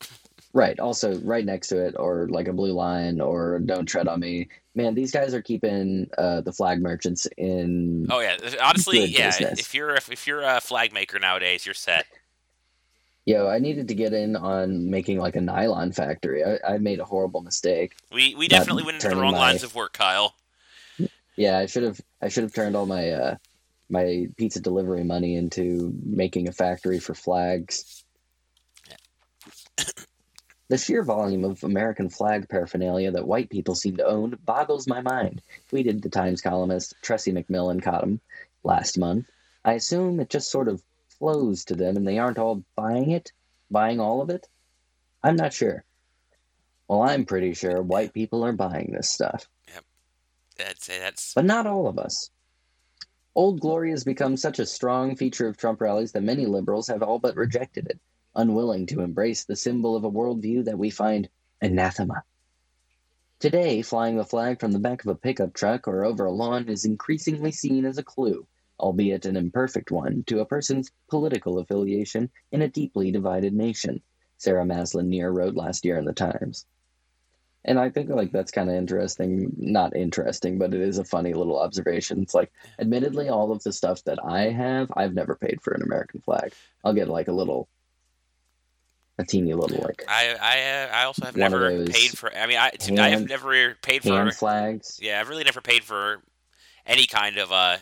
Right. 0.52 0.80
Also, 0.80 1.16
right 1.20 1.44
next 1.44 1.68
to 1.68 1.80
it, 1.80 1.94
or 1.96 2.26
like 2.28 2.48
a 2.48 2.52
blue 2.52 2.72
line, 2.72 3.20
or 3.20 3.60
"Don't 3.60 3.86
tread 3.86 4.08
on 4.08 4.18
me." 4.18 4.48
Man, 4.74 4.96
these 4.96 5.12
guys 5.12 5.32
are 5.32 5.42
keeping 5.42 6.10
uh, 6.18 6.40
the 6.40 6.52
flag 6.52 6.82
merchants 6.82 7.28
in. 7.36 8.08
Oh 8.10 8.18
yeah, 8.18 8.36
honestly, 8.60 9.04
yeah. 9.04 9.26
business. 9.26 9.60
If 9.60 9.74
you're 9.74 9.90
a, 9.90 10.00
if 10.10 10.26
you're 10.26 10.42
a 10.42 10.60
flag 10.60 10.92
maker 10.92 11.20
nowadays, 11.20 11.64
you're 11.64 11.74
set. 11.74 12.06
Yo, 13.26 13.48
I 13.48 13.60
needed 13.60 13.86
to 13.88 13.94
get 13.94 14.12
in 14.12 14.34
on 14.34 14.90
making 14.90 15.18
like 15.18 15.36
a 15.36 15.40
nylon 15.40 15.92
factory. 15.92 16.42
I, 16.42 16.58
I 16.66 16.78
made 16.78 16.98
a 16.98 17.04
horrible 17.04 17.42
mistake. 17.42 17.94
We 18.10 18.34
we 18.34 18.48
definitely 18.48 18.82
went 18.82 18.96
into 18.96 19.08
the 19.14 19.20
wrong 19.20 19.34
my- 19.34 19.38
lines 19.38 19.62
of 19.62 19.76
work, 19.76 19.92
Kyle. 19.92 20.34
Yeah, 21.36 21.58
I 21.58 21.66
should 21.66 21.84
have. 21.84 22.00
I 22.20 22.28
should 22.28 22.42
have 22.42 22.52
turned 22.52 22.74
all 22.74 22.86
my 22.86 23.10
uh, 23.10 23.36
my 23.90 24.26
pizza 24.36 24.60
delivery 24.60 25.04
money 25.04 25.36
into 25.36 25.92
making 26.04 26.48
a 26.48 26.52
factory 26.52 26.98
for 26.98 27.14
flags. 27.14 28.04
The 30.68 30.78
sheer 30.78 31.02
volume 31.02 31.44
of 31.44 31.64
American 31.64 32.08
flag 32.08 32.48
paraphernalia 32.48 33.10
that 33.10 33.26
white 33.26 33.50
people 33.50 33.74
seem 33.74 33.96
to 33.96 34.06
own 34.06 34.38
boggles 34.44 34.86
my 34.86 35.00
mind, 35.00 35.42
tweeted 35.68 36.00
the 36.00 36.08
Times 36.08 36.40
columnist 36.40 36.94
Tressie 37.02 37.32
McMillan 37.32 37.82
Cottom 37.82 38.20
last 38.62 38.96
month. 38.96 39.26
I 39.64 39.72
assume 39.72 40.20
it 40.20 40.30
just 40.30 40.48
sort 40.48 40.68
of 40.68 40.80
flows 41.18 41.64
to 41.64 41.74
them 41.74 41.96
and 41.96 42.06
they 42.06 42.20
aren't 42.20 42.38
all 42.38 42.62
buying 42.76 43.10
it, 43.10 43.32
buying 43.68 43.98
all 43.98 44.22
of 44.22 44.30
it? 44.30 44.46
I'm 45.24 45.34
not 45.34 45.52
sure. 45.52 45.82
Well, 46.86 47.02
I'm 47.02 47.24
pretty 47.24 47.54
sure 47.54 47.82
white 47.82 48.14
people 48.14 48.44
are 48.44 48.52
buying 48.52 48.92
this 48.92 49.10
stuff, 49.10 49.48
I'd 50.68 50.82
say 50.82 50.98
that's 50.98 51.34
but 51.34 51.44
not 51.44 51.66
all 51.66 51.86
of 51.86 51.98
us. 51.98 52.30
Old 53.36 53.60
Glory 53.60 53.90
has 53.92 54.02
become 54.02 54.36
such 54.36 54.58
a 54.58 54.66
strong 54.66 55.14
feature 55.14 55.46
of 55.46 55.56
Trump 55.56 55.80
rallies 55.80 56.10
that 56.12 56.22
many 56.22 56.46
liberals 56.46 56.88
have 56.88 57.00
all 57.00 57.20
but 57.20 57.36
rejected 57.36 57.86
it, 57.86 58.00
unwilling 58.34 58.86
to 58.86 59.02
embrace 59.02 59.44
the 59.44 59.54
symbol 59.54 59.94
of 59.94 60.02
a 60.02 60.10
worldview 60.10 60.64
that 60.64 60.78
we 60.78 60.90
find 60.90 61.28
anathema. 61.60 62.24
Today, 63.38 63.82
flying 63.82 64.16
the 64.16 64.24
flag 64.24 64.58
from 64.58 64.72
the 64.72 64.80
back 64.80 65.04
of 65.04 65.08
a 65.08 65.14
pickup 65.14 65.54
truck 65.54 65.86
or 65.86 66.04
over 66.04 66.24
a 66.24 66.32
lawn 66.32 66.68
is 66.68 66.84
increasingly 66.84 67.52
seen 67.52 67.84
as 67.84 67.98
a 67.98 68.02
clue, 68.02 68.48
albeit 68.80 69.24
an 69.24 69.36
imperfect 69.36 69.92
one, 69.92 70.24
to 70.24 70.40
a 70.40 70.44
person's 70.44 70.90
political 71.08 71.60
affiliation 71.60 72.30
in 72.50 72.62
a 72.62 72.68
deeply 72.68 73.12
divided 73.12 73.54
nation, 73.54 74.02
Sarah 74.38 74.64
Maslin 74.64 75.08
Nir 75.08 75.30
wrote 75.32 75.54
last 75.54 75.84
year 75.84 75.98
in 75.98 76.04
the 76.04 76.12
Times. 76.12 76.66
And 77.64 77.78
I 77.78 77.90
think 77.90 78.08
like 78.08 78.32
that's 78.32 78.50
kind 78.50 78.70
of 78.70 78.76
interesting. 78.76 79.52
Not 79.58 79.94
interesting, 79.94 80.58
but 80.58 80.72
it 80.72 80.80
is 80.80 80.98
a 80.98 81.04
funny 81.04 81.34
little 81.34 81.58
observation. 81.58 82.22
It's 82.22 82.34
like, 82.34 82.50
admittedly, 82.78 83.28
all 83.28 83.52
of 83.52 83.62
the 83.62 83.72
stuff 83.72 84.02
that 84.04 84.18
I 84.24 84.50
have, 84.50 84.90
I've 84.96 85.14
never 85.14 85.34
paid 85.34 85.60
for 85.60 85.74
an 85.74 85.82
American 85.82 86.20
flag. 86.22 86.54
I'll 86.84 86.94
get 86.94 87.08
like 87.08 87.28
a 87.28 87.32
little, 87.32 87.68
a 89.18 89.24
teeny 89.24 89.52
little 89.52 89.82
like 89.82 90.04
I 90.08 90.34
I 90.40 90.70
uh, 90.70 90.96
I 90.96 91.04
also 91.04 91.26
have 91.26 91.36
never 91.36 91.84
paid 91.84 92.16
for. 92.16 92.34
I 92.34 92.46
mean, 92.46 92.56
I 92.56 92.72
I 92.98 93.08
have 93.10 93.28
never 93.28 93.74
paid 93.82 94.02
for. 94.02 94.08
hand 94.08 94.34
flags. 94.34 94.98
Yeah, 95.02 95.20
I've 95.20 95.28
really 95.28 95.44
never 95.44 95.60
paid 95.60 95.84
for 95.84 96.22
any 96.86 97.06
kind 97.06 97.36
of 97.36 97.52
uh 97.52 97.76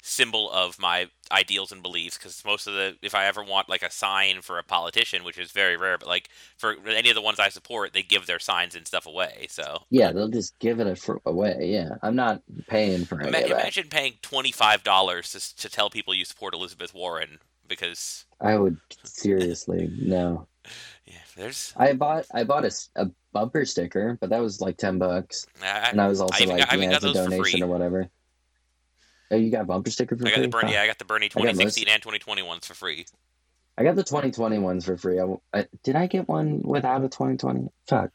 symbol 0.00 0.50
of 0.50 0.78
my 0.78 1.08
ideals 1.30 1.72
and 1.72 1.82
beliefs 1.82 2.16
because 2.16 2.42
most 2.44 2.66
of 2.66 2.72
the 2.74 2.96
if 3.02 3.14
I 3.14 3.26
ever 3.26 3.42
want 3.42 3.68
like 3.68 3.82
a 3.82 3.90
sign 3.90 4.40
for 4.42 4.58
a 4.58 4.62
politician, 4.62 5.24
which 5.24 5.38
is 5.38 5.50
very 5.50 5.76
rare, 5.76 5.98
but 5.98 6.08
like 6.08 6.28
for 6.56 6.76
any 6.86 7.08
of 7.08 7.14
the 7.14 7.22
ones 7.22 7.38
I 7.38 7.48
support, 7.48 7.92
they 7.92 8.02
give 8.02 8.26
their 8.26 8.38
signs 8.38 8.74
and 8.74 8.86
stuff 8.86 9.06
away. 9.06 9.46
So 9.50 9.82
Yeah, 9.90 10.12
they'll 10.12 10.28
just 10.28 10.58
give 10.58 10.80
it 10.80 10.86
a 10.86 10.96
fr- 10.96 11.16
away. 11.26 11.56
Yeah, 11.62 11.96
I'm 12.02 12.16
not 12.16 12.42
paying 12.68 13.04
for 13.04 13.20
it 13.20 13.26
Ima- 13.28 13.38
of 13.38 13.48
that. 13.48 13.60
imagine 13.60 13.88
paying 13.88 14.14
twenty 14.22 14.52
five 14.52 14.82
dollars 14.84 15.32
to 15.32 15.56
to 15.62 15.68
tell 15.68 15.90
people 15.90 16.14
you 16.14 16.24
support 16.24 16.54
Elizabeth 16.54 16.94
Warren 16.94 17.38
because 17.66 18.24
I 18.40 18.56
would 18.56 18.78
seriously 19.04 19.90
no. 20.00 20.46
yeah, 21.06 21.14
there's 21.36 21.72
I 21.76 21.92
bought 21.94 22.26
I 22.32 22.44
bought 22.44 22.64
a, 22.64 22.72
a 22.96 23.10
bumper 23.32 23.64
sticker, 23.64 24.16
but 24.20 24.30
that 24.30 24.40
was 24.40 24.60
like 24.60 24.76
ten 24.76 24.98
bucks, 24.98 25.46
I, 25.62 25.88
and 25.90 26.00
I 26.00 26.08
was 26.08 26.20
also 26.20 26.42
even 26.44 26.56
like, 26.56 26.68
got- 26.68 26.78
I 26.78 26.80
yeah, 26.82 26.94
it's 26.94 27.04
a 27.04 27.12
donation 27.12 27.62
or 27.62 27.66
whatever. 27.66 28.08
Oh, 29.30 29.36
you 29.36 29.50
got 29.50 29.62
a 29.62 29.64
bumper 29.64 29.90
sticker 29.90 30.16
for 30.16 30.26
I 30.26 30.30
got 30.30 30.34
free? 30.36 30.42
the 30.42 30.48
Bernie. 30.48 30.72
Huh. 30.74 30.80
I 30.80 30.86
got 30.86 30.98
the 30.98 31.04
Bernie 31.04 31.26
I 31.26 31.28
got 31.28 31.44
most- 31.44 31.76
2016 31.76 31.88
and 31.88 32.02
2020 32.02 32.42
ones 32.42 32.66
for 32.66 32.74
free. 32.74 33.06
I 33.76 33.84
got 33.84 33.94
the 33.96 34.02
2020 34.02 34.58
ones 34.58 34.84
for 34.84 34.96
free. 34.96 35.20
I, 35.20 35.26
I- 35.52 35.66
did 35.84 35.96
I 35.96 36.06
get 36.06 36.26
one 36.28 36.62
without 36.62 37.04
a 37.04 37.08
2020? 37.08 37.68
Fuck. 37.86 38.10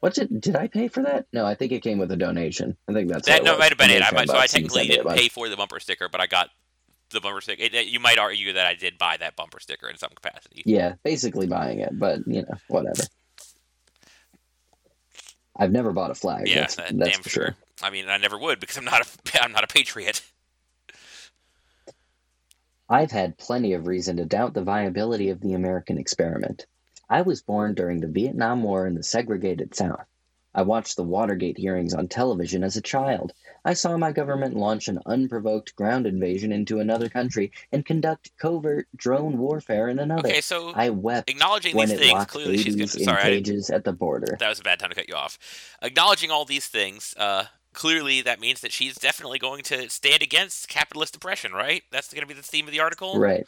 What 0.00 0.14
did 0.14 0.40
did 0.40 0.54
I 0.56 0.66
pay 0.68 0.88
for 0.88 1.02
that? 1.04 1.26
No, 1.32 1.46
I 1.46 1.54
think 1.54 1.72
it 1.72 1.80
came 1.82 1.98
with 1.98 2.10
a 2.12 2.16
donation. 2.16 2.76
I 2.88 2.92
think 2.92 3.08
that's 3.10 3.26
That 3.26 3.42
no, 3.42 3.52
it 3.52 3.54
it 3.54 3.58
might 3.58 3.68
have 3.70 3.78
been 3.78 3.90
it. 3.90 4.02
I 4.02 4.10
might, 4.14 4.28
so 4.28 4.34
I 4.34 4.40
bucks 4.40 4.54
and 4.54 4.64
you 4.64 4.68
technically 4.68 4.78
sent 4.80 4.88
me 4.88 4.94
a 4.94 5.02
didn't 5.14 5.16
pay 5.22 5.28
for 5.28 5.48
the 5.48 5.56
bumper 5.56 5.80
sticker, 5.80 6.08
but 6.10 6.20
I 6.20 6.26
got 6.26 6.50
the 7.10 7.20
bumper 7.22 7.40
sticker. 7.40 7.62
It, 7.62 7.74
it- 7.74 7.86
you 7.86 8.00
might 8.00 8.18
argue 8.18 8.52
that 8.54 8.66
I 8.66 8.74
did 8.74 8.98
buy 8.98 9.16
that 9.18 9.34
bumper 9.36 9.60
sticker 9.60 9.88
in 9.88 9.96
some 9.96 10.10
capacity. 10.14 10.62
Yeah, 10.66 10.94
basically 11.04 11.46
buying 11.46 11.80
it, 11.80 11.98
but 11.98 12.20
you 12.26 12.42
know, 12.42 12.54
whatever. 12.68 13.02
I've 15.56 15.72
never 15.72 15.92
bought 15.92 16.10
a 16.10 16.14
flag. 16.14 16.48
Yeah, 16.48 16.60
that's, 16.60 16.74
that- 16.76 16.98
that's 16.98 17.10
damn 17.12 17.22
for 17.22 17.28
sure. 17.30 17.44
sure. 17.46 17.56
I 17.82 17.90
mean, 17.90 18.08
I 18.08 18.18
never 18.18 18.38
would 18.38 18.60
because 18.60 18.76
I'm 18.76 18.84
not 18.84 19.00
a 19.06 19.42
I'm 19.42 19.52
not 19.52 19.64
a 19.64 19.68
patriot. 19.68 20.22
I've 22.94 23.10
had 23.10 23.36
plenty 23.38 23.72
of 23.72 23.88
reason 23.88 24.18
to 24.18 24.24
doubt 24.24 24.54
the 24.54 24.62
viability 24.62 25.30
of 25.30 25.40
the 25.40 25.54
American 25.54 25.98
experiment. 25.98 26.66
I 27.10 27.22
was 27.22 27.42
born 27.42 27.74
during 27.74 27.98
the 27.98 28.06
Vietnam 28.06 28.62
War 28.62 28.86
in 28.86 28.94
the 28.94 29.02
segregated 29.02 29.74
South. 29.74 30.06
I 30.54 30.62
watched 30.62 30.94
the 30.94 31.02
Watergate 31.02 31.58
hearings 31.58 31.92
on 31.92 32.06
television 32.06 32.62
as 32.62 32.76
a 32.76 32.80
child. 32.80 33.32
I 33.64 33.74
saw 33.74 33.96
my 33.96 34.12
government 34.12 34.54
launch 34.56 34.86
an 34.86 35.00
unprovoked 35.06 35.74
ground 35.74 36.06
invasion 36.06 36.52
into 36.52 36.78
another 36.78 37.08
country 37.08 37.50
and 37.72 37.84
conduct 37.84 38.30
covert 38.38 38.86
drone 38.94 39.38
warfare 39.38 39.88
in 39.88 39.98
another. 39.98 40.28
Okay, 40.28 40.40
so 40.40 40.70
I 40.72 40.90
wept 40.90 41.28
acknowledging 41.28 41.74
when 41.74 41.88
these 41.88 41.98
it 41.98 42.00
things, 42.00 42.12
locked 42.12 42.30
clearly 42.30 42.58
she's 42.58 42.76
gonna. 42.76 42.86
babies 42.86 42.94
in 42.94 43.04
Sorry, 43.06 43.22
I 43.22 43.30
didn't, 43.30 43.46
cages 43.46 43.70
at 43.70 43.82
the 43.82 43.92
border. 43.92 44.36
that 44.38 44.48
was 44.48 44.60
a 44.60 44.62
bad 44.62 44.78
time 44.78 44.90
to 44.90 44.94
cut 44.94 45.08
you 45.08 45.16
off. 45.16 45.36
Acknowledging 45.82 46.30
all 46.30 46.44
these 46.44 46.68
things, 46.68 47.12
uh, 47.16 47.46
clearly 47.74 48.22
that 48.22 48.40
means 48.40 48.60
that 48.60 48.72
she's 48.72 48.94
definitely 48.94 49.38
going 49.38 49.62
to 49.64 49.90
stand 49.90 50.22
against 50.22 50.68
capitalist 50.68 51.16
oppression, 51.16 51.52
right? 51.52 51.82
That's 51.90 52.12
going 52.12 52.22
to 52.22 52.26
be 52.26 52.34
the 52.34 52.42
theme 52.42 52.66
of 52.66 52.72
the 52.72 52.80
article. 52.80 53.18
Right. 53.18 53.46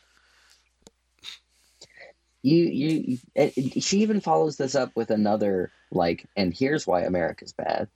You, 2.43 3.19
you, 3.37 3.51
she 3.81 4.01
even 4.01 4.21
follows 4.21 4.57
this 4.57 4.75
up 4.75 4.95
with 4.95 5.11
another, 5.11 5.73
like, 5.91 6.27
and 6.37 6.55
here's 6.55 6.87
why 6.87 7.03
America's 7.03 7.53
bad. 7.53 7.89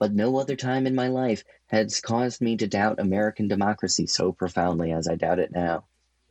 But 0.00 0.12
no 0.12 0.36
other 0.38 0.56
time 0.56 0.86
in 0.86 0.94
my 0.94 1.08
life 1.08 1.44
has 1.66 2.00
caused 2.00 2.40
me 2.40 2.56
to 2.56 2.66
doubt 2.66 2.98
American 2.98 3.46
democracy 3.46 4.06
so 4.06 4.32
profoundly 4.32 4.90
as 4.90 5.06
I 5.06 5.14
doubt 5.14 5.38
it 5.38 5.52
now. 5.52 5.84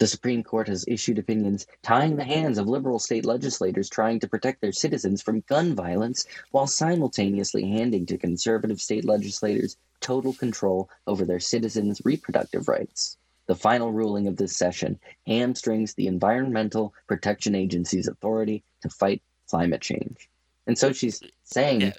The 0.03 0.07
Supreme 0.07 0.43
Court 0.43 0.67
has 0.67 0.83
issued 0.85 1.17
opinions 1.17 1.65
tying 1.81 2.17
the 2.17 2.25
hands 2.25 2.57
of 2.57 2.67
liberal 2.67 2.99
state 2.99 3.23
legislators 3.23 3.89
trying 3.89 4.19
to 4.19 4.27
protect 4.27 4.59
their 4.59 4.73
citizens 4.73 5.21
from 5.21 5.45
gun 5.47 5.75
violence 5.75 6.25
while 6.51 6.67
simultaneously 6.67 7.69
handing 7.69 8.05
to 8.07 8.17
conservative 8.17 8.81
state 8.81 9.05
legislators 9.05 9.77
total 10.01 10.33
control 10.33 10.89
over 11.07 11.23
their 11.23 11.39
citizens' 11.39 12.01
reproductive 12.03 12.67
rights. 12.67 13.17
The 13.45 13.55
final 13.55 13.93
ruling 13.93 14.27
of 14.27 14.35
this 14.35 14.57
session 14.57 14.99
hamstrings 15.25 15.93
the 15.93 16.07
Environmental 16.07 16.93
Protection 17.07 17.55
Agency's 17.55 18.09
authority 18.09 18.65
to 18.81 18.89
fight 18.89 19.21
climate 19.47 19.79
change. 19.79 20.29
And 20.67 20.77
so 20.77 20.91
she's 20.91 21.23
saying, 21.45 21.79
Yeah. 21.79 21.93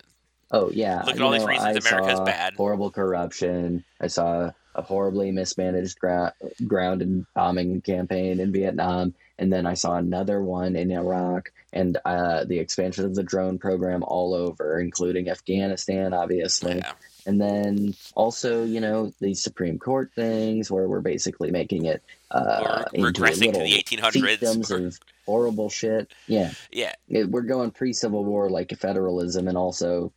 "Oh 0.55 0.71
yeah, 0.71 1.03
Look 1.05 1.17
at 1.17 1.23
all 1.23 1.31
these 1.33 1.45
reasons 1.45 1.85
I 1.85 1.89
America's 1.97 2.21
bad." 2.21 2.55
Horrible 2.55 2.91
corruption. 2.91 3.85
I 4.01 4.07
saw 4.07 4.51
a 4.77 4.83
horribly 4.83 5.31
mismanaged 5.31 5.99
gra- 6.01 6.35
ground 6.67 7.01
and 7.01 7.27
bombing 7.35 7.81
campaign 7.83 8.41
in 8.41 8.51
Vietnam, 8.53 9.15
and 9.39 9.53
then 9.53 9.67
I 9.67 9.75
saw 9.75 9.95
another 9.97 10.43
one 10.43 10.75
in 10.77 10.91
Iraq, 10.91 11.53
and 11.73 11.97
uh, 12.05 12.45
the 12.45 12.59
expansion 12.59 13.05
of 13.05 13.15
the 13.15 13.23
drone 13.23 13.59
program 13.59 14.03
all 14.03 14.35
over, 14.35 14.81
including 14.81 15.29
Afghanistan, 15.29 16.13
obviously." 16.15 16.77
Yeah. 16.77 16.93
and 17.27 17.41
then 17.41 17.95
also 18.15 18.65
you 18.65 18.81
know 18.81 19.13
these 19.21 19.41
Supreme 19.41 19.79
Court 19.79 20.11
things 20.15 20.71
where 20.71 20.89
we're 20.89 21.01
basically 21.01 21.51
making 21.51 21.87
it 21.87 22.03
uh, 22.33 22.85
We're 22.93 23.09
into 23.09 23.23
regressing 23.23 23.53
to 23.55 23.61
the 23.61 23.83
1800s. 23.83 24.39
fiefdoms 24.39 24.71
of 24.87 24.99
horrible 25.25 25.71
shit. 25.71 26.13
Yeah, 26.27 26.51
Yeah. 26.73 26.93
it, 27.09 27.31
we're 27.31 27.43
going 27.43 27.71
pre-Civil 27.71 28.25
War 28.25 28.51
like 28.51 28.77
federalism, 28.79 29.47
and 29.49 29.57
also 29.57 30.13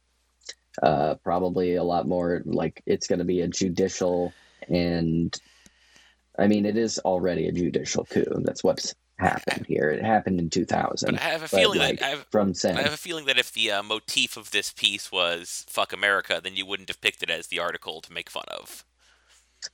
uh, 0.82 1.16
probably 1.24 1.76
a 1.76 1.84
lot 1.84 2.08
more 2.08 2.42
like 2.46 2.82
it's 2.86 3.08
going 3.08 3.20
to 3.20 3.26
be 3.26 3.42
a 3.42 3.48
judicial 3.48 4.34
and 4.70 5.40
I 6.38 6.48
mean 6.48 6.66
it 6.66 6.78
is 6.78 7.00
already 7.00 7.48
a 7.48 7.52
judicial 7.52 8.06
coup. 8.06 8.42
That's 8.44 8.64
what's 8.64 8.94
happened 9.18 9.66
here. 9.68 9.90
It 9.90 10.04
happened 10.04 10.40
in 10.40 10.50
2000. 10.50 11.12
But 11.12 11.22
I 11.22 11.30
have 11.30 11.44
a 11.44 11.48
feeling 11.48 11.80
like, 11.80 12.00
that 12.00 12.06
I 12.06 12.10
have, 12.10 12.28
from 12.32 12.54
I 12.64 12.82
have 12.82 12.94
a 12.94 12.98
feeling 12.98 13.26
that 13.26 13.40
if 13.40 13.52
the 13.52 13.72
uh, 13.72 13.84
motif 13.84 14.38
of 14.38 14.52
this 14.52 14.72
piece 14.72 15.12
was 15.12 15.66
"fuck 15.68 15.94
America," 15.94 16.40
then 16.44 16.56
you 16.56 16.66
wouldn't 16.66 16.90
have 16.90 17.02
picked 17.02 17.24
it 17.24 17.30
as 17.30 17.48
the 17.48 17.60
article 17.60 18.02
to 18.02 18.14
make 18.14 18.30
fun 18.30 18.46
of. 18.50 18.86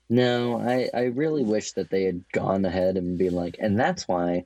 No, 0.10 0.62
I, 0.62 0.90
I 0.94 1.04
really 1.06 1.44
wish 1.44 1.74
that 1.74 1.90
they 1.90 2.04
had 2.04 2.24
gone 2.32 2.64
ahead 2.64 2.96
and 2.96 3.18
been 3.18 3.36
like, 3.36 3.58
and 3.60 3.78
that's 3.78 4.08
why 4.08 4.46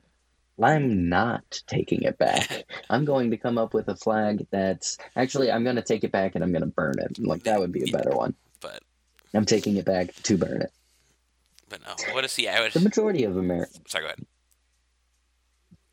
I'm 0.62 1.08
not 1.08 1.62
taking 1.66 2.02
it 2.02 2.18
back. 2.18 2.64
I'm 2.90 3.04
going 3.04 3.30
to 3.30 3.36
come 3.36 3.58
up 3.58 3.74
with 3.74 3.88
a 3.88 3.96
flag 3.96 4.46
that's 4.50 4.98
actually 5.16 5.50
I'm 5.52 5.64
going 5.64 5.76
to 5.76 5.82
take 5.82 6.04
it 6.04 6.12
back 6.12 6.34
and 6.34 6.42
I'm 6.42 6.52
going 6.52 6.62
to 6.62 6.66
burn 6.66 6.98
it. 6.98 7.18
Like 7.18 7.44
that 7.44 7.60
would 7.60 7.72
be 7.72 7.88
a 7.88 7.92
better 7.92 8.10
one. 8.10 8.34
But 8.60 8.82
I'm 9.34 9.44
taking 9.44 9.76
it 9.76 9.84
back 9.84 10.14
to 10.24 10.36
burn 10.36 10.62
it. 10.62 10.72
but 11.68 11.80
no, 11.82 12.14
what 12.14 12.24
is 12.24 12.34
he? 12.34 12.48
I 12.48 12.60
would. 12.60 12.72
The 12.72 12.80
majority 12.80 13.24
of 13.24 13.36
America, 13.36 13.72
Sorry, 13.86 14.02
go 14.02 14.08
ahead. 14.08 14.26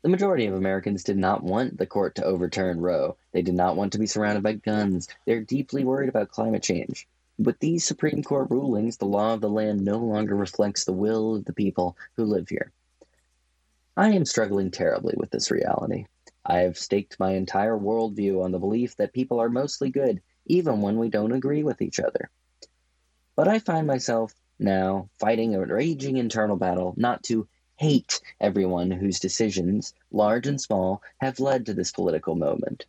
The 0.02 0.08
majority 0.10 0.46
of 0.46 0.54
Americans 0.54 1.02
did 1.02 1.16
not 1.16 1.42
want 1.42 1.78
the 1.78 1.86
court 1.86 2.14
to 2.16 2.24
overturn 2.24 2.80
Roe. 2.80 3.16
They 3.32 3.42
did 3.42 3.54
not 3.54 3.76
want 3.76 3.92
to 3.92 3.98
be 3.98 4.06
surrounded 4.06 4.42
by 4.42 4.52
guns. 4.52 5.08
They're 5.26 5.40
deeply 5.40 5.84
worried 5.84 6.08
about 6.08 6.30
climate 6.30 6.62
change. 6.62 7.08
With 7.38 7.58
these 7.58 7.84
Supreme 7.84 8.22
Court 8.22 8.48
rulings, 8.48 8.96
the 8.96 9.06
law 9.06 9.34
of 9.34 9.40
the 9.40 9.50
land 9.50 9.84
no 9.84 9.98
longer 9.98 10.36
reflects 10.36 10.84
the 10.84 10.92
will 10.92 11.36
of 11.36 11.44
the 11.44 11.52
people 11.52 11.96
who 12.16 12.24
live 12.24 12.48
here. 12.48 12.72
I 13.98 14.10
am 14.10 14.26
struggling 14.26 14.70
terribly 14.70 15.14
with 15.16 15.30
this 15.30 15.50
reality. 15.50 16.04
I 16.44 16.58
have 16.58 16.76
staked 16.76 17.18
my 17.18 17.32
entire 17.32 17.78
worldview 17.78 18.44
on 18.44 18.52
the 18.52 18.58
belief 18.58 18.94
that 18.96 19.14
people 19.14 19.40
are 19.40 19.48
mostly 19.48 19.88
good, 19.88 20.20
even 20.44 20.82
when 20.82 20.98
we 20.98 21.08
don't 21.08 21.32
agree 21.32 21.62
with 21.62 21.80
each 21.80 21.98
other. 21.98 22.30
But 23.36 23.48
I 23.48 23.58
find 23.58 23.86
myself 23.86 24.34
now 24.58 25.08
fighting 25.18 25.54
a 25.54 25.64
raging 25.64 26.18
internal 26.18 26.56
battle 26.56 26.92
not 26.98 27.22
to 27.24 27.48
hate 27.76 28.20
everyone 28.38 28.90
whose 28.90 29.18
decisions, 29.18 29.94
large 30.10 30.46
and 30.46 30.60
small, 30.60 31.02
have 31.18 31.40
led 31.40 31.64
to 31.64 31.74
this 31.74 31.92
political 31.92 32.34
moment. 32.34 32.84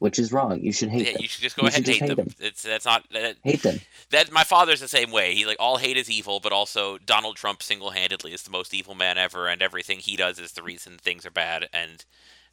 Which 0.00 0.18
is 0.18 0.32
wrong. 0.32 0.60
You 0.60 0.72
should 0.72 0.90
hate 0.90 1.06
Yeah, 1.06 1.12
them. 1.12 1.22
you 1.22 1.28
should 1.28 1.42
just 1.42 1.56
go 1.56 1.62
You 1.62 1.68
ahead 1.68 1.78
and 1.78 1.86
should 1.86 1.94
hate 1.94 2.16
just 2.16 2.16
them. 2.16 2.46
It's 2.46 2.62
that's 2.62 2.84
not 2.84 3.04
that, 3.12 3.36
Hate 3.42 3.62
them. 3.62 3.80
that. 4.10 4.30
My 4.32 4.44
father's 4.44 4.80
the 4.80 4.88
same 4.88 5.10
way. 5.10 5.34
He 5.34 5.46
like 5.46 5.56
all 5.60 5.78
hate 5.78 5.96
is 5.96 6.10
evil, 6.10 6.40
but 6.40 6.52
also 6.52 6.98
Donald 6.98 7.36
Trump 7.36 7.62
single-handedly 7.62 8.32
is 8.32 8.42
the 8.42 8.50
most 8.50 8.74
evil 8.74 8.94
man 8.94 9.16
ever, 9.18 9.48
and 9.48 9.62
everything 9.62 9.98
he 10.00 10.16
does 10.16 10.38
is 10.38 10.52
the 10.52 10.62
reason 10.62 10.98
things 10.98 11.24
are 11.24 11.30
bad, 11.30 11.68
and 11.72 12.04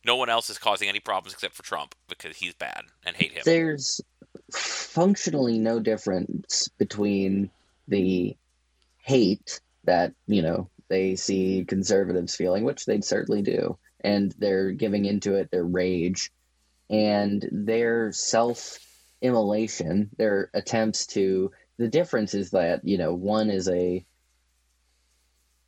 no 0.05 0.15
one 0.15 0.29
else 0.29 0.49
is 0.49 0.57
causing 0.57 0.87
any 0.87 0.99
problems 0.99 1.33
except 1.33 1.55
for 1.55 1.63
Trump 1.63 1.93
because 2.07 2.37
he's 2.37 2.53
bad 2.53 2.83
and 3.05 3.15
hate 3.15 3.33
him. 3.33 3.41
There's 3.43 3.99
functionally 4.51 5.59
no 5.59 5.79
difference 5.79 6.69
between 6.77 7.49
the 7.87 8.35
hate 9.03 9.59
that, 9.83 10.13
you 10.27 10.41
know, 10.41 10.69
they 10.89 11.15
see 11.15 11.65
conservatives 11.67 12.35
feeling, 12.35 12.63
which 12.63 12.85
they 12.85 13.01
certainly 13.01 13.41
do, 13.41 13.77
and 14.01 14.33
they're 14.37 14.71
giving 14.71 15.05
into 15.05 15.35
it 15.35 15.49
their 15.51 15.63
rage 15.63 16.31
and 16.91 17.47
their 17.51 18.11
self 18.13 18.79
immolation, 19.21 20.11
their 20.17 20.51
attempts 20.53 21.07
to. 21.07 21.51
The 21.79 21.89
difference 21.89 22.35
is 22.35 22.51
that, 22.51 22.81
you 22.85 22.99
know, 22.99 23.15
one 23.15 23.49
is 23.49 23.69
a, 23.69 24.05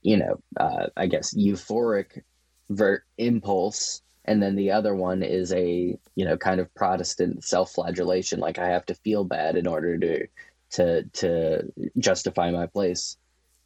you 0.04 0.18
know, 0.18 0.40
uh, 0.60 0.88
I 0.98 1.08
guess 1.08 1.34
euphoric 1.34 2.22
ver- 2.70 3.04
impulse 3.18 4.04
and 4.26 4.42
then 4.42 4.56
the 4.56 4.72
other 4.72 4.96
one 4.96 5.24
is 5.24 5.54
a 5.54 5.98
you 6.16 6.26
know 6.26 6.38
kind 6.38 6.60
of 6.60 6.74
protestant 6.76 7.44
self-flagellation 7.44 8.40
like 8.40 8.60
i 8.60 8.68
have 8.68 8.86
to 8.86 8.96
feel 8.96 9.24
bad 9.24 9.56
in 9.58 9.68
order 9.68 9.98
to 9.98 10.28
to 10.72 11.04
to 11.14 11.62
justify 11.98 12.52
my 12.52 12.68
place 12.68 13.18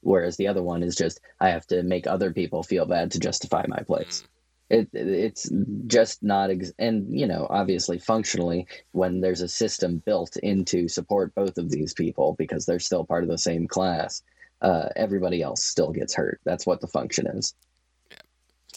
whereas 0.01 0.37
the 0.37 0.47
other 0.47 0.63
one 0.63 0.83
is 0.83 0.95
just 0.95 1.21
i 1.39 1.49
have 1.49 1.67
to 1.67 1.83
make 1.83 2.07
other 2.07 2.33
people 2.33 2.63
feel 2.63 2.85
bad 2.85 3.11
to 3.11 3.19
justify 3.19 3.63
my 3.67 3.81
place 3.87 4.23
it, 4.69 4.89
it's 4.93 5.49
just 5.87 6.21
not 6.23 6.49
ex- 6.49 6.73
and 6.77 7.07
you 7.17 7.27
know 7.27 7.47
obviously 7.49 7.97
functionally 7.99 8.67
when 8.91 9.21
there's 9.21 9.41
a 9.41 9.47
system 9.47 10.01
built 10.05 10.35
in 10.37 10.65
to 10.65 10.87
support 10.87 11.33
both 11.35 11.57
of 11.57 11.69
these 11.69 11.93
people 11.93 12.35
because 12.37 12.65
they're 12.65 12.79
still 12.79 13.05
part 13.05 13.23
of 13.23 13.29
the 13.29 13.37
same 13.37 13.67
class 13.67 14.21
uh, 14.61 14.89
everybody 14.95 15.41
else 15.41 15.63
still 15.63 15.91
gets 15.91 16.15
hurt 16.15 16.41
that's 16.43 16.65
what 16.65 16.81
the 16.81 16.87
function 16.87 17.27
is 17.27 17.53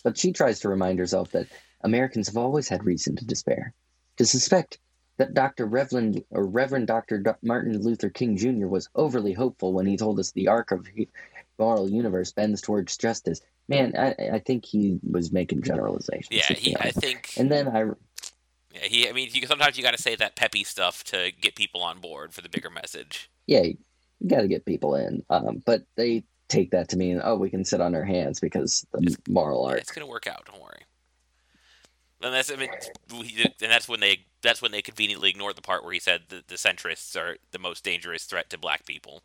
but 0.03 0.17
she 0.17 0.33
tries 0.33 0.61
to 0.61 0.69
remind 0.69 0.99
herself 0.99 1.31
that 1.33 1.47
Americans 1.83 2.29
have 2.29 2.37
always 2.37 2.69
had 2.69 2.85
reason 2.85 3.17
to 3.17 3.25
despair, 3.25 3.73
to 4.17 4.27
suspect 4.27 4.79
that 5.17 5.35
Dr. 5.35 5.67
Reverend 5.67 6.25
or 6.31 6.47
Reverend 6.47 6.87
Dr. 6.87 7.19
D- 7.19 7.31
Martin 7.43 7.79
Luther 7.83 8.09
King 8.09 8.37
Jr. 8.37 8.67
was 8.67 8.89
overly 8.95 9.33
hopeful 9.33 9.73
when 9.73 9.87
he 9.87 9.97
told 9.97 10.19
us 10.19 10.33
the 10.33 10.49
arc 10.49 10.71
of 10.71 10.85
the 10.85 11.09
moral 11.59 11.91
universe 11.91 12.33
bends 12.33 12.63
towards 12.63 12.97
justice. 12.97 13.41
Man, 13.71 13.95
I, 13.97 14.15
I 14.35 14.39
think 14.41 14.67
he 14.67 14.99
was 15.09 15.33
making 15.33 15.63
generalizations. 15.63 16.29
Yeah, 16.31 16.53
he. 16.55 16.77
I 16.77 16.91
think. 16.91 17.33
and 17.39 17.51
then 17.51 17.69
I, 17.69 17.83
Yeah, 18.75 18.83
he. 18.83 19.09
I 19.09 19.13
mean, 19.13 19.31
you, 19.33 19.47
sometimes 19.47 19.79
you 19.79 19.83
got 19.83 19.93
to 19.97 20.03
say 20.03 20.17
that 20.17 20.37
peppy 20.37 20.65
stuff 20.65 21.05
to 21.05 21.31
get 21.41 21.55
people 21.55 21.83
on 21.83 22.01
board 22.01 22.35
for 22.35 22.43
the 22.43 22.49
bigger 22.49 22.69
message. 22.69 23.31
yeah, 23.47 23.63
you 23.63 23.77
got 24.27 24.43
to 24.43 24.49
get 24.49 24.67
people 24.67 24.95
in. 24.97 25.23
Um, 25.31 25.63
but 25.65 25.83
they 25.97 26.25
take 26.49 26.73
that 26.73 26.89
to 26.91 26.97
mean, 26.97 27.21
oh, 27.23 27.37
we 27.37 27.49
can 27.49 27.65
sit 27.65 27.81
on 27.81 27.95
our 27.95 28.05
hands 28.05 28.41
because 28.41 28.85
the 28.93 29.17
moral 29.29 29.65
Yeah, 29.65 29.71
arc. 29.75 29.81
it's 29.81 29.93
gonna 29.93 30.07
work 30.07 30.27
out. 30.27 30.45
Don't 30.47 30.61
worry. 30.61 30.83
And 32.23 32.35
that's 32.35 32.51
I 32.53 32.57
mean, 32.57 32.69
and 33.11 33.71
that's 33.73 33.89
when 33.89 34.01
they 34.01 34.27
that's 34.43 34.61
when 34.61 34.73
they 34.73 34.83
conveniently 34.83 35.31
ignored 35.31 35.57
the 35.57 35.63
part 35.63 35.85
where 35.85 35.93
he 35.93 36.01
said 36.01 36.23
that 36.29 36.49
the 36.49 36.57
centrists 36.57 37.17
are 37.17 37.37
the 37.53 37.59
most 37.59 37.85
dangerous 37.85 38.25
threat 38.25 38.51
to 38.51 38.59
black 38.59 38.85
people. 38.85 39.23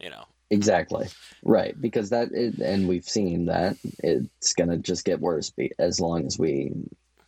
You 0.00 0.10
know. 0.10 0.24
Exactly. 0.50 1.08
Right. 1.42 1.78
Because 1.80 2.10
that, 2.10 2.30
and 2.30 2.86
we've 2.86 3.08
seen 3.08 3.46
that 3.46 3.76
it's 3.98 4.54
going 4.54 4.70
to 4.70 4.78
just 4.78 5.04
get 5.04 5.20
worse 5.20 5.52
as 5.78 6.00
long 6.00 6.24
as 6.26 6.38
we 6.38 6.72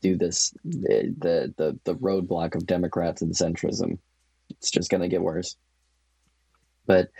do 0.00 0.16
this, 0.16 0.54
the, 0.64 1.14
the, 1.18 1.54
the, 1.56 1.78
the 1.84 1.94
roadblock 1.96 2.54
of 2.54 2.66
Democrats 2.66 3.22
and 3.22 3.32
centrism. 3.32 3.98
It's 4.50 4.70
just 4.70 4.90
going 4.90 5.00
to 5.00 5.08
get 5.08 5.22
worse. 5.22 5.56
But 6.86 7.10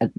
at, 0.00 0.10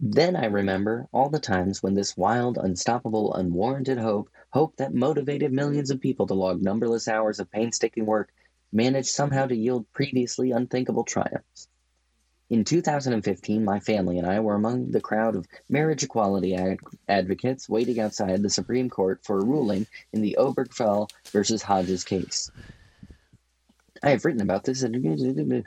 then 0.00 0.34
I 0.34 0.46
remember 0.46 1.08
all 1.12 1.28
the 1.28 1.38
times 1.38 1.82
when 1.82 1.94
this 1.94 2.16
wild, 2.16 2.56
unstoppable, 2.56 3.34
unwarranted 3.34 3.98
hope, 3.98 4.30
hope 4.50 4.76
that 4.76 4.94
motivated 4.94 5.52
millions 5.52 5.90
of 5.90 6.00
people 6.00 6.26
to 6.26 6.34
log 6.34 6.62
numberless 6.62 7.06
hours 7.06 7.38
of 7.38 7.50
painstaking 7.50 8.06
work, 8.06 8.30
managed 8.72 9.08
somehow 9.08 9.46
to 9.46 9.56
yield 9.56 9.86
previously 9.92 10.52
unthinkable 10.52 11.04
triumphs. 11.04 11.68
In 12.54 12.62
2015, 12.62 13.64
my 13.64 13.80
family 13.80 14.16
and 14.16 14.24
I 14.28 14.38
were 14.38 14.54
among 14.54 14.92
the 14.92 15.00
crowd 15.00 15.34
of 15.34 15.44
marriage 15.68 16.04
equality 16.04 16.54
ad- 16.54 16.78
advocates 17.08 17.68
waiting 17.68 17.98
outside 17.98 18.40
the 18.44 18.48
Supreme 18.48 18.88
Court 18.88 19.18
for 19.24 19.40
a 19.40 19.44
ruling 19.44 19.88
in 20.12 20.22
the 20.22 20.36
Obergefell 20.38 21.10
versus 21.32 21.62
Hodges 21.62 22.04
case. 22.04 22.52
I 24.04 24.10
have 24.10 24.24
written 24.24 24.40
about 24.40 24.62
this. 24.62 24.82
The 24.82 25.64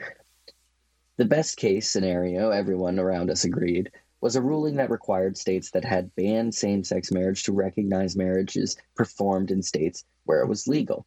best 1.18 1.58
case 1.58 1.92
scenario, 1.92 2.52
everyone 2.52 3.00
around 3.00 3.32
us 3.32 3.44
agreed, 3.44 3.92
was 4.22 4.38
a 4.38 4.42
ruling 4.42 4.78
that 4.78 4.90
required 4.90 5.38
states 5.38 5.72
that 5.72 5.84
had 5.84 6.16
banned 6.16 6.56
same 6.56 6.86
sex 6.86 7.12
marriage 7.12 7.44
to 7.44 7.52
recognize 7.52 8.16
marriages 8.16 8.78
performed 8.96 9.52
in 9.52 9.62
states 9.62 10.06
where 10.24 10.42
it 10.42 10.48
was 10.48 10.70
legal. 10.70 11.06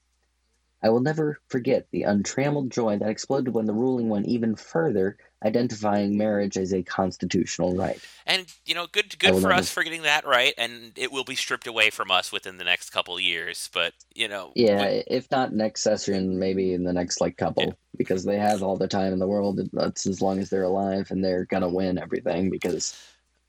I 0.82 0.88
will 0.88 1.00
never 1.00 1.40
forget 1.48 1.86
the 1.90 2.04
untrammeled 2.04 2.70
joy 2.70 2.96
that 2.98 3.08
exploded 3.10 3.52
when 3.52 3.66
the 3.66 3.72
ruling 3.72 4.08
went 4.08 4.26
even 4.26 4.56
further, 4.56 5.18
identifying 5.44 6.16
marriage 6.16 6.56
as 6.56 6.72
a 6.72 6.82
constitutional 6.82 7.74
right. 7.76 8.00
And 8.26 8.46
you 8.64 8.74
know, 8.74 8.86
good 8.90 9.18
good 9.18 9.34
for 9.34 9.48
never- 9.48 9.52
us 9.54 9.70
for 9.70 9.82
getting 9.84 10.02
that 10.02 10.26
right, 10.26 10.54
and 10.56 10.92
it 10.96 11.12
will 11.12 11.24
be 11.24 11.34
stripped 11.34 11.66
away 11.66 11.90
from 11.90 12.10
us 12.10 12.32
within 12.32 12.56
the 12.56 12.64
next 12.64 12.90
couple 12.90 13.18
years. 13.20 13.68
But 13.72 13.92
you 14.14 14.28
know, 14.28 14.52
Yeah, 14.54 14.86
we- 14.88 15.04
if 15.06 15.30
not 15.30 15.52
next 15.52 15.82
session, 15.82 16.38
maybe 16.38 16.72
in 16.72 16.84
the 16.84 16.92
next 16.92 17.20
like 17.20 17.36
couple, 17.36 17.64
Yeah. 17.64 17.72
because 17.98 18.24
they 18.24 18.38
have 18.38 18.62
all 18.62 18.76
the 18.76 18.88
time 18.88 19.12
in 19.12 19.18
the 19.18 19.28
world. 19.28 19.60
That's 19.72 20.06
as 20.06 20.22
long 20.22 20.38
as 20.38 20.48
they're 20.48 20.62
alive, 20.62 21.10
and 21.10 21.22
they're 21.24 21.44
gonna 21.44 21.68
win 21.68 21.98
everything. 21.98 22.48
Because, 22.50 22.94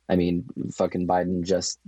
I 0.09 0.17
mean, 0.17 0.45
fucking 0.73 1.07
Biden 1.07 1.43
just 1.43 1.79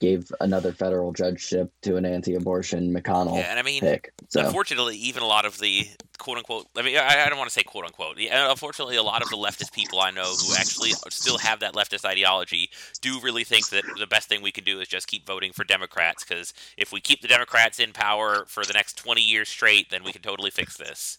gave 0.00 0.32
another 0.40 0.72
federal 0.72 1.12
judgeship 1.12 1.70
to 1.82 1.96
an 1.96 2.06
anti-abortion 2.06 2.92
McConnell 2.92 3.36
yeah, 3.36 3.50
and 3.50 3.58
I 3.58 3.62
mean, 3.62 3.80
pick. 3.80 4.12
So 4.28 4.44
unfortunately, 4.44 4.96
even 4.96 5.22
a 5.22 5.26
lot 5.26 5.44
of 5.44 5.58
the 5.58 5.86
quote 6.18 6.38
unquote, 6.38 6.66
I 6.76 6.82
mean, 6.82 6.96
I, 6.96 7.24
I 7.24 7.28
don't 7.28 7.38
want 7.38 7.50
to 7.50 7.54
say 7.54 7.62
quote 7.62 7.84
unquote. 7.84 8.18
Unfortunately, 8.18 8.96
a 8.96 9.02
lot 9.02 9.22
of 9.22 9.28
the 9.28 9.36
leftist 9.36 9.72
people 9.72 10.00
I 10.00 10.10
know 10.10 10.24
who 10.24 10.54
actually 10.54 10.90
still 11.10 11.38
have 11.38 11.60
that 11.60 11.74
leftist 11.74 12.04
ideology 12.04 12.70
do 13.00 13.20
really 13.20 13.44
think 13.44 13.68
that 13.68 13.84
the 13.98 14.06
best 14.06 14.28
thing 14.28 14.42
we 14.42 14.52
can 14.52 14.64
do 14.64 14.80
is 14.80 14.88
just 14.88 15.06
keep 15.06 15.26
voting 15.26 15.52
for 15.52 15.64
Democrats 15.64 16.24
because 16.24 16.54
if 16.76 16.92
we 16.92 17.00
keep 17.00 17.20
the 17.20 17.28
Democrats 17.28 17.78
in 17.78 17.92
power 17.92 18.44
for 18.48 18.64
the 18.64 18.72
next 18.72 18.94
20 18.94 19.20
years 19.20 19.48
straight, 19.48 19.90
then 19.90 20.02
we 20.02 20.12
can 20.12 20.22
totally 20.22 20.50
fix 20.50 20.76
this. 20.76 21.18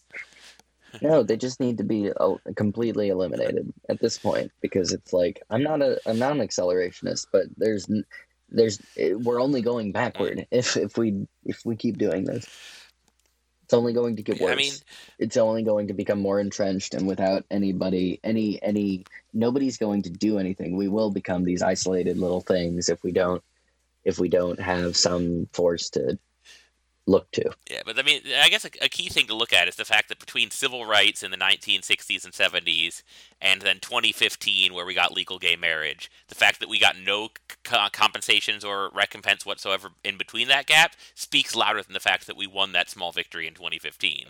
no, 1.02 1.22
they 1.22 1.36
just 1.36 1.60
need 1.60 1.78
to 1.78 1.84
be 1.84 2.12
uh, 2.12 2.34
completely 2.56 3.08
eliminated 3.08 3.72
at 3.88 4.00
this 4.00 4.18
point 4.18 4.50
because 4.60 4.92
it's 4.92 5.12
like 5.12 5.42
I'm 5.50 5.62
not 5.62 5.80
a 5.80 6.00
I'm 6.06 6.18
not 6.18 6.32
an 6.32 6.46
accelerationist, 6.46 7.28
but 7.32 7.44
there's 7.56 7.88
there's 8.52 8.80
eh, 8.96 9.14
we're 9.14 9.40
only 9.40 9.62
going 9.62 9.92
backward 9.92 10.46
if 10.50 10.76
if 10.76 10.96
we 10.96 11.26
if 11.44 11.64
we 11.64 11.76
keep 11.76 11.98
doing 11.98 12.24
this. 12.24 12.46
It's 13.64 13.74
only 13.74 13.92
going 13.94 14.16
to 14.16 14.22
get 14.22 14.40
worse. 14.40 14.52
I 14.52 14.56
mean- 14.56 14.72
it's 15.18 15.36
only 15.36 15.62
going 15.62 15.88
to 15.88 15.94
become 15.94 16.20
more 16.20 16.38
entrenched, 16.40 16.94
and 16.94 17.06
without 17.06 17.44
anybody, 17.50 18.20
any 18.22 18.62
any 18.62 19.04
nobody's 19.32 19.78
going 19.78 20.02
to 20.02 20.10
do 20.10 20.38
anything. 20.38 20.76
We 20.76 20.88
will 20.88 21.10
become 21.10 21.44
these 21.44 21.62
isolated 21.62 22.18
little 22.18 22.40
things 22.42 22.88
if 22.88 23.02
we 23.02 23.12
don't 23.12 23.42
if 24.04 24.18
we 24.18 24.28
don't 24.28 24.60
have 24.60 24.96
some 24.96 25.48
force 25.52 25.90
to 25.90 26.18
look 27.06 27.30
to. 27.32 27.50
Yeah, 27.70 27.82
but 27.84 27.98
I 27.98 28.02
mean, 28.02 28.22
I 28.42 28.48
guess 28.48 28.64
a, 28.64 28.70
a 28.82 28.88
key 28.88 29.08
thing 29.08 29.26
to 29.26 29.34
look 29.34 29.52
at 29.52 29.68
is 29.68 29.76
the 29.76 29.84
fact 29.84 30.08
that 30.08 30.20
between 30.20 30.50
civil 30.50 30.86
rights 30.86 31.22
in 31.22 31.30
the 31.30 31.36
1960s 31.36 32.24
and 32.24 32.32
70s, 32.32 33.02
and 33.40 33.62
then 33.62 33.80
2015, 33.80 34.74
where 34.74 34.86
we 34.86 34.94
got 34.94 35.12
legal 35.12 35.38
gay 35.38 35.56
marriage, 35.56 36.10
the 36.28 36.34
fact 36.34 36.60
that 36.60 36.68
we 36.68 36.78
got 36.78 36.96
no 36.98 37.28
c- 37.68 37.76
compensations 37.92 38.64
or 38.64 38.90
recompense 38.94 39.46
whatsoever 39.46 39.90
in 40.04 40.18
between 40.18 40.48
that 40.48 40.66
gap 40.66 40.94
speaks 41.14 41.56
louder 41.56 41.82
than 41.82 41.94
the 41.94 42.00
fact 42.00 42.26
that 42.26 42.36
we 42.36 42.46
won 42.46 42.72
that 42.72 42.90
small 42.90 43.12
victory 43.12 43.46
in 43.46 43.54
2015. 43.54 44.28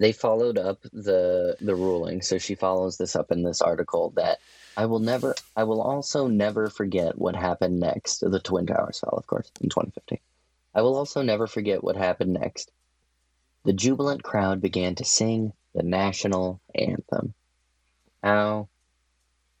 they 0.00 0.12
followed 0.12 0.58
up 0.58 0.82
the 0.92 1.56
the 1.60 1.74
ruling. 1.74 2.22
So 2.22 2.38
she 2.38 2.54
follows 2.54 2.98
this 2.98 3.16
up 3.16 3.30
in 3.32 3.42
this 3.42 3.62
article 3.62 4.12
that 4.16 4.40
I 4.76 4.86
will 4.86 4.98
never 4.98 5.34
I 5.56 5.64
will 5.64 5.80
also 5.80 6.26
never 6.26 6.68
forget 6.68 7.16
what 7.18 7.36
happened 7.36 7.80
next. 7.80 8.20
The 8.20 8.40
Twin 8.40 8.66
Towers 8.66 9.00
fell, 9.00 9.14
of 9.16 9.26
course, 9.26 9.50
in 9.60 9.68
2015. 9.68 10.18
I 10.74 10.82
will 10.82 10.96
also 10.96 11.22
never 11.22 11.46
forget 11.46 11.84
what 11.84 11.96
happened 11.96 12.32
next. 12.32 12.70
The 13.64 13.72
jubilant 13.72 14.22
crowd 14.22 14.60
began 14.60 14.94
to 14.96 15.04
sing 15.04 15.52
the 15.74 15.82
national 15.82 16.60
anthem. 16.74 17.34
How 18.22 18.68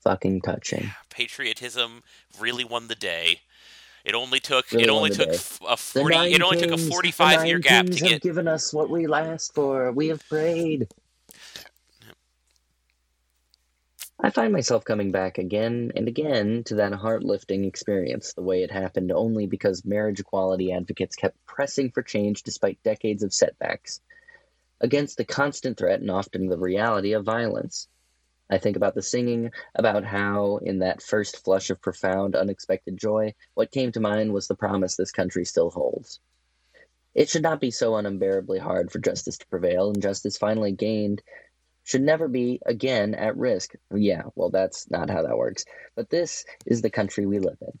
fucking 0.02 0.42
touching. 0.42 0.90
Patriotism 1.10 2.02
really 2.38 2.64
won 2.64 2.88
the 2.88 2.94
day. 2.94 3.40
It 4.04 4.14
only 4.14 4.38
took 4.38 4.70
Really 4.70 4.84
it 4.84 4.90
only 4.90 5.10
took 5.10 5.30
a 5.30 5.76
forty. 5.76 6.16
It 6.34 6.42
only 6.42 6.60
took 6.60 6.72
a 6.72 6.78
forty-five 6.78 7.46
year 7.46 7.58
gap 7.58 7.86
to 7.86 7.92
have 7.92 8.00
get. 8.00 8.22
given 8.22 8.46
us 8.46 8.72
what 8.72 8.90
we 8.90 9.10
asked 9.10 9.54
for. 9.54 9.92
We 9.92 10.08
have 10.08 10.26
prayed. 10.28 10.88
I 14.20 14.30
find 14.30 14.52
myself 14.52 14.84
coming 14.84 15.10
back 15.10 15.38
again 15.38 15.92
and 15.96 16.06
again 16.06 16.62
to 16.64 16.76
that 16.76 16.92
heart 16.92 17.24
lifting 17.24 17.64
experience, 17.64 18.32
the 18.32 18.42
way 18.42 18.62
it 18.62 18.70
happened 18.70 19.10
only 19.10 19.46
because 19.46 19.84
marriage 19.84 20.20
equality 20.20 20.72
advocates 20.72 21.16
kept 21.16 21.44
pressing 21.46 21.90
for 21.90 22.02
change 22.02 22.44
despite 22.44 22.82
decades 22.84 23.24
of 23.24 23.34
setbacks, 23.34 24.00
against 24.80 25.16
the 25.16 25.24
constant 25.24 25.76
threat 25.76 26.00
and 26.00 26.10
often 26.10 26.46
the 26.46 26.56
reality 26.56 27.12
of 27.12 27.24
violence. 27.24 27.88
I 28.48 28.58
think 28.58 28.76
about 28.76 28.94
the 28.94 29.02
singing, 29.02 29.50
about 29.74 30.04
how, 30.04 30.58
in 30.58 30.78
that 30.78 31.02
first 31.02 31.42
flush 31.42 31.70
of 31.70 31.80
profound, 31.80 32.36
unexpected 32.36 32.96
joy, 32.96 33.34
what 33.54 33.72
came 33.72 33.90
to 33.92 34.00
mind 34.00 34.32
was 34.32 34.46
the 34.46 34.54
promise 34.54 34.94
this 34.96 35.10
country 35.10 35.44
still 35.44 35.70
holds. 35.70 36.20
It 37.14 37.28
should 37.28 37.42
not 37.42 37.60
be 37.60 37.70
so 37.70 37.96
unbearably 37.96 38.58
hard 38.58 38.92
for 38.92 38.98
justice 39.00 39.38
to 39.38 39.46
prevail, 39.46 39.90
and 39.90 40.02
justice 40.02 40.36
finally 40.36 40.72
gained 40.72 41.22
should 41.84 42.02
never 42.02 42.28
be 42.28 42.60
again 42.66 43.14
at 43.14 43.36
risk. 43.36 43.74
Yeah, 43.94 44.24
well, 44.34 44.50
that's 44.50 44.90
not 44.90 45.10
how 45.10 45.22
that 45.22 45.38
works. 45.38 45.64
But 45.94 46.10
this 46.10 46.44
is 46.66 46.82
the 46.82 46.90
country 46.90 47.26
we 47.26 47.38
live 47.38 47.58
in. 47.60 47.78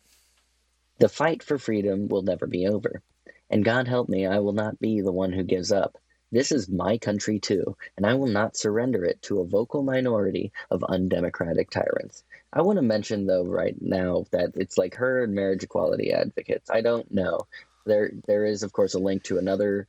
The 0.98 1.08
fight 1.08 1.42
for 1.42 1.58
freedom 1.58 2.08
will 2.08 2.22
never 2.22 2.46
be 2.46 2.68
over. 2.68 3.02
And 3.50 3.64
God 3.64 3.88
help 3.88 4.08
me, 4.08 4.26
I 4.26 4.38
will 4.38 4.52
not 4.52 4.78
be 4.78 5.00
the 5.00 5.12
one 5.12 5.32
who 5.32 5.42
gives 5.42 5.72
up. 5.72 5.98
This 6.30 6.50
is 6.50 6.68
my 6.68 6.98
country 6.98 7.38
too, 7.38 7.76
and 7.96 8.04
I 8.04 8.14
will 8.14 8.26
not 8.26 8.56
surrender 8.56 9.04
it 9.04 9.22
to 9.22 9.40
a 9.40 9.46
vocal 9.46 9.84
minority 9.84 10.52
of 10.70 10.82
undemocratic 10.82 11.70
tyrants. 11.70 12.24
I 12.52 12.62
want 12.62 12.78
to 12.78 12.82
mention, 12.82 13.26
though, 13.26 13.44
right 13.44 13.76
now 13.80 14.24
that 14.32 14.52
it's 14.56 14.76
like 14.76 14.96
her 14.96 15.22
and 15.22 15.34
marriage 15.34 15.62
equality 15.62 16.12
advocates. 16.12 16.70
I 16.70 16.80
don't 16.80 17.08
know. 17.12 17.40
There, 17.86 18.10
there 18.26 18.44
is, 18.44 18.62
of 18.62 18.72
course, 18.72 18.94
a 18.94 18.98
link 18.98 19.22
to 19.24 19.38
another 19.38 19.86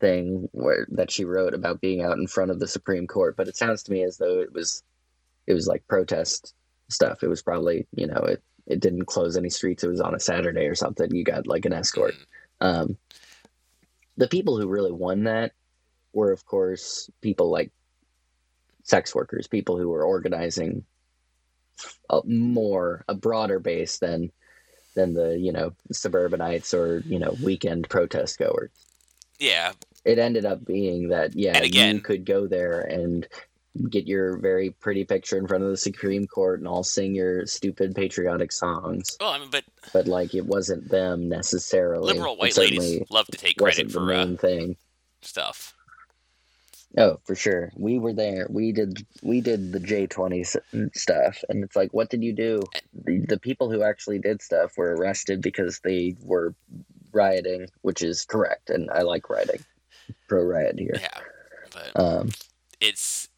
thing 0.00 0.48
where 0.52 0.86
that 0.90 1.10
she 1.10 1.24
wrote 1.24 1.54
about 1.54 1.80
being 1.80 2.02
out 2.02 2.18
in 2.18 2.26
front 2.26 2.50
of 2.50 2.58
the 2.58 2.68
Supreme 2.68 3.06
Court, 3.06 3.36
but 3.36 3.48
it 3.48 3.56
sounds 3.56 3.82
to 3.84 3.92
me 3.92 4.02
as 4.02 4.16
though 4.16 4.40
it 4.40 4.52
was 4.52 4.82
it 5.46 5.54
was 5.54 5.66
like 5.66 5.86
protest 5.88 6.54
stuff. 6.88 7.22
It 7.22 7.28
was 7.28 7.42
probably, 7.42 7.86
you 7.94 8.06
know, 8.06 8.22
it 8.22 8.42
it 8.66 8.80
didn't 8.80 9.06
close 9.06 9.36
any 9.36 9.50
streets. 9.50 9.84
It 9.84 9.88
was 9.88 10.00
on 10.00 10.14
a 10.14 10.20
Saturday 10.20 10.66
or 10.66 10.74
something. 10.74 11.14
You 11.14 11.24
got 11.24 11.46
like 11.46 11.64
an 11.64 11.72
escort. 11.72 12.14
Mm, 12.60 12.66
Um, 12.66 12.98
the 14.16 14.28
people 14.28 14.58
who 14.58 14.68
really 14.68 14.92
won 14.92 15.24
that 15.24 15.52
were, 16.12 16.32
of 16.32 16.44
course, 16.44 17.10
people 17.20 17.50
like 17.50 17.72
sex 18.82 19.14
workers, 19.14 19.46
people 19.46 19.78
who 19.78 19.88
were 19.88 20.04
organizing 20.04 20.84
a 22.10 22.20
more 22.24 23.04
a 23.08 23.14
broader 23.14 23.58
base 23.58 23.98
than 23.98 24.30
than 24.94 25.14
the 25.14 25.38
you 25.38 25.52
know 25.52 25.72
suburbanites 25.92 26.74
or 26.74 27.02
you 27.06 27.18
know 27.18 27.34
weekend 27.42 27.88
protest 27.88 28.38
goers 28.38 28.70
Yeah, 29.38 29.72
it 30.04 30.18
ended 30.18 30.44
up 30.44 30.64
being 30.64 31.08
that 31.08 31.34
yeah 31.34 31.56
And 31.56 31.64
again- 31.64 31.96
you 31.96 32.00
could 32.00 32.24
go 32.24 32.46
there 32.46 32.80
and 32.80 33.26
get 33.88 34.06
your 34.06 34.36
very 34.38 34.70
pretty 34.70 35.04
picture 35.04 35.38
in 35.38 35.46
front 35.46 35.62
of 35.62 35.70
the 35.70 35.76
supreme 35.76 36.26
court 36.26 36.58
and 36.58 36.66
all 36.66 36.82
sing 36.82 37.14
your 37.14 37.46
stupid 37.46 37.94
patriotic 37.94 38.50
songs. 38.50 39.16
Well, 39.20 39.30
I 39.30 39.38
mean, 39.38 39.48
but 39.50 39.64
but 39.92 40.08
like 40.08 40.34
it 40.34 40.44
wasn't 40.44 40.88
them 40.88 41.28
necessarily. 41.28 42.12
liberal 42.12 42.36
white 42.36 42.56
ladies 42.56 43.02
love 43.10 43.26
to 43.28 43.38
take 43.38 43.58
credit 43.58 43.92
for 43.92 44.00
uh, 44.00 44.06
main 44.24 44.36
thing. 44.36 44.76
stuff. 45.22 45.72
oh 46.98 47.20
for 47.24 47.36
sure. 47.36 47.70
We 47.76 48.00
were 48.00 48.12
there. 48.12 48.48
We 48.50 48.72
did 48.72 49.06
we 49.22 49.40
did 49.40 49.70
the 49.70 49.78
J 49.80 50.08
twenty 50.08 50.42
stuff 50.42 51.38
and 51.48 51.62
it's 51.62 51.76
like 51.76 51.94
what 51.94 52.10
did 52.10 52.24
you 52.24 52.32
do? 52.32 52.62
The, 53.04 53.20
the 53.20 53.38
people 53.38 53.70
who 53.70 53.84
actually 53.84 54.18
did 54.18 54.42
stuff 54.42 54.76
were 54.76 54.96
arrested 54.96 55.42
because 55.42 55.78
they 55.84 56.16
were 56.22 56.54
rioting 57.12 57.66
which 57.82 58.02
is 58.02 58.24
correct 58.24 58.70
and 58.70 58.88
i 58.92 59.02
like 59.02 59.28
rioting 59.28 59.58
pro 60.28 60.42
riot 60.42 60.78
here 60.78 60.96
Yeah, 61.00 61.20
but 61.72 62.00
um 62.00 62.30
it's 62.80 63.28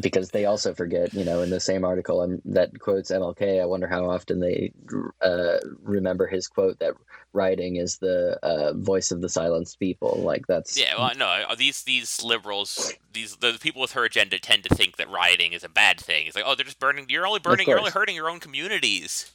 because 0.00 0.30
they 0.30 0.46
also 0.46 0.72
forget, 0.72 1.12
you 1.12 1.24
know, 1.24 1.42
in 1.42 1.50
the 1.50 1.60
same 1.60 1.84
article 1.84 2.22
um, 2.22 2.40
that 2.46 2.78
quotes 2.80 3.10
MLK, 3.10 3.60
I 3.60 3.66
wonder 3.66 3.86
how 3.86 4.08
often 4.08 4.40
they 4.40 4.72
uh, 5.20 5.58
remember 5.82 6.26
his 6.26 6.48
quote 6.48 6.78
that 6.78 6.94
writing 7.34 7.76
is 7.76 7.98
the 7.98 8.38
uh, 8.42 8.72
voice 8.74 9.10
of 9.10 9.20
the 9.20 9.28
silenced 9.28 9.78
people. 9.78 10.20
Like 10.22 10.46
that's 10.46 10.78
yeah. 10.78 10.94
Well, 10.96 11.12
no, 11.16 11.26
uh, 11.26 11.54
these 11.54 11.82
these 11.82 12.22
liberals, 12.22 12.94
these 13.12 13.36
the 13.36 13.58
people 13.60 13.82
with 13.82 13.92
her 13.92 14.04
agenda 14.04 14.38
tend 14.38 14.64
to 14.64 14.74
think 14.74 14.96
that 14.96 15.10
rioting 15.10 15.52
is 15.52 15.62
a 15.62 15.68
bad 15.68 16.00
thing. 16.00 16.26
It's 16.26 16.36
like, 16.36 16.44
oh, 16.46 16.54
they're 16.54 16.64
just 16.64 16.80
burning. 16.80 17.06
You're 17.08 17.26
only 17.26 17.40
burning. 17.40 17.68
You're 17.68 17.78
only 17.78 17.90
hurting 17.90 18.16
your 18.16 18.30
own 18.30 18.40
communities. 18.40 19.30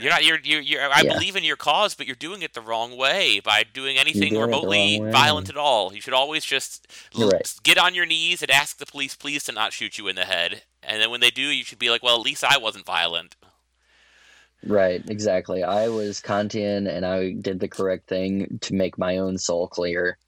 You're 0.00 0.10
not. 0.10 0.24
You're. 0.24 0.38
You're. 0.42 0.60
you're 0.60 0.82
I 0.92 1.02
Yeah. 1.02 1.14
believe 1.14 1.36
in 1.36 1.44
your 1.44 1.56
cause, 1.56 1.94
but 1.94 2.06
you're 2.06 2.16
doing 2.16 2.42
it 2.42 2.54
the 2.54 2.60
wrong 2.60 2.96
way 2.96 3.40
by 3.40 3.62
doing 3.62 3.96
anything 3.96 4.30
doing 4.30 4.40
remotely 4.42 4.98
violent 4.98 5.48
at 5.48 5.56
all. 5.56 5.94
You 5.94 6.00
should 6.00 6.14
always 6.14 6.44
just 6.44 6.86
You're 7.14 7.28
right. 7.28 7.54
get 7.62 7.78
on 7.78 7.94
your 7.94 8.06
knees 8.06 8.42
and 8.42 8.50
ask 8.50 8.78
the 8.78 8.86
police, 8.86 9.14
please, 9.14 9.44
to 9.44 9.52
not 9.52 9.72
shoot 9.72 9.96
you 9.98 10.08
in 10.08 10.16
the 10.16 10.24
head. 10.24 10.62
And 10.82 11.00
then 11.00 11.10
when 11.10 11.20
they 11.20 11.30
do, 11.30 11.42
you 11.42 11.64
should 11.64 11.78
be 11.78 11.90
like, 11.90 12.02
well, 12.02 12.16
at 12.16 12.22
least 12.22 12.42
I 12.44 12.58
wasn't 12.58 12.86
violent. 12.86 13.36
right, 14.66 15.02
exactly. 15.08 15.62
I 15.62 15.88
was 15.88 16.20
Kantian 16.20 16.88
and 16.88 17.04
I 17.06 17.32
did 17.32 17.60
the 17.60 17.68
correct 17.68 18.08
thing 18.08 18.58
to 18.62 18.74
make 18.74 18.98
my 18.98 19.18
own 19.18 19.38
soul 19.38 19.68
clear 19.68 20.18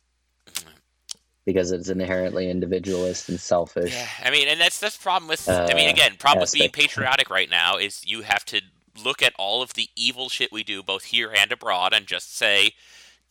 because 1.44 1.70
it's 1.72 1.88
inherently 1.88 2.50
individualist 2.50 3.28
and 3.28 3.40
selfish. 3.40 3.94
Yeah, 3.94 4.08
I 4.24 4.30
mean, 4.30 4.48
and 4.48 4.60
that's 4.60 4.78
that's 4.80 4.96
the 4.96 5.02
problem 5.02 5.28
with. 5.28 5.48
I 5.48 5.72
mean, 5.74 5.88
Uh, 5.88 5.92
again, 5.92 6.16
problem 6.18 6.40
with 6.42 6.52
being 6.52 6.70
patriotic 6.70 7.30
right 7.30 7.48
now 7.48 7.76
is 7.76 8.02
you 8.04 8.22
have 8.22 8.44
to 8.46 8.60
look 9.02 9.22
at 9.22 9.34
all 9.38 9.62
of 9.62 9.74
the 9.74 9.88
evil 9.96 10.28
shit 10.28 10.52
we 10.52 10.64
do, 10.64 10.82
both 10.82 11.04
here 11.04 11.32
and 11.36 11.52
abroad, 11.52 11.92
and 11.92 12.06
just 12.06 12.36
say, 12.36 12.72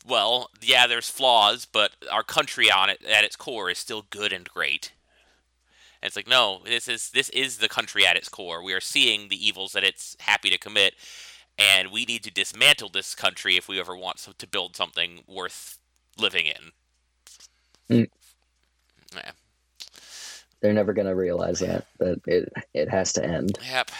well, 0.08 0.50
yeah, 0.62 0.88
there's 0.88 1.10
flaws, 1.10 1.66
but 1.66 1.96
our 2.12 2.24
country 2.24 2.70
on 2.72 2.90
it 2.90 3.04
at 3.04 3.24
its 3.24 3.36
core 3.36 3.70
is 3.70 3.78
still 3.78 4.06
good 4.10 4.32
and 4.32 4.48
great. 4.48 4.92
And 6.02 6.08
it's 6.08 6.16
like, 6.16 6.28
no, 6.28 6.62
this 6.66 6.88
is 6.88 7.10
this 7.10 7.30
is 7.30 7.58
the 7.58 7.70
country 7.70 8.06
at 8.06 8.16
its 8.16 8.30
core. 8.30 8.64
We 8.64 8.74
are 8.74 8.82
seeing 8.82 9.30
the 9.30 9.48
evils 9.48 9.74
that 9.74 9.84
it's 9.84 10.16
happy 10.20 10.50
to 10.52 10.60
commit, 10.60 10.94
and 11.58 11.92
we 11.92 12.06
need 12.06 12.24
to 12.24 12.32
dismantle 12.32 12.90
this 12.90 13.16
country 13.16 13.58
if 13.58 13.68
we 13.68 13.80
ever 13.80 13.96
want 13.96 14.20
so- 14.20 14.34
to 14.38 14.48
build 14.48 14.76
something 14.76 15.24
worth 15.28 15.80
living 16.18 16.46
in. 16.46 16.72
Mm. 17.90 18.10
Yeah. 19.16 19.32
They're 20.62 20.74
never 20.74 20.94
going 20.94 21.08
to 21.08 21.16
realize 21.16 21.60
that 21.60 21.86
that 22.00 22.22
it 22.28 22.54
it 22.74 22.90
has 22.90 23.14
to 23.14 23.26
end. 23.26 23.58
Yep. 23.68 23.92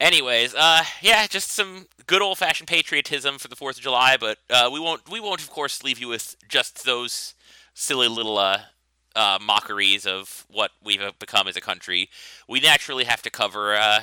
Anyways, 0.00 0.54
uh, 0.54 0.84
yeah, 1.02 1.26
just 1.26 1.50
some 1.50 1.86
good 2.06 2.22
old 2.22 2.38
fashioned 2.38 2.68
patriotism 2.68 3.38
for 3.38 3.48
the 3.48 3.56
Fourth 3.56 3.76
of 3.76 3.82
July, 3.82 4.16
but 4.18 4.38
uh, 4.48 4.70
we 4.72 4.78
won't 4.78 5.10
we 5.10 5.18
won't 5.18 5.42
of 5.42 5.50
course 5.50 5.82
leave 5.82 5.98
you 5.98 6.08
with 6.08 6.36
just 6.48 6.84
those 6.84 7.34
silly 7.74 8.06
little 8.06 8.38
uh, 8.38 8.60
uh, 9.16 9.38
mockeries 9.40 10.06
of 10.06 10.46
what 10.48 10.70
we've 10.82 11.00
become 11.18 11.48
as 11.48 11.56
a 11.56 11.60
country. 11.60 12.08
We 12.48 12.60
naturally 12.60 13.04
have 13.04 13.22
to 13.22 13.30
cover, 13.30 13.74
uh, 13.74 14.00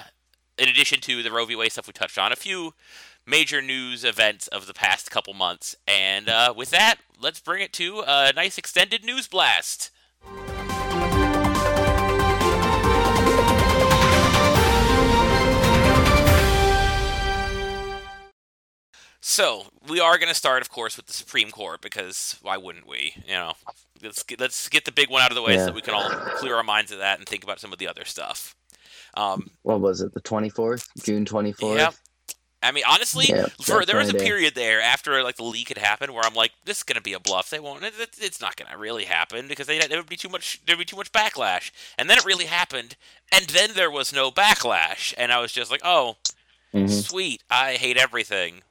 in 0.58 0.68
addition 0.68 1.00
to 1.02 1.24
the 1.24 1.32
Roe 1.32 1.46
v. 1.46 1.56
Wade 1.56 1.72
stuff 1.72 1.88
we 1.88 1.93
touched 1.93 2.18
on, 2.18 2.34
a 2.34 2.36
few 2.36 2.74
major 3.26 3.62
news 3.62 4.04
events 4.04 4.48
of 4.48 4.68
the 4.68 4.74
past 4.74 5.10
couple 5.10 5.34
months. 5.34 5.76
And 5.88 6.28
uh, 6.28 6.54
with 6.56 6.72
that, 6.72 6.96
let's 7.20 7.39
bring 7.39 7.62
it 7.62 7.74
to 7.74 8.04
a 8.06 8.34
nice 8.36 8.58
extended 8.58 9.06
news 9.06 9.28
blast. 9.28 9.91
So 19.28 19.64
we 19.88 20.00
are 20.00 20.20
going 20.20 20.30
to 20.30 20.36
start, 20.36 20.62
of 20.62 20.70
course, 20.70 20.98
with 20.98 21.08
the 21.08 21.14
Supreme 21.14 21.50
Court 21.50 21.82
because 21.82 22.38
why 22.44 22.58
wouldn't 22.58 22.88
we? 22.88 23.16
You 23.26 23.34
know, 23.34 23.54
let's 24.04 24.22
get, 24.22 24.40
let's 24.40 24.70
get 24.70 24.86
the 24.86 24.92
big 24.92 25.10
one 25.10 25.24
out 25.24 25.32
of 25.32 25.36
the 25.36 25.42
way 25.42 25.54
so 25.56 25.62
Yeah. 25.62 25.66
that 25.66 25.74
we 25.74 25.82
can 25.82 25.96
all 25.96 26.12
clear 26.38 26.56
our 26.56 26.62
minds 26.64 26.92
of 26.92 27.00
that 27.00 27.18
and 27.18 27.28
think 27.28 27.44
about 27.44 27.60
some 27.60 27.74
of 27.74 27.80
the 27.80 27.88
other 27.88 28.06
stuff. 28.06 28.56
Um, 29.16 29.50
What 29.64 29.82
was 29.82 30.02
it? 30.02 30.14
The 30.14 30.22
twenty 30.22 30.50
fourth, 30.52 30.88
June 31.04 31.26
twenty 31.26 31.54
fourth. 31.54 31.80
yeah. 31.80 31.90
I 32.62 32.72
mean, 32.72 32.84
honestly, 32.88 33.26
Yeah, 33.30 33.48
for 33.64 33.84
there 33.84 33.98
was 33.98 34.10
a 34.10 34.14
period 34.14 34.54
there 34.54 34.80
after 34.80 35.24
like 35.24 35.38
the 35.38 35.44
leak 35.44 35.70
had 35.70 35.80
happened 35.80 36.14
where 36.14 36.24
I'm 36.24 36.36
like, 36.36 36.52
this 36.66 36.78
is 36.78 36.84
going 36.84 36.96
to 36.98 37.02
be 37.02 37.14
a 37.14 37.20
bluff. 37.20 37.50
They 37.50 37.60
won't. 37.60 37.84
It, 37.84 37.94
it- 38.00 38.18
it's 38.20 38.40
not 38.40 38.56
going 38.58 38.70
to 38.72 38.78
really 38.78 39.06
happen 39.06 39.48
because 39.48 39.66
they 39.66 39.80
there 39.80 39.98
would 39.98 40.08
be 40.10 40.18
too 40.18 40.30
much. 40.30 40.62
There 40.68 40.76
would 40.76 40.82
be 40.86 40.90
too 40.92 40.98
much 40.98 41.12
backlash. 41.12 41.72
And 41.98 42.08
then 42.12 42.20
it 42.20 42.26
really 42.26 42.46
happened, 42.46 42.96
and 43.32 43.46
then 43.48 43.72
there 43.74 43.90
was 43.90 44.14
no 44.14 44.30
backlash, 44.30 45.16
and 45.18 45.32
I 45.32 45.40
was 45.40 45.52
just 45.52 45.72
like, 45.72 45.82
oh, 45.84 46.18
Mhm. 46.76 46.90
sweet. 47.04 47.42
I 47.50 47.74
hate 47.74 47.98
everything. 47.98 48.62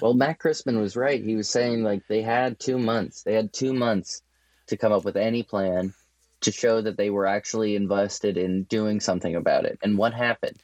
Well, 0.00 0.14
Matt 0.14 0.38
Crispin 0.38 0.80
was 0.80 0.96
right. 0.96 1.22
He 1.22 1.36
was 1.36 1.48
saying 1.48 1.82
like 1.82 2.06
they 2.08 2.22
had 2.22 2.58
two 2.58 2.78
months. 2.78 3.22
They 3.22 3.34
had 3.34 3.52
two 3.52 3.72
months 3.72 4.22
to 4.68 4.76
come 4.76 4.92
up 4.92 5.04
with 5.04 5.16
any 5.16 5.42
plan 5.42 5.94
to 6.42 6.52
show 6.52 6.80
that 6.80 6.96
they 6.96 7.10
were 7.10 7.26
actually 7.26 7.76
invested 7.76 8.36
in 8.36 8.64
doing 8.64 9.00
something 9.00 9.34
about 9.34 9.64
it. 9.64 9.78
And 9.82 9.98
what 9.98 10.14
happened? 10.14 10.56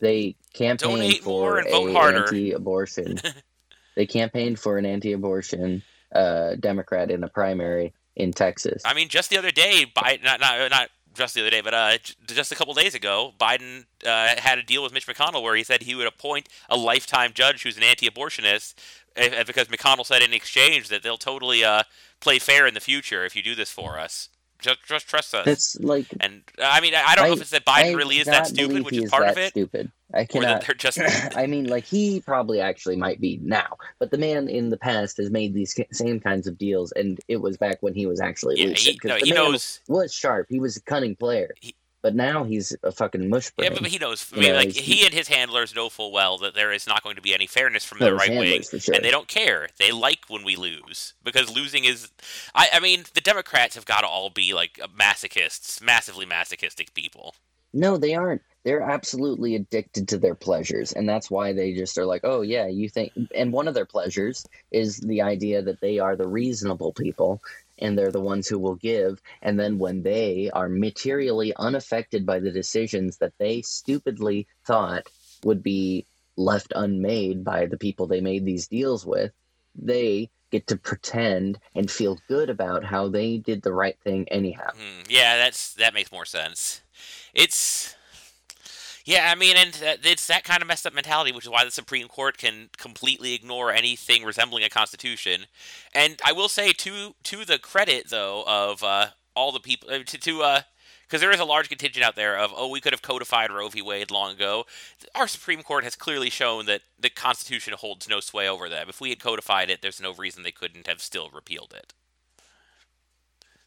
They 0.00 0.36
campaigned 0.52 1.18
for 1.18 1.58
and 1.58 1.70
vote 1.70 1.94
a 1.94 1.98
anti-abortion. 1.98 3.20
they 3.94 4.06
campaigned 4.06 4.58
for 4.58 4.78
an 4.78 4.86
anti-abortion 4.86 5.82
uh, 6.14 6.56
Democrat 6.56 7.10
in 7.10 7.20
the 7.20 7.28
primary 7.28 7.92
in 8.16 8.32
Texas. 8.32 8.82
I 8.84 8.94
mean, 8.94 9.08
just 9.08 9.30
the 9.30 9.38
other 9.38 9.50
day, 9.50 9.86
Biden 9.94 10.24
not 10.24 10.40
not 10.40 10.70
not 10.70 10.90
just 11.14 11.34
the 11.34 11.40
other 11.40 11.50
day, 11.50 11.60
but 11.60 11.74
uh, 11.74 11.98
just 12.26 12.52
a 12.52 12.54
couple 12.54 12.74
days 12.74 12.94
ago, 12.94 13.32
Biden 13.38 13.84
uh, 14.06 14.34
had 14.38 14.58
a 14.58 14.62
deal 14.62 14.82
with 14.82 14.92
Mitch 14.92 15.06
McConnell 15.06 15.42
where 15.42 15.54
he 15.54 15.64
said 15.64 15.82
he 15.82 15.94
would 15.94 16.06
appoint 16.06 16.48
a 16.68 16.76
lifetime 16.76 17.32
judge 17.34 17.62
who's 17.62 17.76
an 17.76 17.82
anti-abortionist, 17.82 18.74
if, 19.16 19.32
if- 19.32 19.46
because 19.46 19.68
McConnell 19.68 20.06
said 20.06 20.22
in 20.22 20.32
exchange 20.32 20.88
that 20.88 21.02
they'll 21.02 21.18
totally 21.18 21.64
uh, 21.64 21.82
play 22.20 22.38
fair 22.38 22.66
in 22.66 22.74
the 22.74 22.80
future 22.80 23.24
if 23.24 23.36
you 23.36 23.42
do 23.42 23.54
this 23.54 23.70
for 23.70 23.98
us. 23.98 24.28
Just, 24.60 24.84
just 24.86 25.08
trust 25.08 25.34
us. 25.34 25.44
That's 25.44 25.76
like 25.80 26.06
and 26.20 26.42
I 26.62 26.80
mean, 26.80 26.94
I 26.94 27.02
I 27.04 27.14
don't 27.16 27.26
know 27.26 27.32
if 27.32 27.40
it's 27.40 27.50
that 27.50 27.64
Biden 27.64 27.84
I 27.84 27.92
really 27.94 28.18
is 28.18 28.26
that 28.26 28.46
stupid, 28.46 28.84
which 28.84 28.94
he 28.96 29.02
is 29.02 29.10
part 29.10 29.26
of 29.26 29.36
it, 29.36 29.50
Stupid. 29.50 29.90
I 30.14 30.24
cannot. 30.24 30.64
they're 30.66 30.74
just. 30.74 30.98
I 31.36 31.46
mean, 31.46 31.66
like 31.68 31.84
he 31.84 32.20
probably 32.20 32.60
actually 32.60 32.96
might 32.96 33.20
be 33.20 33.38
now, 33.42 33.76
but 33.98 34.10
the 34.10 34.18
man 34.18 34.48
in 34.48 34.70
the 34.70 34.76
past 34.76 35.16
has 35.18 35.30
made 35.30 35.54
these 35.54 35.78
same 35.92 36.20
kinds 36.20 36.46
of 36.46 36.58
deals, 36.58 36.92
and 36.92 37.18
it 37.28 37.38
was 37.38 37.56
back 37.56 37.78
when 37.82 37.94
he 37.94 38.06
was 38.06 38.20
actually 38.20 38.60
Yeah, 38.60 38.68
lucid. 38.68 38.98
he, 39.02 39.08
no, 39.08 39.16
he 39.16 39.32
knows. 39.32 39.80
was 39.88 40.12
sharp. 40.12 40.46
He 40.50 40.60
was 40.60 40.76
a 40.76 40.82
cunning 40.82 41.16
player, 41.16 41.54
He- 41.60 41.74
but 42.02 42.16
now 42.16 42.42
he's 42.42 42.76
a 42.82 42.90
fucking 42.90 43.28
mush 43.28 43.52
Yeah, 43.56 43.70
but 43.70 43.86
he 43.86 43.96
knows. 43.96 44.26
I 44.34 44.40
mean, 44.40 44.54
like 44.56 44.72
he 44.72 45.04
and 45.04 45.14
his 45.14 45.28
handlers 45.28 45.72
know 45.72 45.88
full 45.88 46.10
well 46.10 46.36
that 46.38 46.52
there 46.54 46.72
is 46.72 46.86
not 46.88 47.04
going 47.04 47.14
to 47.14 47.22
be 47.22 47.32
any 47.32 47.46
fairness 47.46 47.84
from 47.84 47.98
No, 48.00 48.06
the 48.06 48.14
right 48.14 48.30
wing, 48.30 48.62
sure. 48.62 48.94
and 48.94 49.04
they 49.04 49.10
don't 49.12 49.28
care. 49.28 49.68
They 49.78 49.92
like 49.92 50.24
when 50.28 50.42
we 50.44 50.56
lose 50.56 51.14
because 51.22 51.54
losing 51.54 51.84
is. 51.84 52.10
I, 52.56 52.68
I 52.72 52.80
mean, 52.80 53.04
the 53.14 53.20
Democrats 53.20 53.76
have 53.76 53.84
got 53.86 54.00
to 54.00 54.08
all 54.08 54.30
be 54.30 54.52
like 54.52 54.80
masochists, 54.98 55.80
massively 55.80 56.26
masochistic 56.26 56.92
people. 56.92 57.36
No, 57.72 57.96
they 57.96 58.14
aren't. 58.14 58.42
They're 58.64 58.82
absolutely 58.82 59.56
addicted 59.56 60.08
to 60.08 60.18
their 60.18 60.36
pleasures, 60.36 60.92
and 60.92 61.08
that's 61.08 61.30
why 61.30 61.52
they 61.52 61.74
just 61.74 61.98
are 61.98 62.06
like, 62.06 62.20
"Oh 62.22 62.42
yeah, 62.42 62.66
you 62.66 62.88
think." 62.88 63.12
And 63.34 63.52
one 63.52 63.66
of 63.66 63.74
their 63.74 63.86
pleasures 63.86 64.46
is 64.70 64.98
the 64.98 65.22
idea 65.22 65.62
that 65.62 65.80
they 65.80 65.98
are 65.98 66.14
the 66.14 66.28
reasonable 66.28 66.92
people, 66.92 67.42
and 67.78 67.98
they're 67.98 68.12
the 68.12 68.20
ones 68.20 68.46
who 68.46 68.58
will 68.58 68.76
give. 68.76 69.20
And 69.42 69.58
then 69.58 69.78
when 69.78 70.02
they 70.02 70.50
are 70.52 70.68
materially 70.68 71.52
unaffected 71.56 72.24
by 72.24 72.38
the 72.38 72.52
decisions 72.52 73.18
that 73.18 73.32
they 73.38 73.62
stupidly 73.62 74.46
thought 74.64 75.08
would 75.44 75.62
be 75.62 76.06
left 76.36 76.72
unmade 76.76 77.44
by 77.44 77.66
the 77.66 77.78
people 77.78 78.06
they 78.06 78.20
made 78.20 78.44
these 78.44 78.68
deals 78.68 79.04
with, 79.04 79.32
they 79.74 80.30
get 80.50 80.66
to 80.68 80.76
pretend 80.76 81.58
and 81.74 81.90
feel 81.90 82.18
good 82.28 82.50
about 82.50 82.84
how 82.84 83.08
they 83.08 83.38
did 83.38 83.62
the 83.62 83.72
right 83.72 83.98
thing 84.04 84.28
anyhow. 84.28 84.70
Hmm, 84.72 85.02
yeah, 85.08 85.36
that's 85.36 85.74
that 85.74 85.94
makes 85.94 86.12
more 86.12 86.26
sense. 86.26 86.81
It's. 87.34 87.94
Yeah, 89.04 89.32
I 89.32 89.34
mean, 89.34 89.56
and 89.56 89.76
it's 90.04 90.28
that 90.28 90.44
kind 90.44 90.62
of 90.62 90.68
messed 90.68 90.86
up 90.86 90.94
mentality, 90.94 91.32
which 91.32 91.44
is 91.44 91.50
why 91.50 91.64
the 91.64 91.72
Supreme 91.72 92.06
Court 92.06 92.38
can 92.38 92.70
completely 92.76 93.34
ignore 93.34 93.72
anything 93.72 94.22
resembling 94.22 94.62
a 94.62 94.68
constitution. 94.68 95.46
And 95.92 96.20
I 96.24 96.30
will 96.32 96.48
say, 96.48 96.72
to 96.72 97.14
to 97.24 97.44
the 97.44 97.58
credit 97.58 98.10
though 98.10 98.44
of 98.46 98.84
uh, 98.84 99.08
all 99.34 99.50
the 99.50 99.58
people, 99.58 99.90
uh, 99.90 100.04
to 100.04 100.18
to 100.18 100.42
uh, 100.42 100.60
because 101.12 101.20
there 101.20 101.30
is 101.30 101.40
a 101.40 101.44
large 101.44 101.68
contingent 101.68 102.02
out 102.02 102.16
there 102.16 102.38
of 102.38 102.54
oh, 102.56 102.68
we 102.68 102.80
could 102.80 102.94
have 102.94 103.02
codified 103.02 103.50
Roe 103.50 103.68
v. 103.68 103.82
Wade 103.82 104.10
long 104.10 104.32
ago. 104.32 104.64
Our 105.14 105.28
Supreme 105.28 105.62
Court 105.62 105.84
has 105.84 105.94
clearly 105.94 106.30
shown 106.30 106.64
that 106.66 106.80
the 106.98 107.10
Constitution 107.10 107.74
holds 107.76 108.08
no 108.08 108.20
sway 108.20 108.48
over 108.48 108.66
them. 108.70 108.88
If 108.88 108.98
we 108.98 109.10
had 109.10 109.20
codified 109.20 109.68
it, 109.68 109.82
there's 109.82 110.00
no 110.00 110.14
reason 110.14 110.42
they 110.42 110.52
couldn't 110.52 110.86
have 110.86 111.02
still 111.02 111.28
repealed 111.28 111.74
it. 111.76 111.92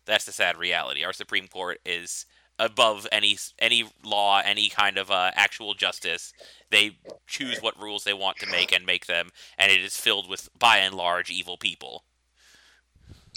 That's 0.05 0.25
the 0.25 0.31
sad 0.31 0.57
reality. 0.57 1.03
Our 1.03 1.13
Supreme 1.13 1.47
Court 1.47 1.79
is 1.85 2.25
above 2.57 3.07
any 3.11 3.37
any 3.59 3.85
law, 4.03 4.41
any 4.43 4.69
kind 4.69 4.97
of 4.97 5.11
uh, 5.11 5.31
actual 5.35 5.73
justice. 5.73 6.33
They 6.71 6.97
choose 7.27 7.61
what 7.61 7.81
rules 7.81 8.03
they 8.03 8.13
want 8.13 8.37
to 8.37 8.49
make 8.49 8.73
and 8.73 8.85
make 8.85 9.05
them, 9.05 9.29
and 9.57 9.71
it 9.71 9.81
is 9.81 9.97
filled 9.97 10.29
with, 10.29 10.49
by 10.57 10.77
and 10.77 10.95
large, 10.95 11.29
evil 11.29 11.57
people. 11.57 12.03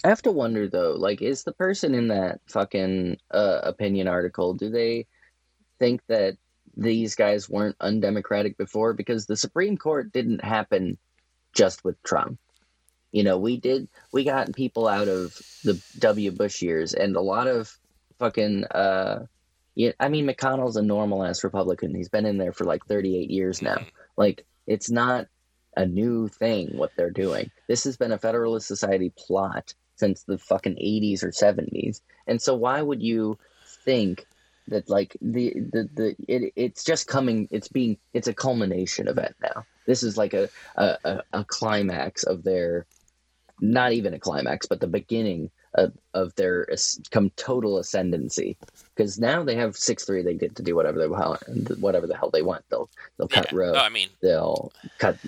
I 0.04 0.08
have 0.08 0.22
to 0.22 0.32
wonder 0.32 0.68
though, 0.68 0.92
like, 0.92 1.22
is 1.22 1.42
the 1.42 1.52
person 1.52 1.94
in 1.94 2.08
that 2.08 2.40
fucking 2.46 3.18
uh, 3.32 3.60
opinion 3.64 4.06
article, 4.06 4.54
do 4.54 4.70
they 4.70 5.06
think 5.78 6.00
that 6.06 6.36
these 6.76 7.16
guys 7.16 7.50
weren't 7.50 7.76
undemocratic 7.80 8.56
before? 8.56 8.92
Because 8.92 9.26
the 9.26 9.36
Supreme 9.36 9.76
Court 9.76 10.12
didn't 10.12 10.44
happen 10.44 10.96
just 11.52 11.84
with 11.84 12.00
Trump. 12.04 12.38
You 13.10 13.24
know, 13.24 13.38
we 13.38 13.56
did, 13.56 13.88
we 14.12 14.22
got 14.22 14.54
people 14.54 14.86
out 14.86 15.08
of 15.08 15.36
the 15.64 15.82
W. 15.98 16.30
Bush 16.30 16.62
years, 16.62 16.94
and 16.94 17.16
a 17.16 17.20
lot 17.20 17.48
of 17.48 17.76
fucking, 18.18 18.64
uh, 18.64 19.26
yeah, 19.74 19.92
I 20.00 20.08
mean, 20.08 20.26
McConnell's 20.26 20.76
a 20.76 20.82
normal 20.82 21.24
ass 21.24 21.44
Republican. 21.44 21.94
He's 21.94 22.08
been 22.08 22.26
in 22.26 22.38
there 22.38 22.52
for 22.52 22.64
like 22.64 22.84
38 22.86 23.30
years 23.30 23.62
now. 23.62 23.78
Like, 24.16 24.44
it's 24.66 24.90
not 24.90 25.26
a 25.76 25.86
new 25.86 26.28
thing 26.28 26.76
what 26.76 26.90
they're 26.96 27.10
doing. 27.10 27.50
This 27.68 27.84
has 27.84 27.96
been 27.96 28.12
a 28.12 28.18
Federalist 28.18 28.66
Society 28.66 29.12
plot 29.16 29.74
since 29.96 30.24
the 30.24 30.38
fucking 30.38 30.74
80s 30.74 31.22
or 31.22 31.30
70s. 31.30 32.00
And 32.26 32.42
so 32.42 32.54
why 32.54 32.82
would 32.82 33.02
you 33.02 33.38
think 33.84 34.26
that 34.68 34.88
like 34.88 35.16
the 35.20 35.54
the, 35.54 35.88
the 35.94 36.16
it, 36.28 36.52
it's 36.56 36.84
just 36.84 37.06
coming 37.06 37.48
it's 37.50 37.68
being 37.68 37.96
it's 38.12 38.28
a 38.28 38.34
culmination 38.34 39.08
event 39.08 39.34
now. 39.42 39.64
This 39.86 40.02
is 40.02 40.16
like 40.16 40.34
a 40.34 40.48
a, 40.76 40.96
a, 41.04 41.22
a 41.32 41.44
climax 41.44 42.24
of 42.24 42.44
their 42.44 42.86
not 43.60 43.92
even 43.92 44.14
a 44.14 44.18
climax, 44.18 44.66
but 44.66 44.80
the 44.80 44.86
beginning 44.86 45.50
of, 45.78 45.92
of 46.14 46.34
their 46.34 46.66
come 47.10 47.30
total 47.36 47.78
ascendancy. 47.78 48.56
Because 48.94 49.18
now 49.18 49.44
they 49.44 49.56
have 49.56 49.76
six 49.76 50.04
three, 50.04 50.22
they 50.22 50.34
get 50.34 50.56
to 50.56 50.62
do 50.62 50.74
whatever 50.74 50.98
they 50.98 51.08
want, 51.08 51.42
whatever 51.78 52.06
the 52.06 52.16
hell 52.16 52.30
they 52.30 52.42
want. 52.42 52.64
They'll 52.68 52.90
they'll 53.16 53.28
cut 53.28 53.52
yeah. 53.52 53.72
Oh, 53.74 53.78
I 53.78 53.88
mean, 53.88 54.08
they'll 54.20 54.72
cut 54.98 55.18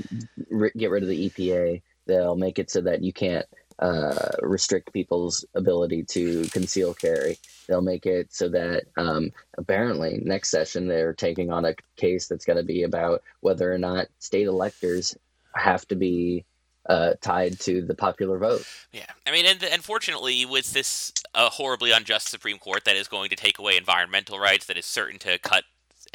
get 0.76 0.90
rid 0.90 1.03
of 1.03 1.09
the 1.09 1.30
EPA. 1.30 1.82
They'll 2.07 2.36
make 2.36 2.59
it 2.59 2.70
so 2.70 2.80
that 2.82 3.03
you 3.03 3.12
can't 3.12 3.46
uh, 3.80 4.30
restrict 4.42 4.92
people's 4.92 5.44
ability 5.55 6.05
to 6.05 6.44
conceal 6.46 6.92
carry. 6.92 7.38
They'll 7.66 7.80
make 7.80 8.05
it 8.07 8.32
so 8.32 8.48
that 8.51 8.84
um, 8.96 9.32
apparently 9.57 10.20
next 10.22 10.51
session 10.51 10.86
they're 10.86 11.14
taking 11.14 11.51
on 11.51 11.64
a 11.64 11.74
case 11.96 12.28
that's 12.28 12.44
going 12.44 12.59
to 12.59 12.64
be 12.64 12.82
about 12.82 13.22
whether 13.40 13.72
or 13.72 13.78
not 13.78 14.09
state 14.18 14.46
electors 14.46 15.16
have 15.55 15.86
to 15.88 15.96
be 15.96 16.44
uh, 16.91 17.14
tied 17.20 17.61
to 17.61 17.82
the 17.82 17.95
popular 17.95 18.36
vote. 18.36 18.66
Yeah, 18.93 19.07
I 19.24 19.30
mean, 19.30 19.47
and 19.47 19.62
unfortunately, 19.62 20.45
with 20.45 20.72
this 20.72 21.12
uh, 21.36 21.49
horribly 21.49 21.93
unjust 21.93 22.28
Supreme 22.28 22.59
Court 22.59 22.84
that 22.84 22.97
is 22.97 23.07
going 23.07 23.30
to 23.30 23.36
take 23.36 23.61
away 23.61 23.76
environmental 23.76 24.41
rights, 24.41 24.66
that 24.66 24.76
is 24.76 24.86
certain 24.86 25.20
to 25.20 25.38
cut 25.38 25.62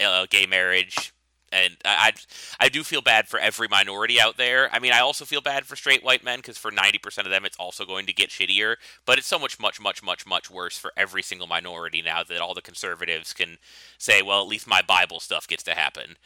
uh, 0.04 0.26
gay 0.30 0.46
marriage, 0.46 1.14
and 1.54 1.78
I, 1.86 2.12
I, 2.60 2.68
do 2.68 2.84
feel 2.84 3.02
bad 3.02 3.30
for 3.30 3.40
every 3.40 3.70
minority 3.70 4.20
out 4.20 4.36
there. 4.36 4.70
I 4.74 4.80
mean, 4.80 4.92
I 4.92 5.00
also 5.00 5.24
feel 5.24 5.40
bad 5.40 5.66
for 5.66 5.78
straight 5.78 6.04
white 6.04 6.26
men 6.26 6.40
because 6.40 6.58
for 6.58 6.72
ninety 6.72 6.98
percent 6.98 7.26
of 7.26 7.32
them, 7.32 7.46
it's 7.46 7.56
also 7.58 7.86
going 7.86 8.06
to 8.08 8.14
get 8.14 8.30
shittier. 8.30 8.76
But 9.06 9.18
it's 9.18 9.28
so 9.28 9.40
much, 9.40 9.58
much, 9.58 9.80
much, 9.80 10.04
much, 10.04 10.28
much 10.28 10.52
worse 10.52 10.78
for 10.78 10.92
every 10.98 11.22
single 11.22 11.48
minority 11.48 12.02
now 12.02 12.24
that 12.24 12.42
all 12.42 12.54
the 12.54 12.62
conservatives 12.62 13.32
can 13.32 13.60
say, 13.98 14.22
well, 14.22 14.42
at 14.42 14.50
least 14.50 14.68
my 14.68 14.82
Bible 14.82 15.22
stuff 15.22 15.48
gets 15.48 15.64
to 15.64 15.74
happen. 15.74 16.18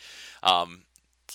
Um, 0.41 0.81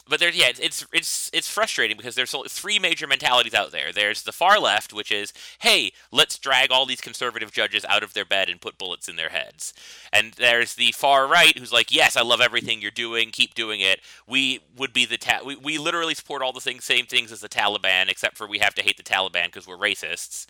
but 0.08 0.20
there, 0.20 0.30
yeah, 0.30 0.52
it's 0.60 0.86
it's 0.92 1.30
it's 1.32 1.48
frustrating 1.48 1.96
because 1.96 2.14
there's 2.14 2.34
three 2.48 2.78
major 2.78 3.06
mentalities 3.06 3.54
out 3.54 3.72
there. 3.72 3.92
There's 3.92 4.22
the 4.22 4.32
far 4.32 4.58
left, 4.58 4.92
which 4.92 5.12
is, 5.12 5.32
hey, 5.60 5.92
let's 6.10 6.38
drag 6.38 6.70
all 6.70 6.86
these 6.86 7.00
conservative 7.00 7.52
judges 7.52 7.84
out 7.86 8.02
of 8.02 8.14
their 8.14 8.24
bed 8.24 8.48
and 8.48 8.60
put 8.60 8.78
bullets 8.78 9.08
in 9.08 9.16
their 9.16 9.30
heads. 9.30 9.72
And 10.12 10.32
there's 10.34 10.74
the 10.74 10.92
far 10.92 11.26
right, 11.26 11.56
who's 11.58 11.72
like, 11.72 11.94
yes, 11.94 12.16
I 12.16 12.22
love 12.22 12.40
everything 12.40 12.80
you're 12.80 12.90
doing, 12.90 13.30
keep 13.30 13.54
doing 13.54 13.80
it. 13.80 14.00
We 14.26 14.60
would 14.76 14.92
be 14.92 15.06
the 15.06 15.18
ta- 15.18 15.42
we 15.44 15.56
we 15.56 15.78
literally 15.78 16.14
support 16.14 16.42
all 16.42 16.52
the 16.52 16.60
things, 16.60 16.84
same 16.84 17.06
things 17.06 17.32
as 17.32 17.40
the 17.40 17.48
Taliban, 17.48 18.08
except 18.08 18.36
for 18.36 18.46
we 18.46 18.58
have 18.58 18.74
to 18.74 18.82
hate 18.82 18.96
the 18.96 19.02
Taliban 19.02 19.46
because 19.46 19.66
we're 19.66 19.76
racists. 19.76 20.46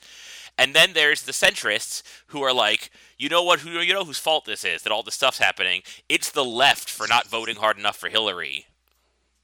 And 0.56 0.74
then 0.74 0.92
there's 0.92 1.22
the 1.22 1.32
centrists 1.32 2.02
who 2.28 2.42
are 2.42 2.52
like, 2.52 2.90
you 3.18 3.28
know 3.28 3.42
what, 3.42 3.60
who 3.60 3.70
you 3.80 3.92
know 3.92 4.04
whose 4.04 4.18
fault 4.18 4.44
this 4.44 4.64
is 4.64 4.82
that 4.82 4.92
all 4.92 5.02
this 5.02 5.14
stuff's 5.14 5.38
happening. 5.38 5.82
It's 6.08 6.30
the 6.30 6.44
left 6.44 6.88
for 6.88 7.06
not 7.08 7.26
voting 7.26 7.56
hard 7.56 7.78
enough 7.78 7.96
for 7.96 8.08
Hillary. 8.08 8.66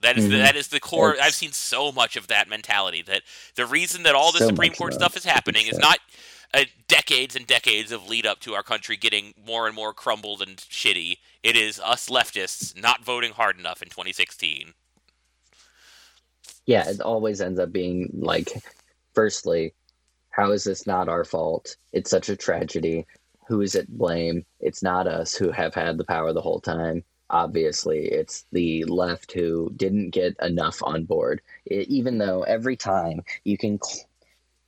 That 0.00 0.16
is 0.16 0.28
the, 0.28 0.36
Mhm. 0.36 0.42
that 0.44 0.56
is 0.56 0.68
the 0.68 0.80
core. 0.80 1.12
It's- 1.12 1.26
I've 1.26 1.34
seen 1.34 1.52
so 1.52 1.92
much 1.92 2.16
of 2.16 2.26
that 2.28 2.48
mentality 2.48 3.02
that 3.02 3.22
the 3.54 3.66
reason 3.66 4.02
that 4.04 4.14
all 4.14 4.32
the 4.32 4.38
So 4.38 4.46
Supreme 4.48 4.72
Court 4.72 4.94
stuff 4.94 5.16
is 5.16 5.24
happening 5.24 5.66
is 5.66 5.78
not 5.78 5.98
uh, 6.52 6.64
decades 6.88 7.36
and 7.36 7.46
decades 7.46 7.92
of 7.92 8.08
lead 8.08 8.26
up 8.26 8.40
to 8.40 8.54
our 8.54 8.62
country 8.64 8.96
getting 8.96 9.34
more 9.46 9.66
and 9.68 9.76
more 9.76 9.94
crumbled 9.94 10.42
and 10.42 10.56
shitty. 10.56 11.18
It 11.44 11.56
is 11.56 11.78
us 11.78 12.08
leftists 12.08 12.76
not 12.76 13.04
voting 13.04 13.32
hard 13.32 13.56
enough 13.56 13.82
in 13.82 13.88
2016. 13.88 14.74
Yeah, 16.66 16.88
it 16.88 17.00
always 17.00 17.40
ends 17.40 17.60
up 17.60 17.70
being 17.72 18.10
like, 18.12 18.48
firstly, 19.14 19.74
how 20.30 20.50
is 20.52 20.64
this 20.64 20.86
not 20.86 21.08
our 21.08 21.24
fault? 21.24 21.76
It's 21.92 22.10
such 22.10 22.28
a 22.28 22.36
tragedy. 22.36 23.06
Who 23.48 23.60
is 23.60 23.74
it 23.74 23.88
blame? 23.88 24.44
It's 24.60 24.82
not 24.82 25.06
us 25.06 25.34
who 25.34 25.50
have 25.52 25.74
had 25.74 25.98
the 25.98 26.04
power 26.04 26.32
the 26.32 26.40
whole 26.42 26.60
time. 26.60 27.04
Obviously, 27.30 28.06
it's 28.06 28.44
the 28.52 28.84
left 28.84 29.32
who 29.32 29.70
didn't 29.76 30.10
get 30.10 30.36
enough 30.42 30.82
on 30.82 31.04
board. 31.04 31.40
E- 31.70 31.86
even 31.88 32.18
though 32.18 32.42
every 32.42 32.76
time 32.76 33.22
you 33.44 33.56
can 33.56 33.78
cl- 33.82 34.06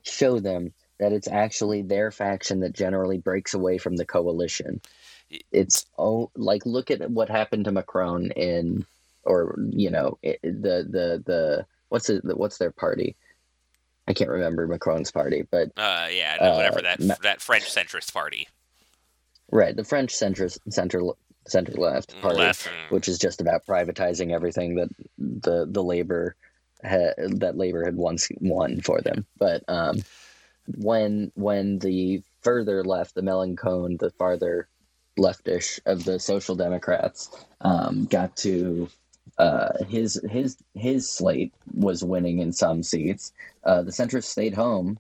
show 0.03 0.39
them 0.39 0.73
that 0.99 1.13
it's 1.13 1.29
actually 1.29 1.83
their 1.83 2.13
faction 2.13 2.61
that 2.61 2.73
generally 2.73 3.19
breaks 3.19 3.55
away 3.55 3.79
from 3.79 3.97
the 3.97 4.07
coalition. 4.07 4.81
It's 5.51 5.87
oh, 5.99 6.31
like 6.37 6.65
look 6.67 6.91
at 6.91 7.11
what 7.11 7.29
happened 7.29 7.65
to 7.65 7.73
Macron 7.73 8.31
in, 8.33 8.87
or 9.25 9.57
you 9.71 9.91
know, 9.91 10.19
it, 10.23 10.41
the 10.43 10.87
the 10.89 11.23
the 11.27 11.67
what's 11.89 12.09
it, 12.11 12.23
what's 12.25 12.59
their 12.59 12.71
party? 12.71 13.17
I 14.07 14.13
can't 14.13 14.31
remember 14.31 14.67
Macron's 14.67 15.11
party, 15.11 15.47
but 15.51 15.69
Uh, 15.77 16.09
yeah, 16.13 16.37
no, 16.41 16.57
whatever 16.57 16.81
Uh, 16.81 16.83
that 16.83 17.01
Ma- 17.01 17.15
that 17.23 17.41
French 17.41 17.65
centrist 17.65 18.13
party. 18.13 18.47
right, 19.51 19.75
the 19.75 19.85
French 19.85 20.13
centrist 20.15 20.59
center 20.69 21.01
center 21.47 21.73
left 21.73 22.21
party, 22.21 22.39
Left, 22.39 22.67
mm. 22.67 22.91
which 22.91 23.09
is 23.09 23.19
just 23.19 23.41
about 23.41 23.67
privatizing 23.67 24.33
everything 24.33 24.77
that 24.77 24.89
the 25.19 25.67
the 25.69 25.83
labor 25.83 26.37
ha, 26.85 27.13
that 27.19 27.57
labor 27.57 27.85
had 27.85 27.97
once 27.97 28.29
won 28.41 28.81
for 28.81 29.01
them. 29.01 29.27
But 29.39 29.65
um, 29.69 30.03
when 30.77 31.33
when 31.35 31.79
the 31.79 32.23
further 32.41 32.85
left, 32.85 33.15
the 33.15 33.23
Mélenchon, 33.23 33.99
the 33.99 34.11
farther 34.11 34.69
leftish 35.19 35.81
of 35.85 36.05
the 36.05 36.19
Social 36.19 36.57
Democrats, 36.57 37.31
um, 37.61 38.07
got 38.07 38.37
to 38.39 38.89
uh, 39.39 39.85
his 39.89 40.21
his 40.29 40.57
his 40.75 41.11
slate 41.11 41.53
was 41.75 42.05
winning 42.05 42.39
in 42.39 42.53
some 42.53 42.83
seats. 42.83 43.33
Uh, 43.65 43.83
the 43.83 43.91
centrists 43.91 44.25
stayed 44.25 44.55
home, 44.55 44.99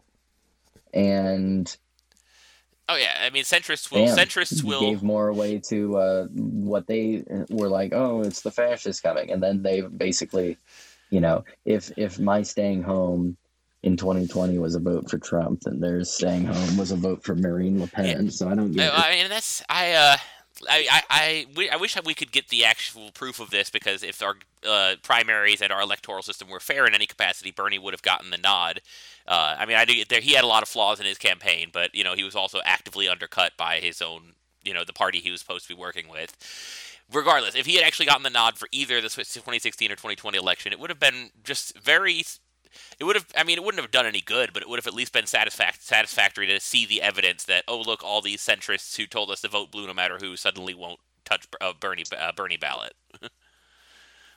and 0.94 1.76
Oh 2.92 2.96
yeah, 2.96 3.18
I 3.22 3.30
mean 3.30 3.44
centrists 3.44 3.90
will 3.90 4.04
Bam. 4.04 4.16
centrists 4.18 4.62
will 4.62 4.80
gave 4.80 5.02
more 5.02 5.28
away 5.28 5.58
to 5.68 5.96
uh, 5.96 6.26
what 6.26 6.86
they 6.86 7.24
were 7.48 7.68
like. 7.68 7.92
Oh, 7.94 8.20
it's 8.20 8.42
the 8.42 8.50
fascists 8.50 9.00
coming, 9.00 9.30
and 9.30 9.42
then 9.42 9.62
they 9.62 9.80
basically, 9.80 10.58
you 11.10 11.20
know, 11.20 11.44
if 11.64 11.90
if 11.96 12.18
my 12.18 12.42
staying 12.42 12.82
home 12.82 13.36
in 13.82 13.96
2020 13.96 14.58
was 14.58 14.74
a 14.74 14.80
vote 14.80 15.10
for 15.10 15.18
Trump, 15.18 15.62
then 15.62 15.80
their 15.80 16.04
staying 16.04 16.44
home 16.44 16.76
was 16.76 16.92
a 16.92 16.96
vote 16.96 17.24
for 17.24 17.34
Marine 17.34 17.80
Le 17.80 17.86
Pen. 17.86 18.30
So 18.30 18.48
I 18.48 18.54
don't 18.54 18.72
get. 18.72 18.92
I, 18.92 18.96
it. 18.96 19.04
I 19.04 19.22
mean, 19.22 19.28
that's 19.30 19.62
I. 19.70 19.92
Uh, 19.92 20.16
I, 20.68 21.02
I, 21.10 21.46
I, 21.72 21.76
wish 21.76 21.96
we 22.04 22.14
could 22.14 22.32
get 22.32 22.48
the 22.48 22.64
actual 22.64 23.10
proof 23.10 23.40
of 23.40 23.50
this 23.50 23.70
because 23.70 24.02
if 24.02 24.22
our 24.22 24.36
uh, 24.66 24.94
primaries 25.02 25.60
and 25.60 25.72
our 25.72 25.80
electoral 25.80 26.22
system 26.22 26.48
were 26.48 26.60
fair 26.60 26.86
in 26.86 26.94
any 26.94 27.06
capacity, 27.06 27.50
Bernie 27.50 27.78
would 27.78 27.94
have 27.94 28.02
gotten 28.02 28.30
the 28.30 28.38
nod. 28.38 28.80
Uh, 29.26 29.56
I 29.58 29.66
mean, 29.66 29.76
I 29.76 29.84
do, 29.84 30.04
there, 30.08 30.20
he 30.20 30.34
had 30.34 30.44
a 30.44 30.48
lot 30.48 30.62
of 30.62 30.68
flaws 30.68 31.00
in 31.00 31.06
his 31.06 31.18
campaign, 31.18 31.70
but 31.72 31.94
you 31.94 32.04
know 32.04 32.14
he 32.14 32.24
was 32.24 32.36
also 32.36 32.60
actively 32.64 33.08
undercut 33.08 33.52
by 33.56 33.78
his 33.78 34.00
own, 34.02 34.34
you 34.64 34.74
know, 34.74 34.84
the 34.84 34.92
party 34.92 35.18
he 35.18 35.30
was 35.30 35.40
supposed 35.40 35.66
to 35.66 35.74
be 35.74 35.80
working 35.80 36.08
with. 36.08 36.36
Regardless, 37.12 37.54
if 37.54 37.66
he 37.66 37.76
had 37.76 37.84
actually 37.84 38.06
gotten 38.06 38.22
the 38.22 38.30
nod 38.30 38.56
for 38.56 38.68
either 38.72 38.96
the 38.96 39.08
2016 39.08 39.90
or 39.90 39.96
2020 39.96 40.38
election, 40.38 40.72
it 40.72 40.80
would 40.80 40.90
have 40.90 41.00
been 41.00 41.30
just 41.44 41.78
very 41.78 42.22
it 43.02 43.04
would 43.04 43.16
have 43.16 43.26
i 43.36 43.42
mean 43.42 43.58
it 43.58 43.64
wouldn't 43.64 43.82
have 43.82 43.90
done 43.90 44.06
any 44.06 44.20
good 44.20 44.52
but 44.52 44.62
it 44.62 44.68
would 44.68 44.78
have 44.78 44.86
at 44.86 44.94
least 44.94 45.12
been 45.12 45.24
satisfac- 45.24 45.80
satisfactory 45.80 46.46
to 46.46 46.60
see 46.60 46.86
the 46.86 47.02
evidence 47.02 47.42
that 47.42 47.64
oh 47.66 47.80
look 47.80 48.04
all 48.04 48.22
these 48.22 48.40
centrists 48.40 48.96
who 48.96 49.06
told 49.06 49.28
us 49.28 49.40
to 49.40 49.48
vote 49.48 49.72
blue 49.72 49.88
no 49.88 49.92
matter 49.92 50.18
who 50.20 50.36
suddenly 50.36 50.72
won't 50.72 51.00
touch 51.24 51.48
a 51.60 51.74
bernie 51.74 52.04
uh, 52.16 52.30
bernie 52.32 52.56
ballot. 52.56 52.94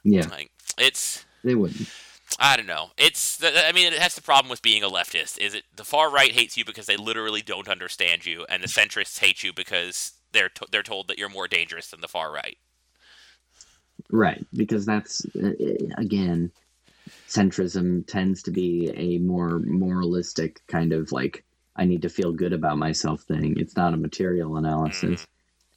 Yeah, 0.07 0.28
like 0.30 0.51
it's 0.78 1.26
they 1.43 1.55
wouldn't. 1.55 1.89
i 2.39 2.55
don't 2.55 2.68
know. 2.68 2.89
It's 2.95 3.43
i 3.43 3.72
mean 3.72 3.91
that's 3.91 4.13
the 4.16 4.22
problem 4.22 4.51
with 4.51 4.61
being 4.61 4.84
a 4.84 4.88
leftist 4.88 5.39
is 5.39 5.55
it 5.55 5.63
the 5.76 5.84
far 5.84 6.11
right 6.11 6.32
hates 6.32 6.55
you 6.57 6.63
because 6.63 6.86
they 6.86 6.95
literally 6.97 7.41
don't 7.41 7.68
understand 7.68 8.24
you 8.26 8.45
and 8.47 8.61
the 8.61 8.68
centrists 8.68 9.20
hate 9.20 9.41
you 9.43 9.51
because 9.51 10.13
they're 10.32 10.49
to- 10.49 10.68
they're 10.72 10.84
told 10.84 11.07
that 11.07 11.18
you're 11.18 11.30
more 11.30 11.47
dangerous 11.47 11.89
than 11.89 12.01
the 12.01 12.07
far 12.07 12.32
right. 12.32 12.57
Right, 14.11 14.45
because 14.53 14.86
that's 14.86 15.26
uh, 15.36 15.53
again, 15.97 16.51
centrism 17.36 18.05
tends 18.07 18.43
to 18.43 18.51
be 18.51 18.91
a 18.95 19.17
more 19.19 19.59
moralistic 19.59 20.61
kind 20.67 20.93
of 20.93 21.11
like 21.11 21.43
I 21.75 21.86
need 21.86 22.03
to 22.03 22.09
feel 22.09 22.31
good 22.31 22.53
about 22.53 22.77
myself 22.77 23.23
thing. 23.23 23.55
It's 23.57 23.75
not 23.75 23.93
a 23.93 23.97
material 23.97 24.55
analysis, 24.55 25.27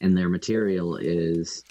and 0.01 0.17
their 0.17 0.29
material 0.29 0.97
is 0.97 1.65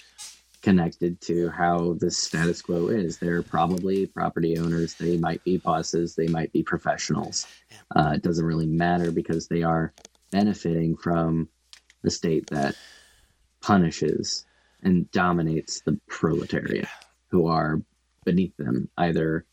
connected 0.60 1.20
to 1.22 1.48
how 1.48 1.94
the 1.94 2.10
status 2.10 2.60
quo 2.60 2.88
is. 2.88 3.18
They're 3.18 3.42
probably 3.42 4.06
property 4.06 4.58
owners. 4.58 4.94
They 4.94 5.16
might 5.16 5.42
be 5.44 5.56
bosses. 5.56 6.14
They 6.14 6.26
might 6.26 6.52
be 6.52 6.62
professionals. 6.62 7.46
Uh, 7.94 8.12
it 8.16 8.22
doesn't 8.22 8.44
really 8.44 8.66
matter 8.66 9.10
because 9.10 9.48
they 9.48 9.62
are 9.62 9.94
benefiting 10.30 10.96
from 10.96 11.48
the 12.02 12.10
state 12.10 12.48
that 12.48 12.74
punishes 13.62 14.44
and 14.82 15.10
dominates 15.10 15.80
the 15.80 15.98
proletariat 16.06 16.88
who 17.28 17.46
are 17.46 17.80
beneath 18.24 18.56
them 18.58 18.90
either 18.98 19.46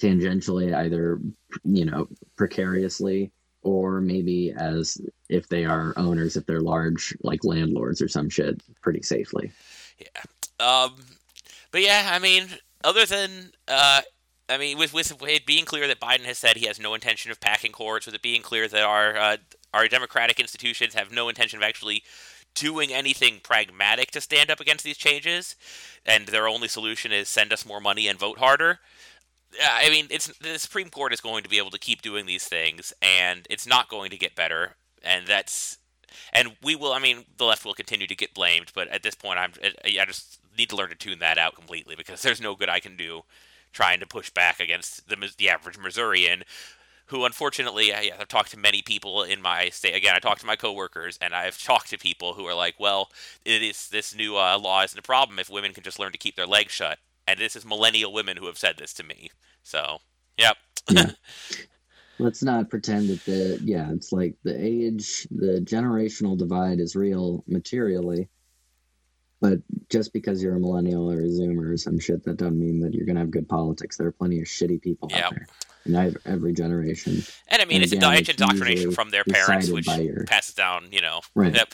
tangentially 0.00 0.74
either 0.74 1.20
you 1.64 1.84
know 1.84 2.08
precariously 2.36 3.32
or 3.62 4.00
maybe 4.00 4.52
as 4.56 5.00
if 5.28 5.48
they 5.48 5.64
are 5.64 5.92
owners 5.96 6.36
if 6.36 6.46
they're 6.46 6.60
large 6.60 7.16
like 7.22 7.44
landlords 7.44 8.00
or 8.00 8.08
some 8.08 8.30
shit 8.30 8.62
pretty 8.80 9.02
safely 9.02 9.50
Yeah. 9.98 10.22
Um, 10.60 10.96
but 11.70 11.82
yeah, 11.82 12.10
I 12.12 12.18
mean, 12.18 12.48
other 12.82 13.06
than 13.06 13.52
uh, 13.66 14.02
I 14.48 14.58
mean, 14.58 14.78
with 14.78 14.94
with 14.94 15.12
it 15.22 15.46
being 15.46 15.64
clear 15.64 15.86
that 15.86 16.00
Biden 16.00 16.24
has 16.24 16.38
said 16.38 16.56
he 16.56 16.66
has 16.66 16.80
no 16.80 16.94
intention 16.94 17.30
of 17.30 17.40
packing 17.40 17.72
courts, 17.72 18.06
with 18.06 18.14
it 18.14 18.22
being 18.22 18.42
clear 18.42 18.66
that 18.68 18.82
our 18.82 19.16
uh, 19.16 19.36
our 19.74 19.88
democratic 19.88 20.40
institutions 20.40 20.94
have 20.94 21.12
no 21.12 21.28
intention 21.28 21.58
of 21.58 21.62
actually 21.62 22.02
doing 22.54 22.92
anything 22.92 23.40
pragmatic 23.42 24.10
to 24.10 24.20
stand 24.20 24.50
up 24.50 24.60
against 24.60 24.84
these 24.84 24.96
changes, 24.96 25.54
and 26.06 26.28
their 26.28 26.48
only 26.48 26.68
solution 26.68 27.12
is 27.12 27.28
send 27.28 27.52
us 27.52 27.66
more 27.66 27.80
money 27.80 28.08
and 28.08 28.18
vote 28.18 28.38
harder. 28.38 28.80
I 29.62 29.88
mean, 29.90 30.06
it's 30.10 30.26
the 30.38 30.58
Supreme 30.58 30.90
Court 30.90 31.12
is 31.12 31.20
going 31.20 31.42
to 31.42 31.48
be 31.48 31.58
able 31.58 31.70
to 31.70 31.78
keep 31.78 32.02
doing 32.02 32.26
these 32.26 32.44
things, 32.44 32.92
and 33.00 33.46
it's 33.48 33.66
not 33.66 33.88
going 33.88 34.10
to 34.10 34.18
get 34.18 34.34
better. 34.34 34.76
And 35.02 35.26
that's, 35.26 35.78
and 36.32 36.56
we 36.62 36.76
will. 36.76 36.92
I 36.92 36.98
mean, 36.98 37.24
the 37.36 37.44
left 37.44 37.64
will 37.64 37.74
continue 37.74 38.06
to 38.06 38.14
get 38.14 38.34
blamed, 38.34 38.72
but 38.74 38.88
at 38.88 39.02
this 39.02 39.14
point, 39.14 39.38
I'm. 39.38 39.52
I 39.62 40.04
just 40.04 40.40
need 40.56 40.70
to 40.70 40.76
learn 40.76 40.90
to 40.90 40.94
tune 40.94 41.20
that 41.20 41.38
out 41.38 41.54
completely 41.54 41.94
because 41.96 42.22
there's 42.22 42.40
no 42.40 42.54
good 42.54 42.68
I 42.68 42.80
can 42.80 42.96
do 42.96 43.22
trying 43.72 44.00
to 44.00 44.06
push 44.06 44.30
back 44.30 44.60
against 44.60 45.08
the 45.08 45.16
the 45.38 45.48
average 45.48 45.78
Missourian. 45.78 46.44
Who 47.06 47.24
unfortunately, 47.24 47.94
I, 47.94 48.10
I've 48.20 48.28
talked 48.28 48.50
to 48.50 48.58
many 48.58 48.82
people 48.82 49.22
in 49.22 49.40
my 49.40 49.70
state. 49.70 49.94
Again, 49.94 50.14
I 50.14 50.18
talked 50.18 50.40
to 50.40 50.46
my 50.46 50.56
coworkers, 50.56 51.18
and 51.22 51.32
I've 51.34 51.58
talked 51.62 51.88
to 51.88 51.96
people 51.96 52.34
who 52.34 52.44
are 52.44 52.54
like, 52.54 52.74
"Well, 52.78 53.10
it 53.46 53.62
is 53.62 53.88
this 53.88 54.14
new 54.14 54.36
uh, 54.36 54.58
law 54.58 54.82
isn't 54.82 54.98
a 54.98 55.02
problem 55.02 55.38
if 55.38 55.48
women 55.48 55.72
can 55.72 55.84
just 55.84 55.98
learn 55.98 56.12
to 56.12 56.18
keep 56.18 56.36
their 56.36 56.46
legs 56.46 56.72
shut." 56.72 56.98
And 57.28 57.38
this 57.38 57.54
is 57.54 57.64
millennial 57.66 58.12
women 58.12 58.38
who 58.38 58.46
have 58.46 58.56
said 58.58 58.76
this 58.78 58.94
to 58.94 59.04
me. 59.04 59.30
So, 59.62 59.98
yep. 60.38 60.56
Yeah. 60.90 61.10
let's 62.20 62.42
not 62.42 62.68
pretend 62.70 63.08
that 63.10 63.24
the 63.26 63.60
yeah 63.62 63.92
it's 63.92 64.10
like 64.10 64.34
the 64.42 64.56
age 64.58 65.28
the 65.30 65.60
generational 65.60 66.36
divide 66.36 66.80
is 66.80 66.96
real 66.96 67.44
materially 67.46 68.28
but 69.40 69.58
just 69.88 70.12
because 70.12 70.42
you're 70.42 70.56
a 70.56 70.60
millennial 70.60 71.08
or 71.12 71.20
a 71.20 71.24
zoomer 71.28 71.74
or 71.74 71.76
some 71.76 72.00
shit 72.00 72.24
that 72.24 72.36
doesn't 72.38 72.58
mean 72.58 72.80
that 72.80 72.92
you're 72.94 73.06
gonna 73.06 73.20
have 73.20 73.30
good 73.30 73.48
politics 73.48 73.96
there 73.96 74.06
are 74.08 74.12
plenty 74.12 74.40
of 74.40 74.46
shitty 74.46 74.80
people 74.82 75.08
Yeah. 75.12 75.26
out 75.26 75.30
there 75.34 75.46
in 75.86 75.94
ev- 75.94 76.16
every 76.24 76.52
generation 76.54 77.22
And 77.48 77.62
I 77.62 77.66
mean, 77.66 77.76
And 77.76 77.84
it's, 77.84 77.92
again, 77.92 78.14
it's 78.14 78.28
indoctrination 78.30 78.90
from 78.92 79.10
their 79.10 79.22
parents, 79.24 79.70
which 79.70 79.86
your- 79.86 80.24
passes 80.24 80.54
down, 80.56 80.88
you 80.90 81.00
know. 81.02 81.20
Right. 81.36 81.54
Yep. 81.54 81.68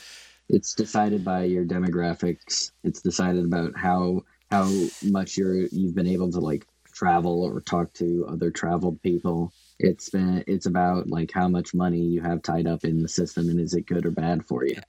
it's 0.49 0.75
decided 0.75 1.25
by 1.25 1.45
your 1.45 1.65
demographics 1.65 2.71
it's 2.83 3.01
decided 3.01 3.45
about 3.45 3.75
how 3.75 4.21
how 4.55 4.71
much 5.03 5.37
you're 5.37 5.67
you've 5.67 5.95
been 5.95 6.07
able 6.07 6.31
to 6.31 6.39
like 6.39 6.65
travel 6.93 7.43
or 7.43 7.59
talk 7.61 7.91
to 7.93 8.25
other 8.29 8.49
traveled 8.49 9.01
people 9.01 9.51
it's 9.79 10.09
been 10.09 10.43
it's 10.47 10.65
about 10.65 11.09
like 11.09 11.31
how 11.31 11.47
much 11.47 11.73
money 11.73 11.99
you 11.99 12.21
have 12.21 12.41
tied 12.41 12.67
up 12.67 12.85
in 12.85 13.01
the 13.01 13.07
system 13.07 13.49
and 13.49 13.59
is 13.59 13.73
it 13.73 13.85
good 13.85 14.05
or 14.05 14.11
bad 14.11 14.45
for 14.45 14.65
you 14.65 14.79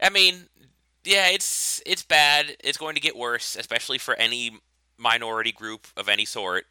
I 0.00 0.10
mean, 0.10 0.48
yeah, 1.04 1.28
it's 1.28 1.82
it's 1.86 2.02
bad. 2.02 2.56
It's 2.62 2.78
going 2.78 2.94
to 2.94 3.00
get 3.00 3.16
worse, 3.16 3.56
especially 3.56 3.98
for 3.98 4.14
any 4.14 4.58
minority 4.98 5.52
group 5.52 5.86
of 5.96 6.08
any 6.08 6.24
sort. 6.24 6.64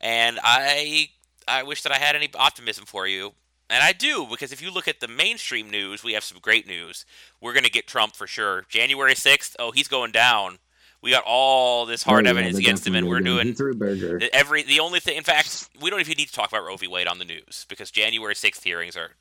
And 0.00 0.38
I 0.42 1.10
I 1.48 1.62
wish 1.62 1.82
that 1.82 1.92
I 1.92 1.98
had 1.98 2.16
any 2.16 2.28
optimism 2.34 2.84
for 2.86 3.06
you. 3.06 3.32
And 3.68 3.84
I 3.84 3.92
do, 3.92 4.26
because 4.28 4.50
if 4.50 4.60
you 4.60 4.72
look 4.72 4.88
at 4.88 4.98
the 4.98 5.06
mainstream 5.06 5.70
news, 5.70 6.02
we 6.02 6.14
have 6.14 6.24
some 6.24 6.38
great 6.42 6.66
news. 6.66 7.06
We're 7.40 7.52
going 7.52 7.64
to 7.64 7.70
get 7.70 7.86
Trump 7.86 8.16
for 8.16 8.26
sure. 8.26 8.64
January 8.68 9.14
6th, 9.14 9.54
oh, 9.60 9.70
he's 9.70 9.86
going 9.86 10.10
down. 10.10 10.58
We 11.02 11.10
got 11.10 11.24
all 11.26 11.86
this 11.86 12.02
hard 12.02 12.26
Oh, 12.26 12.30
evidence 12.30 12.54
they're 12.54 12.60
against 12.60 12.86
him, 12.86 12.94
and 12.94 13.08
we're 13.08 13.20
doing 13.20 13.48
he 13.48 13.52
threw 13.54 13.74
burger 13.74 14.20
every 14.32 14.62
the 14.62 14.80
only 14.80 15.00
thing. 15.00 15.16
In 15.16 15.24
fact, 15.24 15.68
we 15.80 15.88
don't 15.88 16.00
even 16.00 16.14
need 16.16 16.28
to 16.28 16.32
talk 16.32 16.50
about 16.50 16.64
Roe 16.64 16.76
v. 16.76 16.86
Wade 16.88 17.06
on 17.06 17.18
the 17.18 17.24
news 17.24 17.64
because 17.68 17.90
January 17.90 18.34
6th 18.34 18.62
hearings 18.62 18.96
are 18.96 19.12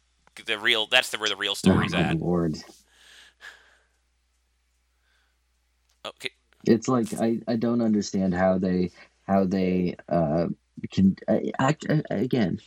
the 0.46 0.60
real. 0.60 0.88
That's 0.88 1.10
the 1.10 1.18
where 1.18 1.30
the 1.30 1.38
real 1.38 1.56
story's 1.56 1.94
oh, 1.94 1.98
at. 1.98 2.20
lord 2.20 2.58
Okay, 6.06 6.32
it's 6.66 6.88
like 6.88 7.14
I, 7.20 7.40
I 7.48 7.56
don't 7.56 7.82
understand 7.82 8.34
how 8.34 8.58
they 8.58 8.92
how 9.28 9.46
they 9.46 9.96
uh 10.08 10.48
can 10.92 11.16
I, 11.28 11.52
I- 11.60 12.02
again 12.10 12.60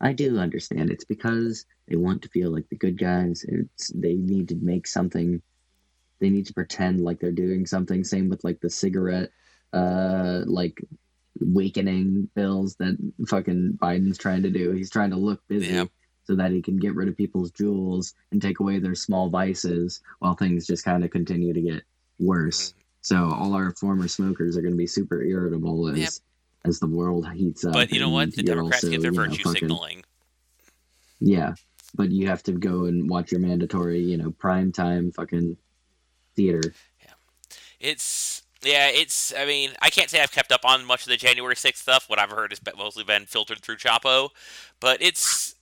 I 0.00 0.12
do 0.12 0.38
understand 0.38 0.90
it's 0.90 1.04
because 1.04 1.64
they 1.88 1.96
want 1.96 2.22
to 2.22 2.28
feel 2.28 2.50
like 2.50 2.68
the 2.68 2.76
good 2.76 2.98
guys 2.98 3.44
it's 3.48 3.88
they 3.94 4.14
need 4.14 4.48
to 4.48 4.56
make 4.56 4.86
something 4.86 5.40
they 6.22 6.30
need 6.30 6.46
to 6.46 6.54
pretend 6.54 7.00
like 7.02 7.18
they're 7.20 7.32
doing 7.32 7.66
something 7.66 8.02
same 8.04 8.30
with 8.30 8.42
like 8.44 8.60
the 8.60 8.70
cigarette 8.70 9.30
uh 9.74 10.40
like 10.46 10.80
awakening 11.40 12.28
bills 12.34 12.76
that 12.76 12.96
fucking 13.28 13.78
Biden's 13.82 14.18
trying 14.18 14.42
to 14.42 14.50
do 14.50 14.70
he's 14.72 14.90
trying 14.90 15.10
to 15.10 15.16
look 15.16 15.40
busy 15.48 15.66
Yeah. 15.74 15.84
so 16.24 16.36
that 16.36 16.52
he 16.52 16.62
can 16.62 16.76
get 16.78 16.94
rid 16.94 17.08
of 17.08 17.16
people's 17.16 17.50
Juuls 17.52 18.14
and 18.30 18.40
take 18.40 18.60
away 18.60 18.78
their 18.78 18.94
small 18.94 19.28
vices 19.30 20.00
while 20.20 20.34
things 20.34 20.66
just 20.66 20.84
kind 20.84 21.04
of 21.04 21.10
continue 21.10 21.52
to 21.52 21.60
get 21.60 21.82
worse. 22.18 22.70
Mm-hmm. 22.70 22.78
So 23.02 23.16
all 23.34 23.54
our 23.54 23.72
former 23.74 24.06
smokers 24.06 24.56
are 24.56 24.62
going 24.62 24.74
to 24.74 24.78
be 24.78 24.86
super 24.86 25.22
irritable 25.22 25.88
as 25.88 25.98
Yep. 25.98 26.10
as 26.66 26.78
the 26.78 26.86
world 26.86 27.26
heats 27.32 27.64
up. 27.64 27.72
But 27.72 27.90
you 27.90 27.98
know 27.98 28.10
what? 28.10 28.32
The 28.36 28.44
Democrats 28.44 28.84
also, 28.84 28.90
get 28.92 29.02
their 29.02 29.10
you 29.12 29.18
know, 29.18 29.24
virtue 29.24 29.42
fucking- 29.42 29.58
signaling. 29.60 30.04
Yeah, 31.18 31.54
but 31.94 32.10
you 32.10 32.28
have 32.28 32.42
to 32.44 32.52
go 32.52 32.84
and 32.84 33.08
watch 33.10 33.32
your 33.32 33.40
mandatory, 33.40 34.00
you 34.00 34.16
know, 34.16 34.30
prime 34.32 34.70
time 34.72 35.10
fucking 35.12 35.56
theater. 36.34 36.74
Yeah, 37.02 37.12
It's 37.80 38.42
yeah, 38.62 38.88
it's. 38.88 39.32
I 39.36 39.44
mean, 39.44 39.70
I 39.80 39.90
can't 39.90 40.08
say 40.08 40.20
I've 40.22 40.32
kept 40.32 40.52
up 40.52 40.64
on 40.64 40.84
much 40.84 41.02
of 41.02 41.08
the 41.08 41.16
January 41.16 41.56
sixth 41.56 41.82
stuff. 41.82 42.08
What 42.08 42.18
I've 42.18 42.30
heard 42.30 42.52
has 42.52 42.60
been- 42.60 42.74
mostly 42.78 43.04
been 43.04 43.26
filtered 43.26 43.60
through 43.60 43.76
Chapo, 43.76 44.30
but 44.80 45.02
it's. 45.02 45.54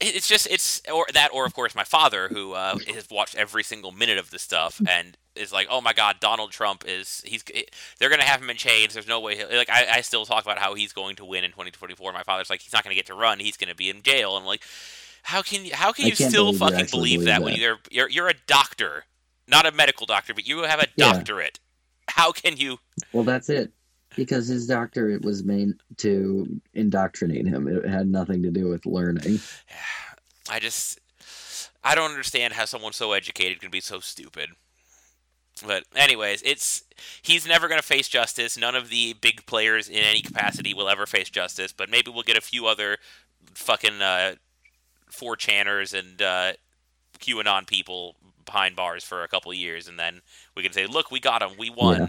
It's 0.00 0.28
just 0.28 0.46
it's 0.46 0.80
or 0.90 1.06
that 1.12 1.30
or 1.34 1.44
of 1.44 1.52
course 1.52 1.74
my 1.74 1.82
father 1.84 2.28
who 2.28 2.52
uh, 2.52 2.78
has 2.94 3.08
watched 3.10 3.34
every 3.34 3.62
single 3.64 3.90
minute 3.92 4.16
of 4.16 4.30
this 4.30 4.42
stuff 4.42 4.80
and 4.88 5.16
is 5.34 5.52
like 5.52 5.66
oh 5.68 5.80
my 5.80 5.92
god 5.92 6.16
Donald 6.20 6.52
Trump 6.52 6.84
is 6.86 7.20
he's 7.26 7.42
they're 7.98 8.08
gonna 8.08 8.22
have 8.22 8.40
him 8.40 8.48
in 8.48 8.56
chains 8.56 8.94
there's 8.94 9.08
no 9.08 9.20
way 9.20 9.36
he'll, 9.36 9.48
like 9.52 9.68
I, 9.68 9.86
I 9.96 10.00
still 10.02 10.24
talk 10.24 10.44
about 10.44 10.58
how 10.58 10.74
he's 10.74 10.92
going 10.92 11.16
to 11.16 11.24
win 11.24 11.42
in 11.44 11.50
2024 11.50 12.12
my 12.12 12.22
father's 12.22 12.48
like 12.48 12.60
he's 12.60 12.72
not 12.72 12.82
gonna 12.84 12.94
get 12.94 13.06
to 13.06 13.14
run 13.14 13.40
he's 13.40 13.56
gonna 13.58 13.74
be 13.74 13.90
in 13.90 14.02
jail 14.02 14.36
and 14.36 14.44
I'm 14.44 14.46
like 14.46 14.62
how 15.24 15.42
can 15.42 15.64
you 15.64 15.74
how 15.74 15.92
can 15.92 16.06
I 16.06 16.08
you 16.08 16.14
still 16.14 16.46
believe 16.52 16.58
fucking 16.60 16.76
believe 16.76 16.90
believe 16.90 17.20
that, 17.24 17.40
that. 17.40 17.42
when 17.42 17.54
you're, 17.56 17.78
you're 17.90 18.08
you're 18.08 18.28
a 18.28 18.34
doctor 18.46 19.04
not 19.50 19.66
a 19.66 19.72
medical 19.72 20.06
doctor 20.06 20.32
but 20.34 20.46
you 20.46 20.62
have 20.62 20.80
a 20.80 20.86
Yeah. 20.96 21.12
doctorate 21.12 21.58
how 22.08 22.32
can 22.32 22.56
you 22.56 22.78
Well, 23.12 23.24
that's 23.24 23.48
it. 23.48 23.72
Because 24.16 24.48
his 24.48 24.66
doctorate 24.66 25.22
was 25.24 25.44
meant 25.44 25.80
to 25.98 26.60
indoctrinate 26.74 27.46
him. 27.46 27.68
It 27.68 27.88
had 27.88 28.08
nothing 28.08 28.42
to 28.42 28.50
do 28.50 28.68
with 28.68 28.84
learning. 28.84 29.38
I 30.50 30.58
just 30.58 30.98
I 31.84 31.94
don't 31.94 32.10
understand 32.10 32.54
how 32.54 32.64
someone 32.64 32.92
so 32.92 33.12
educated 33.12 33.60
can 33.60 33.70
be 33.70 33.80
so 33.80 34.00
stupid. 34.00 34.50
But 35.64 35.84
anyways, 35.94 36.42
it's 36.42 36.82
he's 37.22 37.46
never 37.46 37.68
going 37.68 37.80
to 37.80 37.86
face 37.86 38.08
justice. 38.08 38.58
None 38.58 38.74
of 38.74 38.88
the 38.88 39.14
big 39.20 39.46
players 39.46 39.88
in 39.88 39.98
any 39.98 40.22
capacity 40.22 40.74
will 40.74 40.88
ever 40.88 41.06
face 41.06 41.30
justice. 41.30 41.72
But 41.72 41.88
maybe 41.88 42.10
we'll 42.10 42.22
get 42.24 42.36
a 42.36 42.40
few 42.42 42.66
other 42.66 42.98
fucking 43.54 44.02
uh, 44.02 44.34
four 45.08 45.36
channers 45.36 45.94
and 45.94 46.20
uh, 46.20 46.52
QAnon 47.20 47.66
people 47.66 48.16
behind 48.44 48.76
bars 48.76 49.04
for 49.04 49.22
a 49.22 49.28
couple 49.28 49.50
of 49.50 49.56
years, 49.56 49.88
and 49.88 49.98
then 49.98 50.20
we 50.56 50.62
can 50.62 50.72
say, 50.72 50.86
"Look, 50.86 51.10
we 51.10 51.20
got 51.20 51.42
him. 51.42 51.50
We 51.58 51.70
won." 51.70 52.00
Yeah. 52.00 52.08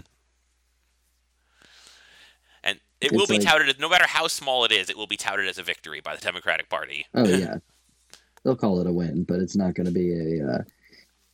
And 2.64 2.80
it 3.00 3.12
will 3.12 3.26
be 3.26 3.38
like- 3.38 3.46
touted, 3.46 3.68
as, 3.68 3.78
no 3.78 3.88
matter 3.88 4.06
how 4.06 4.28
small 4.28 4.64
it 4.64 4.72
is, 4.72 4.88
it 4.88 4.96
will 4.96 5.06
be 5.06 5.16
touted 5.16 5.48
as 5.48 5.58
a 5.58 5.62
victory 5.62 6.00
by 6.00 6.14
the 6.14 6.22
Democratic 6.22 6.68
Party. 6.68 7.06
Oh 7.14 7.24
yeah, 7.28 7.56
they'll 8.44 8.56
call 8.56 8.80
it 8.80 8.86
a 8.86 8.92
win, 8.92 9.24
but 9.24 9.40
it's 9.40 9.56
not 9.56 9.74
going 9.74 9.86
to 9.86 9.92
be 9.92 10.12
a. 10.12 10.46
Uh, 10.46 10.62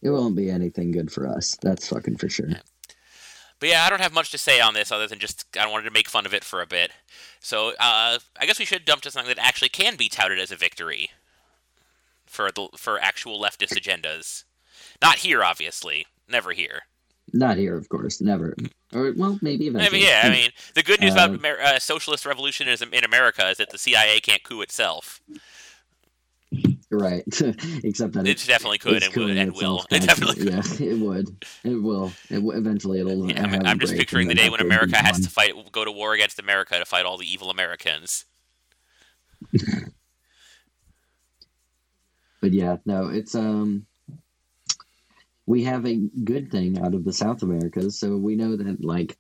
it 0.01 0.11
won't 0.11 0.37
be 0.37 0.51
anything 0.51 0.93
good 0.93 1.11
for 1.11 1.27
us. 1.27 1.57
That's 1.61 1.89
fucking 1.89 2.19
for 2.19 2.29
sure. 2.29 2.51
But 3.61 3.69
yeah, 3.69 3.85
I 3.85 3.91
don't 3.91 4.01
have 4.01 4.13
much 4.13 4.31
to 4.31 4.39
say 4.39 4.61
on 4.61 4.75
this 4.75 4.93
other 4.93 5.07
than 5.07 5.19
just 5.19 5.45
I 5.59 5.67
wanted 5.67 5.85
to 5.85 5.91
make 5.91 6.09
fun 6.09 6.27
of 6.27 6.35
it 6.35 6.45
for 6.45 6.63
a 6.63 6.67
bit. 6.67 6.93
So 7.41 7.71
uh, 7.81 8.19
I 8.41 8.47
guess 8.47 8.59
we 8.59 8.65
should 8.65 8.87
jump 8.87 9.03
to 9.03 9.11
something 9.11 9.35
that 9.35 9.45
actually 9.45 9.71
can 9.71 9.97
be 9.97 10.09
touted 10.09 10.39
as 10.39 10.53
a 10.53 10.57
victory 10.57 11.11
for 12.27 12.51
the 12.53 12.69
for 12.77 13.01
actual 13.01 13.41
leftist 13.41 13.75
agendas. 13.75 14.45
Not 15.03 15.17
here, 15.17 15.43
obviously. 15.45 16.07
Never 16.29 16.53
here. 16.53 16.81
Not 17.33 17.57
here, 17.59 17.77
of 17.77 17.89
course. 17.89 18.21
Never. 18.21 18.55
Or 18.93 19.13
well, 19.17 19.39
maybe 19.43 19.69
I 19.69 19.91
mean, 19.91 20.03
yeah, 20.03 20.23
I 20.25 20.31
mean, 20.31 20.51
the 20.75 20.83
good 20.83 21.01
news 21.01 21.13
about 21.13 21.31
Um, 21.31 21.37
Amer- 21.45 21.61
uh, 21.61 21.79
socialist 21.79 22.25
revolutionism 22.25 22.93
in 22.95 23.05
America 23.05 23.47
is 23.51 23.59
that 23.59 23.71
the 23.71 23.77
CIA 23.79 24.19
can't 24.21 24.43
coup 24.43 24.63
itself. 24.63 25.21
right. 26.91 27.23
Except 27.85 28.15
that 28.15 28.27
It 28.27 28.31
it's, 28.31 28.47
definitely 28.47 28.79
could 28.79 29.03
and, 29.03 29.15
would, 29.15 29.37
and 29.37 29.53
will. 29.55 29.85
It 29.91 30.01
definitely. 30.03 30.51
Yeah, 30.51 30.63
it 30.81 30.99
would. 30.99 31.45
It 31.65 31.83
will. 31.83 32.13
It 32.31 32.37
w- 32.37 32.59
eventually 32.59 33.01
it'll. 33.01 33.31
Yeah, 33.31 33.43
I'm, 33.43 33.51
have 33.51 33.63
a 33.63 33.67
I'm 33.67 33.79
just 33.79 33.95
picturing 33.95 34.29
the 34.29 34.35
day 34.35 34.49
when 34.49 34.61
America 34.61 34.97
has 34.97 35.17
on. 35.17 35.23
to 35.23 35.29
fight, 35.31 35.53
go 35.71 35.85
to 35.85 35.93
war 35.93 36.15
against 36.15 36.39
America 36.39 36.79
to 36.79 36.87
fight 36.87 37.05
all 37.05 37.19
the 37.19 37.31
evil 37.31 37.51
Americans. 37.51 38.25
But 42.41 42.53
yeah, 42.53 42.77
no, 42.87 43.09
it's 43.09 43.35
um 43.35 43.85
we 45.49 45.65
have 45.65 45.87
a 45.87 45.97
good 45.97 46.51
thing 46.51 46.79
out 46.79 46.95
of 46.95 47.05
the 47.05 47.13
South 47.13 47.43
Americas, 47.43 47.99
so 47.99 48.19
we 48.19 48.37
know 48.37 48.55
that 48.55 48.85
like 48.85 49.17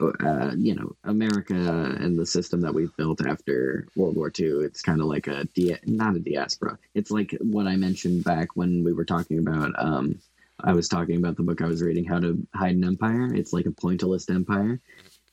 uh, 0.00 0.52
you 0.56 0.74
know, 0.74 0.96
America 1.04 1.54
and 1.54 2.18
the 2.18 2.26
system 2.26 2.60
that 2.60 2.74
we've 2.74 2.96
built 2.96 3.24
after 3.24 3.86
World 3.94 4.16
War 4.16 4.32
II, 4.36 4.64
it's 4.64 4.82
kind 4.82 5.00
of 5.00 5.06
like 5.06 5.28
a 5.28 5.44
dia- 5.54 5.78
not 5.86 6.16
a 6.16 6.20
diaspora. 6.20 6.78
It's 6.94 7.12
like 7.12 7.36
what 7.40 7.68
I 7.68 7.76
mentioned 7.76 8.24
back 8.24 8.48
when 8.54 8.82
we 8.82 8.92
were 8.92 9.04
talking 9.04 9.38
about 9.38 9.72
um 9.78 10.18
I 10.60 10.72
was 10.72 10.88
talking 10.88 11.16
about 11.16 11.36
the 11.36 11.44
book 11.44 11.62
I 11.62 11.66
was 11.66 11.80
reading, 11.80 12.04
How 12.04 12.18
to 12.18 12.44
Hide 12.52 12.74
an 12.74 12.84
Empire. 12.84 13.32
It's 13.32 13.52
like 13.52 13.66
a 13.66 13.70
pointillist 13.70 14.34
empire. 14.34 14.80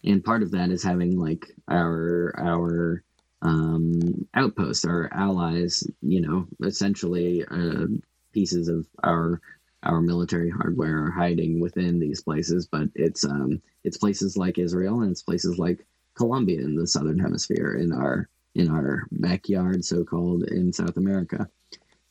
And 0.04 0.24
part 0.24 0.44
of 0.44 0.52
that 0.52 0.70
is 0.70 0.84
having 0.84 1.20
like 1.20 1.48
our 1.68 2.36
our 2.38 3.04
um, 3.42 4.28
outposts, 4.36 4.86
our 4.86 5.10
allies, 5.12 5.84
you 6.04 6.22
know, 6.22 6.48
essentially 6.64 7.44
uh, 7.46 7.88
pieces 8.32 8.68
of 8.68 8.86
our 9.04 9.42
our 9.86 10.02
military 10.02 10.50
hardware 10.50 11.06
are 11.06 11.12
hiding 11.12 11.60
within 11.60 12.00
these 12.00 12.22
places. 12.22 12.68
But 12.68 12.90
it's 12.96 13.24
um, 13.26 13.62
it's 13.84 13.98
places 13.98 14.38
like 14.38 14.58
Israel 14.58 15.02
and 15.02 15.12
it's 15.12 15.24
places 15.24 15.58
like 15.58 15.86
Colombia 16.16 16.62
in 16.62 16.76
the 16.76 16.88
southern 16.88 17.20
hemisphere 17.20 17.76
in 17.76 17.92
our 17.92 18.30
in 18.56 18.70
our 18.70 19.06
backyard, 19.12 19.84
so 19.84 20.04
called 20.04 20.44
in 20.44 20.72
South 20.72 20.98
America. 20.98 21.50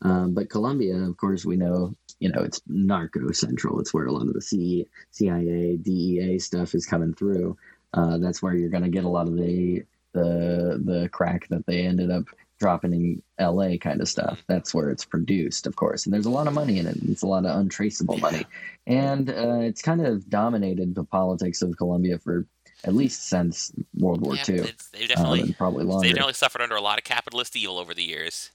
Um, 0.02 0.34
but 0.34 0.50
Colombia, 0.50 0.96
of 0.96 1.16
course, 1.16 1.44
we 1.46 1.56
know, 1.56 1.94
you 2.20 2.30
know, 2.30 2.42
it's 2.42 2.60
narco 2.66 3.32
central. 3.32 3.80
It's 3.80 3.94
where 3.94 4.06
a 4.06 4.12
lot 4.12 4.28
of 4.28 4.34
the 4.34 4.42
C, 4.42 4.86
CIA, 5.10 5.76
DEA 5.78 6.38
stuff 6.38 6.74
is 6.74 6.84
coming 6.84 7.14
through. 7.14 7.56
Uh, 7.94 8.18
that's 8.18 8.42
where 8.42 8.54
you're 8.54 8.68
going 8.68 8.82
to 8.82 8.90
get 8.90 9.04
a 9.04 9.08
lot 9.08 9.28
of 9.28 9.36
the 9.36 9.84
the 10.12 10.80
the 10.84 11.08
crack 11.08 11.48
that 11.48 11.66
they 11.66 11.80
ended 11.82 12.10
up 12.10 12.24
dropping 12.64 12.94
in 12.94 13.22
LA 13.38 13.76
kind 13.76 14.00
of 14.00 14.08
stuff. 14.08 14.42
That's 14.46 14.72
where 14.72 14.88
it's 14.88 15.04
produced, 15.04 15.66
of 15.66 15.76
course. 15.76 16.06
And 16.06 16.14
there's 16.14 16.24
a 16.24 16.30
lot 16.30 16.46
of 16.46 16.54
money 16.54 16.78
in 16.78 16.86
it. 16.86 16.96
It's 17.02 17.22
a 17.22 17.26
lot 17.26 17.44
of 17.44 17.54
untraceable 17.58 18.16
money. 18.16 18.46
And 18.86 19.28
uh, 19.28 19.58
it's 19.58 19.82
kind 19.82 20.04
of 20.06 20.30
dominated 20.30 20.94
the 20.94 21.04
politics 21.04 21.60
of 21.60 21.76
Colombia 21.76 22.18
for 22.18 22.46
at 22.84 22.94
least 22.94 23.28
since 23.28 23.70
World 23.94 24.22
War 24.22 24.36
yeah, 24.36 24.44
II. 24.48 24.60
they 24.92 25.02
Um, 25.02 25.08
definitely 25.08 25.40
and 25.40 25.58
probably 25.58 25.84
longer. 25.84 26.06
they 26.06 26.12
definitely 26.12 26.32
suffered 26.32 26.62
under 26.62 26.74
a 26.74 26.80
lot 26.80 26.96
of 26.96 27.04
capitalist 27.04 27.54
evil 27.54 27.78
over 27.78 27.92
the 27.92 28.02
years. 28.02 28.50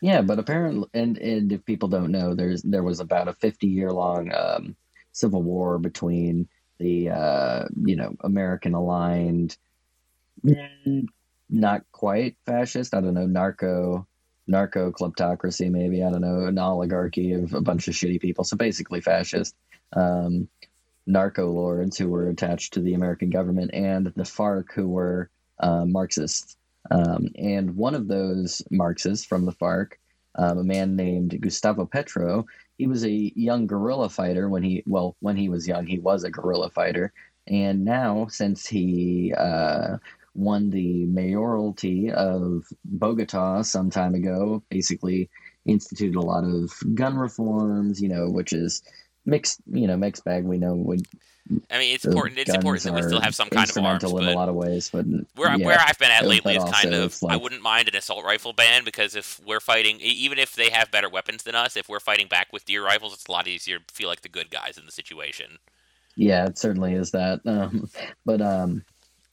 Yeah, 0.00 0.22
but 0.22 0.38
apparently, 0.38 0.88
and, 0.94 1.18
and 1.18 1.50
if 1.50 1.64
people 1.64 1.88
don't 1.88 2.12
know, 2.12 2.34
there's 2.34 2.62
there 2.62 2.84
was 2.84 3.00
about 3.00 3.26
a 3.26 3.32
50 3.32 3.66
year 3.66 3.90
long 3.90 4.32
um, 4.32 4.76
civil 5.10 5.42
war 5.42 5.78
between 5.78 6.48
the 6.78 7.10
uh, 7.10 7.64
you 7.84 7.96
know 7.96 8.14
American 8.20 8.74
aligned, 8.74 9.56
not 11.50 11.82
quite 11.92 12.36
fascist. 12.46 12.94
I 12.94 13.00
don't 13.00 13.14
know, 13.14 13.26
narco, 13.26 14.06
narco 14.46 14.90
kleptocracy, 14.90 15.70
maybe. 15.70 16.02
I 16.02 16.10
don't 16.10 16.20
know, 16.20 16.46
an 16.46 16.58
oligarchy 16.58 17.32
of 17.32 17.54
a 17.54 17.60
bunch 17.60 17.88
of 17.88 17.94
shitty 17.94 18.20
people. 18.20 18.44
So 18.44 18.56
basically, 18.56 19.00
fascist. 19.00 19.54
Um, 19.92 20.48
narco 21.06 21.50
lords 21.50 21.96
who 21.96 22.08
were 22.08 22.28
attached 22.28 22.74
to 22.74 22.80
the 22.80 22.94
American 22.94 23.30
government, 23.30 23.72
and 23.72 24.06
the 24.06 24.24
FARC 24.24 24.72
who 24.74 24.88
were 24.88 25.30
uh, 25.58 25.84
Marxists. 25.84 26.56
Um, 26.90 27.28
and 27.36 27.76
one 27.76 27.94
of 27.94 28.08
those 28.08 28.62
Marxists 28.70 29.26
from 29.26 29.44
the 29.44 29.52
FARC, 29.52 29.92
um, 30.36 30.58
a 30.58 30.64
man 30.64 30.96
named 30.96 31.40
Gustavo 31.40 31.86
Petro, 31.86 32.46
he 32.76 32.86
was 32.86 33.04
a 33.04 33.10
young 33.10 33.66
guerrilla 33.66 34.08
fighter 34.08 34.48
when 34.48 34.62
he, 34.62 34.82
well, 34.86 35.16
when 35.20 35.36
he 35.36 35.48
was 35.48 35.66
young, 35.66 35.86
he 35.86 35.98
was 35.98 36.24
a 36.24 36.30
guerrilla 36.30 36.70
fighter. 36.70 37.12
And 37.48 37.84
now, 37.84 38.26
since 38.30 38.66
he 38.66 39.34
uh, 39.36 39.96
won 40.38 40.70
the 40.70 41.04
mayoralty 41.06 42.10
of 42.10 42.64
Bogota 42.84 43.62
some 43.62 43.90
time 43.90 44.14
ago, 44.14 44.62
basically 44.70 45.28
instituted 45.66 46.16
a 46.16 46.20
lot 46.20 46.44
of 46.44 46.72
gun 46.94 47.16
reforms, 47.16 48.00
you 48.00 48.08
know, 48.08 48.30
which 48.30 48.52
is 48.52 48.82
mixed, 49.26 49.60
you 49.66 49.86
know, 49.86 49.96
mixed 49.96 50.24
bag. 50.24 50.44
We 50.44 50.58
know 50.58 50.74
would 50.74 51.06
I 51.70 51.78
mean, 51.78 51.94
it's 51.94 52.04
important. 52.04 52.38
It's 52.38 52.52
important 52.54 52.84
that 52.84 52.92
we 52.92 53.02
still 53.02 53.20
have 53.20 53.34
some 53.34 53.48
kind 53.48 53.68
of 53.68 53.76
arms, 53.78 54.04
in 54.04 54.10
a 54.10 54.32
lot 54.32 54.50
of 54.50 54.54
ways. 54.54 54.90
But 54.90 55.06
where 55.34 55.56
yeah. 55.56 55.66
where 55.66 55.78
I've 55.80 55.98
been 55.98 56.10
at 56.10 56.26
lately 56.26 56.56
is 56.56 56.64
kind 56.64 56.94
of 56.94 57.04
it's 57.06 57.24
I 57.24 57.36
wouldn't 57.36 57.62
mind 57.62 57.88
an 57.88 57.96
assault 57.96 58.24
rifle 58.24 58.52
ban 58.52 58.84
because 58.84 59.16
if 59.16 59.40
we're 59.46 59.60
fighting, 59.60 59.98
even 60.00 60.38
if 60.38 60.54
they 60.54 60.68
have 60.70 60.90
better 60.90 61.08
weapons 61.08 61.44
than 61.44 61.54
us, 61.54 61.76
if 61.76 61.88
we're 61.88 62.00
fighting 62.00 62.28
back 62.28 62.52
with 62.52 62.66
deer 62.66 62.84
rifles, 62.84 63.14
it's 63.14 63.26
a 63.26 63.32
lot 63.32 63.48
easier 63.48 63.78
to 63.78 63.94
feel 63.94 64.08
like 64.08 64.20
the 64.20 64.28
good 64.28 64.50
guys 64.50 64.76
in 64.76 64.84
the 64.84 64.92
situation. 64.92 65.58
Yeah, 66.16 66.46
it 66.46 66.58
certainly 66.58 66.92
is 66.92 67.12
that. 67.12 67.40
Um, 67.46 67.88
but 68.26 68.42
um, 68.42 68.84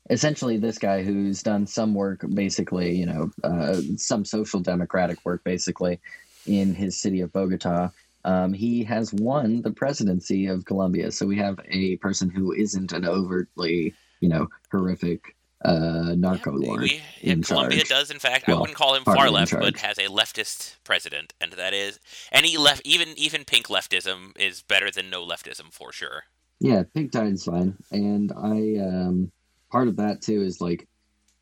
essentially, 0.09 0.57
this 0.57 0.77
guy 0.77 1.03
who's 1.03 1.43
done 1.43 1.65
some 1.67 1.93
work, 1.93 2.25
basically, 2.33 2.95
you 2.95 3.05
know, 3.05 3.31
uh, 3.43 3.81
some 3.97 4.25
social 4.25 4.59
democratic 4.59 5.17
work, 5.25 5.43
basically, 5.43 5.99
in 6.45 6.73
his 6.73 6.99
city 6.99 7.21
of 7.21 7.31
Bogota, 7.33 7.89
um, 8.23 8.53
he 8.53 8.83
has 8.83 9.13
won 9.13 9.61
the 9.61 9.71
presidency 9.71 10.47
of 10.47 10.65
Colombia. 10.65 11.11
So 11.11 11.25
we 11.25 11.37
have 11.37 11.59
a 11.69 11.97
person 11.97 12.29
who 12.29 12.53
isn't 12.53 12.91
an 12.91 13.05
overtly, 13.05 13.95
you 14.19 14.29
know, 14.29 14.47
horrific 14.71 15.35
uh, 15.63 16.13
narco 16.15 16.51
Yeah, 16.57 16.67
lord 16.67 16.81
we- 16.81 17.01
yeah, 17.21 17.33
in 17.33 17.41
Colombia 17.41 17.79
charge. 17.79 17.89
does, 17.89 18.11
in 18.11 18.19
fact. 18.19 18.47
I 18.47 18.53
wouldn't 18.53 18.77
call 18.77 18.93
him 18.95 19.03
far 19.03 19.29
left, 19.31 19.53
but 19.53 19.77
has 19.77 19.97
a 19.97 20.07
leftist 20.07 20.75
president, 20.83 21.33
and 21.41 21.53
that 21.53 21.73
is 21.73 21.99
any 22.31 22.57
left, 22.57 22.81
even 22.85 23.09
even 23.17 23.45
pink 23.45 23.67
leftism 23.67 24.37
is 24.37 24.61
better 24.61 24.91
than 24.91 25.09
no 25.09 25.25
leftism 25.25 25.71
for 25.73 25.91
sure. 25.91 26.23
Yeah, 26.59 26.83
pink 26.93 27.11
tide's 27.11 27.45
fine, 27.45 27.77
and 27.91 28.31
I 28.31 28.77
um 28.79 29.31
part 29.75 29.89
of 29.89 29.97
that 29.97 30.21
too 30.21 30.41
is 30.41 30.61
like 30.61 30.87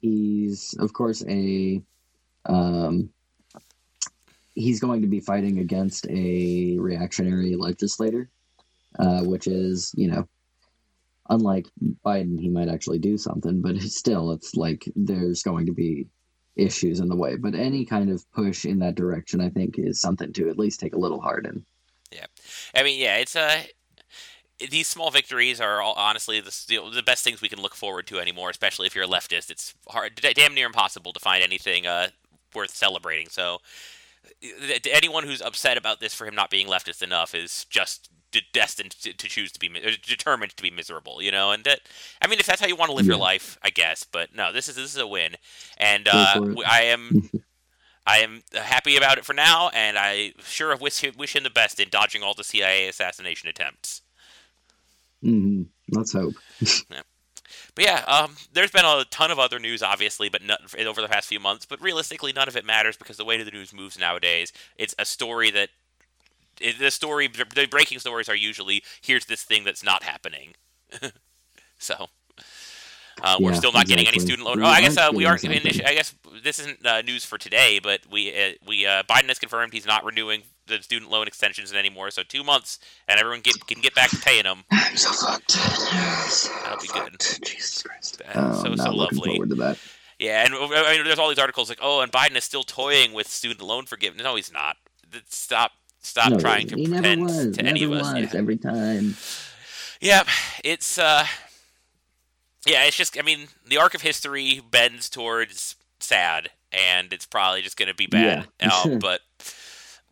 he's 0.02 0.74
of 0.80 0.92
course 0.92 1.24
a 1.30 1.80
um 2.48 3.08
he's 4.56 4.80
going 4.80 5.04
to 5.04 5.08
be 5.08 5.20
fighting 5.20 5.60
against 5.60 6.08
a 6.10 6.76
reactionary 6.80 7.56
legislator, 7.56 8.28
uh, 8.98 9.22
which 9.22 9.46
is 9.46 9.94
you 9.96 10.08
know 10.08 10.28
unlike 11.30 11.68
Biden, 12.04 12.40
he 12.40 12.50
might 12.50 12.70
actually 12.70 12.98
do 12.98 13.20
something, 13.20 13.62
but 13.62 13.80
still 13.82 14.32
it's 14.32 14.56
like 14.56 14.84
there's 14.96 15.44
going 15.44 15.68
to 15.68 15.72
be 15.72 16.08
issues 16.56 17.02
in 17.02 17.10
the 17.10 17.16
way. 17.16 17.36
But 17.36 17.54
any 17.54 17.86
kind 17.86 18.10
of 18.10 18.26
push 18.32 18.66
in 18.66 18.80
that 18.80 18.96
direction, 18.96 19.42
I 19.42 19.50
think, 19.50 19.76
is 19.78 20.02
something 20.02 20.34
to 20.34 20.50
at 20.50 20.58
least 20.58 20.80
take 20.80 20.96
a 20.96 21.00
little 21.00 21.22
heart 21.22 21.46
in. 21.46 21.64
Yeah, 22.12 22.26
I 22.74 22.82
mean, 22.82 23.00
yeah, 23.00 23.18
it's 23.18 23.36
uh, 23.36 23.62
these 24.70 24.88
small 24.88 25.12
victories 25.12 25.60
are 25.62 25.82
all, 25.82 25.94
honestly 25.94 26.40
the, 26.40 26.52
the 26.94 27.04
best 27.04 27.24
things 27.24 27.42
we 27.42 27.50
can 27.50 27.62
look 27.62 27.76
forward 27.76 28.08
to 28.08 28.20
anymore. 28.20 28.50
Especially 28.50 28.88
if 28.88 28.96
you're 28.96 29.06
a 29.06 29.08
leftist, 29.08 29.50
it's 29.50 29.74
hard, 29.88 30.16
damn 30.16 30.54
near 30.54 30.66
impossible 30.68 31.14
to 31.14 31.20
find 31.20 31.44
anything 31.44 31.86
uh, 31.86 32.10
worth 32.54 32.74
celebrating. 32.76 33.28
So, 33.30 33.60
th- 34.42 34.88
anyone 34.92 35.24
who's 35.24 35.42
upset 35.42 35.78
about 35.78 36.00
this 36.00 36.14
for 36.14 36.26
him 36.26 36.36
not 36.36 36.50
being 36.50 36.68
leftist 36.68 37.02
enough 37.02 37.34
is 37.36 37.66
just 37.70 38.10
de- 38.32 38.42
destined 38.54 38.92
to, 39.02 39.14
to 39.14 39.28
choose 39.28 39.52
to 39.54 39.60
be 39.60 39.70
mi- 39.70 39.98
determined 40.06 40.56
to 40.58 40.64
be 40.64 40.72
miserable. 40.72 41.22
You 41.22 41.32
know, 41.32 41.52
and 41.52 41.64
that 41.64 41.82
I 42.22 42.28
mean, 42.28 42.40
if 42.40 42.46
that's 42.46 42.62
how 42.62 42.68
you 42.68 42.76
want 42.76 42.90
to 42.90 42.96
live 42.96 43.08
your 43.08 43.18
life, 43.18 43.58
I 43.62 43.70
guess. 43.70 44.04
But 44.04 44.36
no, 44.36 44.52
this 44.52 44.68
is 44.68 44.76
this 44.76 44.94
is 44.94 44.98
a 44.98 45.08
win, 45.08 45.36
and 45.78 46.08
uh, 46.08 46.34
for 46.34 46.46
it. 46.46 46.50
w- 46.50 46.68
I 46.68 46.82
am. 46.84 47.30
I 48.06 48.18
am 48.18 48.44
happy 48.54 48.98
about 48.98 49.18
it 49.18 49.24
for 49.24 49.32
now, 49.32 49.70
and 49.70 49.98
I 49.98 50.34
sure 50.44 50.76
wish 50.76 51.06
wish 51.16 51.36
him 51.36 51.44
the 51.44 51.50
best 51.50 51.80
in 51.80 51.88
dodging 51.90 52.22
all 52.22 52.34
the 52.34 52.44
CIA 52.44 52.90
assassination 52.90 53.48
attempts. 53.48 54.02
Hmm 55.24 55.64
Let's 55.90 56.14
hope. 56.14 56.36
But 57.76 57.86
yeah, 57.86 58.04
um, 58.08 58.36
there's 58.54 58.72
been 58.72 58.86
a 58.86 59.04
ton 59.10 59.32
of 59.32 59.40
other 59.40 59.58
news, 59.58 59.82
obviously, 59.82 60.30
but 60.30 60.44
not, 60.44 60.62
over 60.86 61.02
the 61.02 61.08
past 61.08 61.28
few 61.28 61.40
months. 61.40 61.66
But 61.66 61.82
realistically, 61.82 62.32
none 62.32 62.48
of 62.48 62.56
it 62.56 62.66
matters 62.66 62.98
because 62.98 63.18
the 63.18 63.26
way 63.26 63.42
the 63.42 63.50
news 63.50 63.74
moves 63.74 63.98
nowadays, 64.00 64.54
it's 64.78 64.94
a 65.00 65.06
story 65.06 65.50
that 65.52 65.70
the 66.80 66.92
story, 66.92 67.28
the 67.28 67.68
breaking 67.70 68.00
stories 68.00 68.30
are 68.30 68.36
usually 68.36 68.84
here's 69.02 69.26
this 69.26 69.44
thing 69.44 69.64
that's 69.64 69.84
not 69.84 70.04
happening. 70.04 70.54
so. 71.80 72.08
Uh, 73.22 73.38
we're 73.40 73.52
Yeah, 73.52 73.58
still 73.58 73.72
not 73.72 73.86
getting 73.88 74.08
any 74.08 74.20
student 74.20 74.46
loan. 74.46 74.58
We 74.58 74.64
Oh, 74.64 74.68
I 74.68 74.82
guess 74.82 74.98
uh, 74.98 75.04
aren't 75.04 75.16
we 75.16 75.26
are. 75.26 75.38
getting 75.38 75.62
something. 75.62 75.86
I 75.86 75.94
guess 75.94 76.14
this 76.44 76.60
isn't 76.60 76.86
uh, 76.86 77.02
news 77.04 77.24
for 77.26 77.38
today, 77.38 77.80
but 77.82 78.02
we 78.12 78.30
uh, 78.32 78.54
we 78.68 78.86
uh, 78.86 79.04
Biden 79.04 79.28
has 79.28 79.40
confirmed 79.40 79.74
he's 79.74 79.86
not 79.86 80.04
renewing 80.04 80.44
the 80.68 80.82
student 80.82 81.12
loan 81.12 81.28
extensions 81.28 81.74
anymore. 81.74 82.10
So 82.12 82.24
two 82.24 82.44
months, 82.44 82.80
and 83.08 83.20
everyone 83.20 83.42
get, 83.42 83.66
can 83.68 83.82
get 83.82 83.94
back 83.96 84.10
to 84.12 84.18
paying 84.18 84.44
them. 84.44 84.64
I'm 84.72 84.96
so 84.98 85.12
fucked. 85.12 85.54
That'll 86.64 86.82
be 86.82 86.88
good. 86.88 87.20
Jesus 87.46 87.84
Christ. 87.84 88.22
Uh, 88.28 88.54
so 88.54 88.70
Oh, 88.70 88.76
so 88.76 88.84
not 88.84 88.96
looking 88.96 89.18
lovely. 89.18 89.32
forward 89.36 89.50
to 89.50 89.56
that. 89.56 89.78
Yeah, 90.20 90.46
and 90.46 90.54
I 90.56 90.96
mean, 90.96 91.04
there's 91.06 91.20
all 91.20 91.28
these 91.30 91.40
articles 91.40 91.68
like, 91.70 91.80
oh, 91.82 92.00
and 92.02 92.12
Biden 92.12 92.36
is 92.38 92.44
still 92.46 92.64
toying 92.64 93.14
with 93.14 93.28
student 93.28 93.62
loan 93.62 93.86
forgiveness. 93.86 94.24
No, 94.24 94.36
he's 94.36 94.54
not. 94.54 94.78
Stop, 95.28 95.72
stop 96.02 96.32
No, 96.32 96.40
trying 96.40 96.68
to 96.68 96.76
he 96.78 96.88
pretend 96.88 97.22
never 97.22 97.24
was. 97.24 97.58
to 97.58 97.64
never 97.64 97.68
any 97.70 97.84
of 97.84 97.92
us. 97.92 98.14
was. 98.14 98.34
Yeah. 98.34 98.40
Every 98.40 98.58
time. 98.58 99.16
yeah, 100.00 100.24
it's 100.64 100.98
uh, 100.98 101.26
yeah, 102.66 102.84
it's 102.86 102.98
just. 102.98 103.18
I 103.18 103.22
mean, 103.22 103.48
the 103.68 103.78
arc 103.78 103.94
of 103.94 104.02
history 104.02 104.62
bends 104.70 105.10
towards 105.10 105.76
sad, 106.00 106.50
and 106.72 107.12
it's 107.12 107.26
probably 107.26 107.62
just 107.62 107.78
going 107.78 107.90
to 107.90 107.96
be 107.96 108.08
bad. 108.08 108.48
Yeah. 108.62 108.70
Um, 108.86 109.00
but 109.00 109.22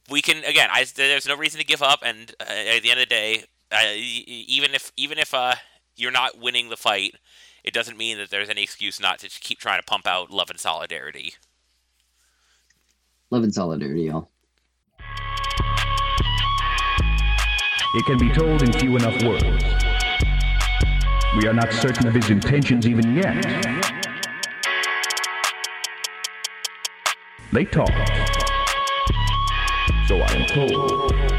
we 0.09 0.21
can 0.21 0.43
again. 0.43 0.69
I 0.71 0.85
there's 0.95 1.27
no 1.27 1.37
reason 1.37 1.59
to 1.59 1.65
give 1.65 1.81
up, 1.81 1.99
and 2.03 2.33
uh, 2.39 2.43
at 2.43 2.81
the 2.83 2.91
end 2.91 2.99
of 2.99 3.07
the 3.09 3.15
day, 3.15 3.45
uh, 3.71 3.93
even 3.95 4.73
if 4.73 4.91
even 4.97 5.17
if 5.17 5.33
uh 5.33 5.55
you're 5.95 6.11
not 6.11 6.37
winning 6.39 6.69
the 6.69 6.77
fight. 6.77 7.15
It 7.63 7.73
doesn't 7.73 7.97
mean 7.97 8.17
that 8.17 8.31
there's 8.31 8.49
any 8.49 8.63
excuse 8.63 8.99
not 8.99 9.19
to 9.19 9.29
keep 9.29 9.59
trying 9.59 9.79
to 9.79 9.85
pump 9.85 10.07
out 10.07 10.31
love 10.31 10.49
and 10.49 10.59
solidarity. 10.59 11.35
Love 13.29 13.43
and 13.43 13.53
solidarity, 13.53 14.03
y'all. 14.03 14.29
It 17.93 18.05
can 18.05 18.17
be 18.17 18.31
told 18.31 18.63
in 18.63 18.73
few 18.73 18.95
enough 18.95 19.21
words. 19.23 19.80
We 21.37 21.47
are 21.47 21.53
not 21.53 21.71
certain 21.71 22.07
of 22.07 22.13
his 22.13 22.29
intentions 22.29 22.85
even 22.85 23.15
yet. 23.15 23.41
They 27.53 27.63
talk. 27.63 27.87
So 30.07 30.17
I 30.17 30.33
am 30.33 30.45
told. 30.47 31.30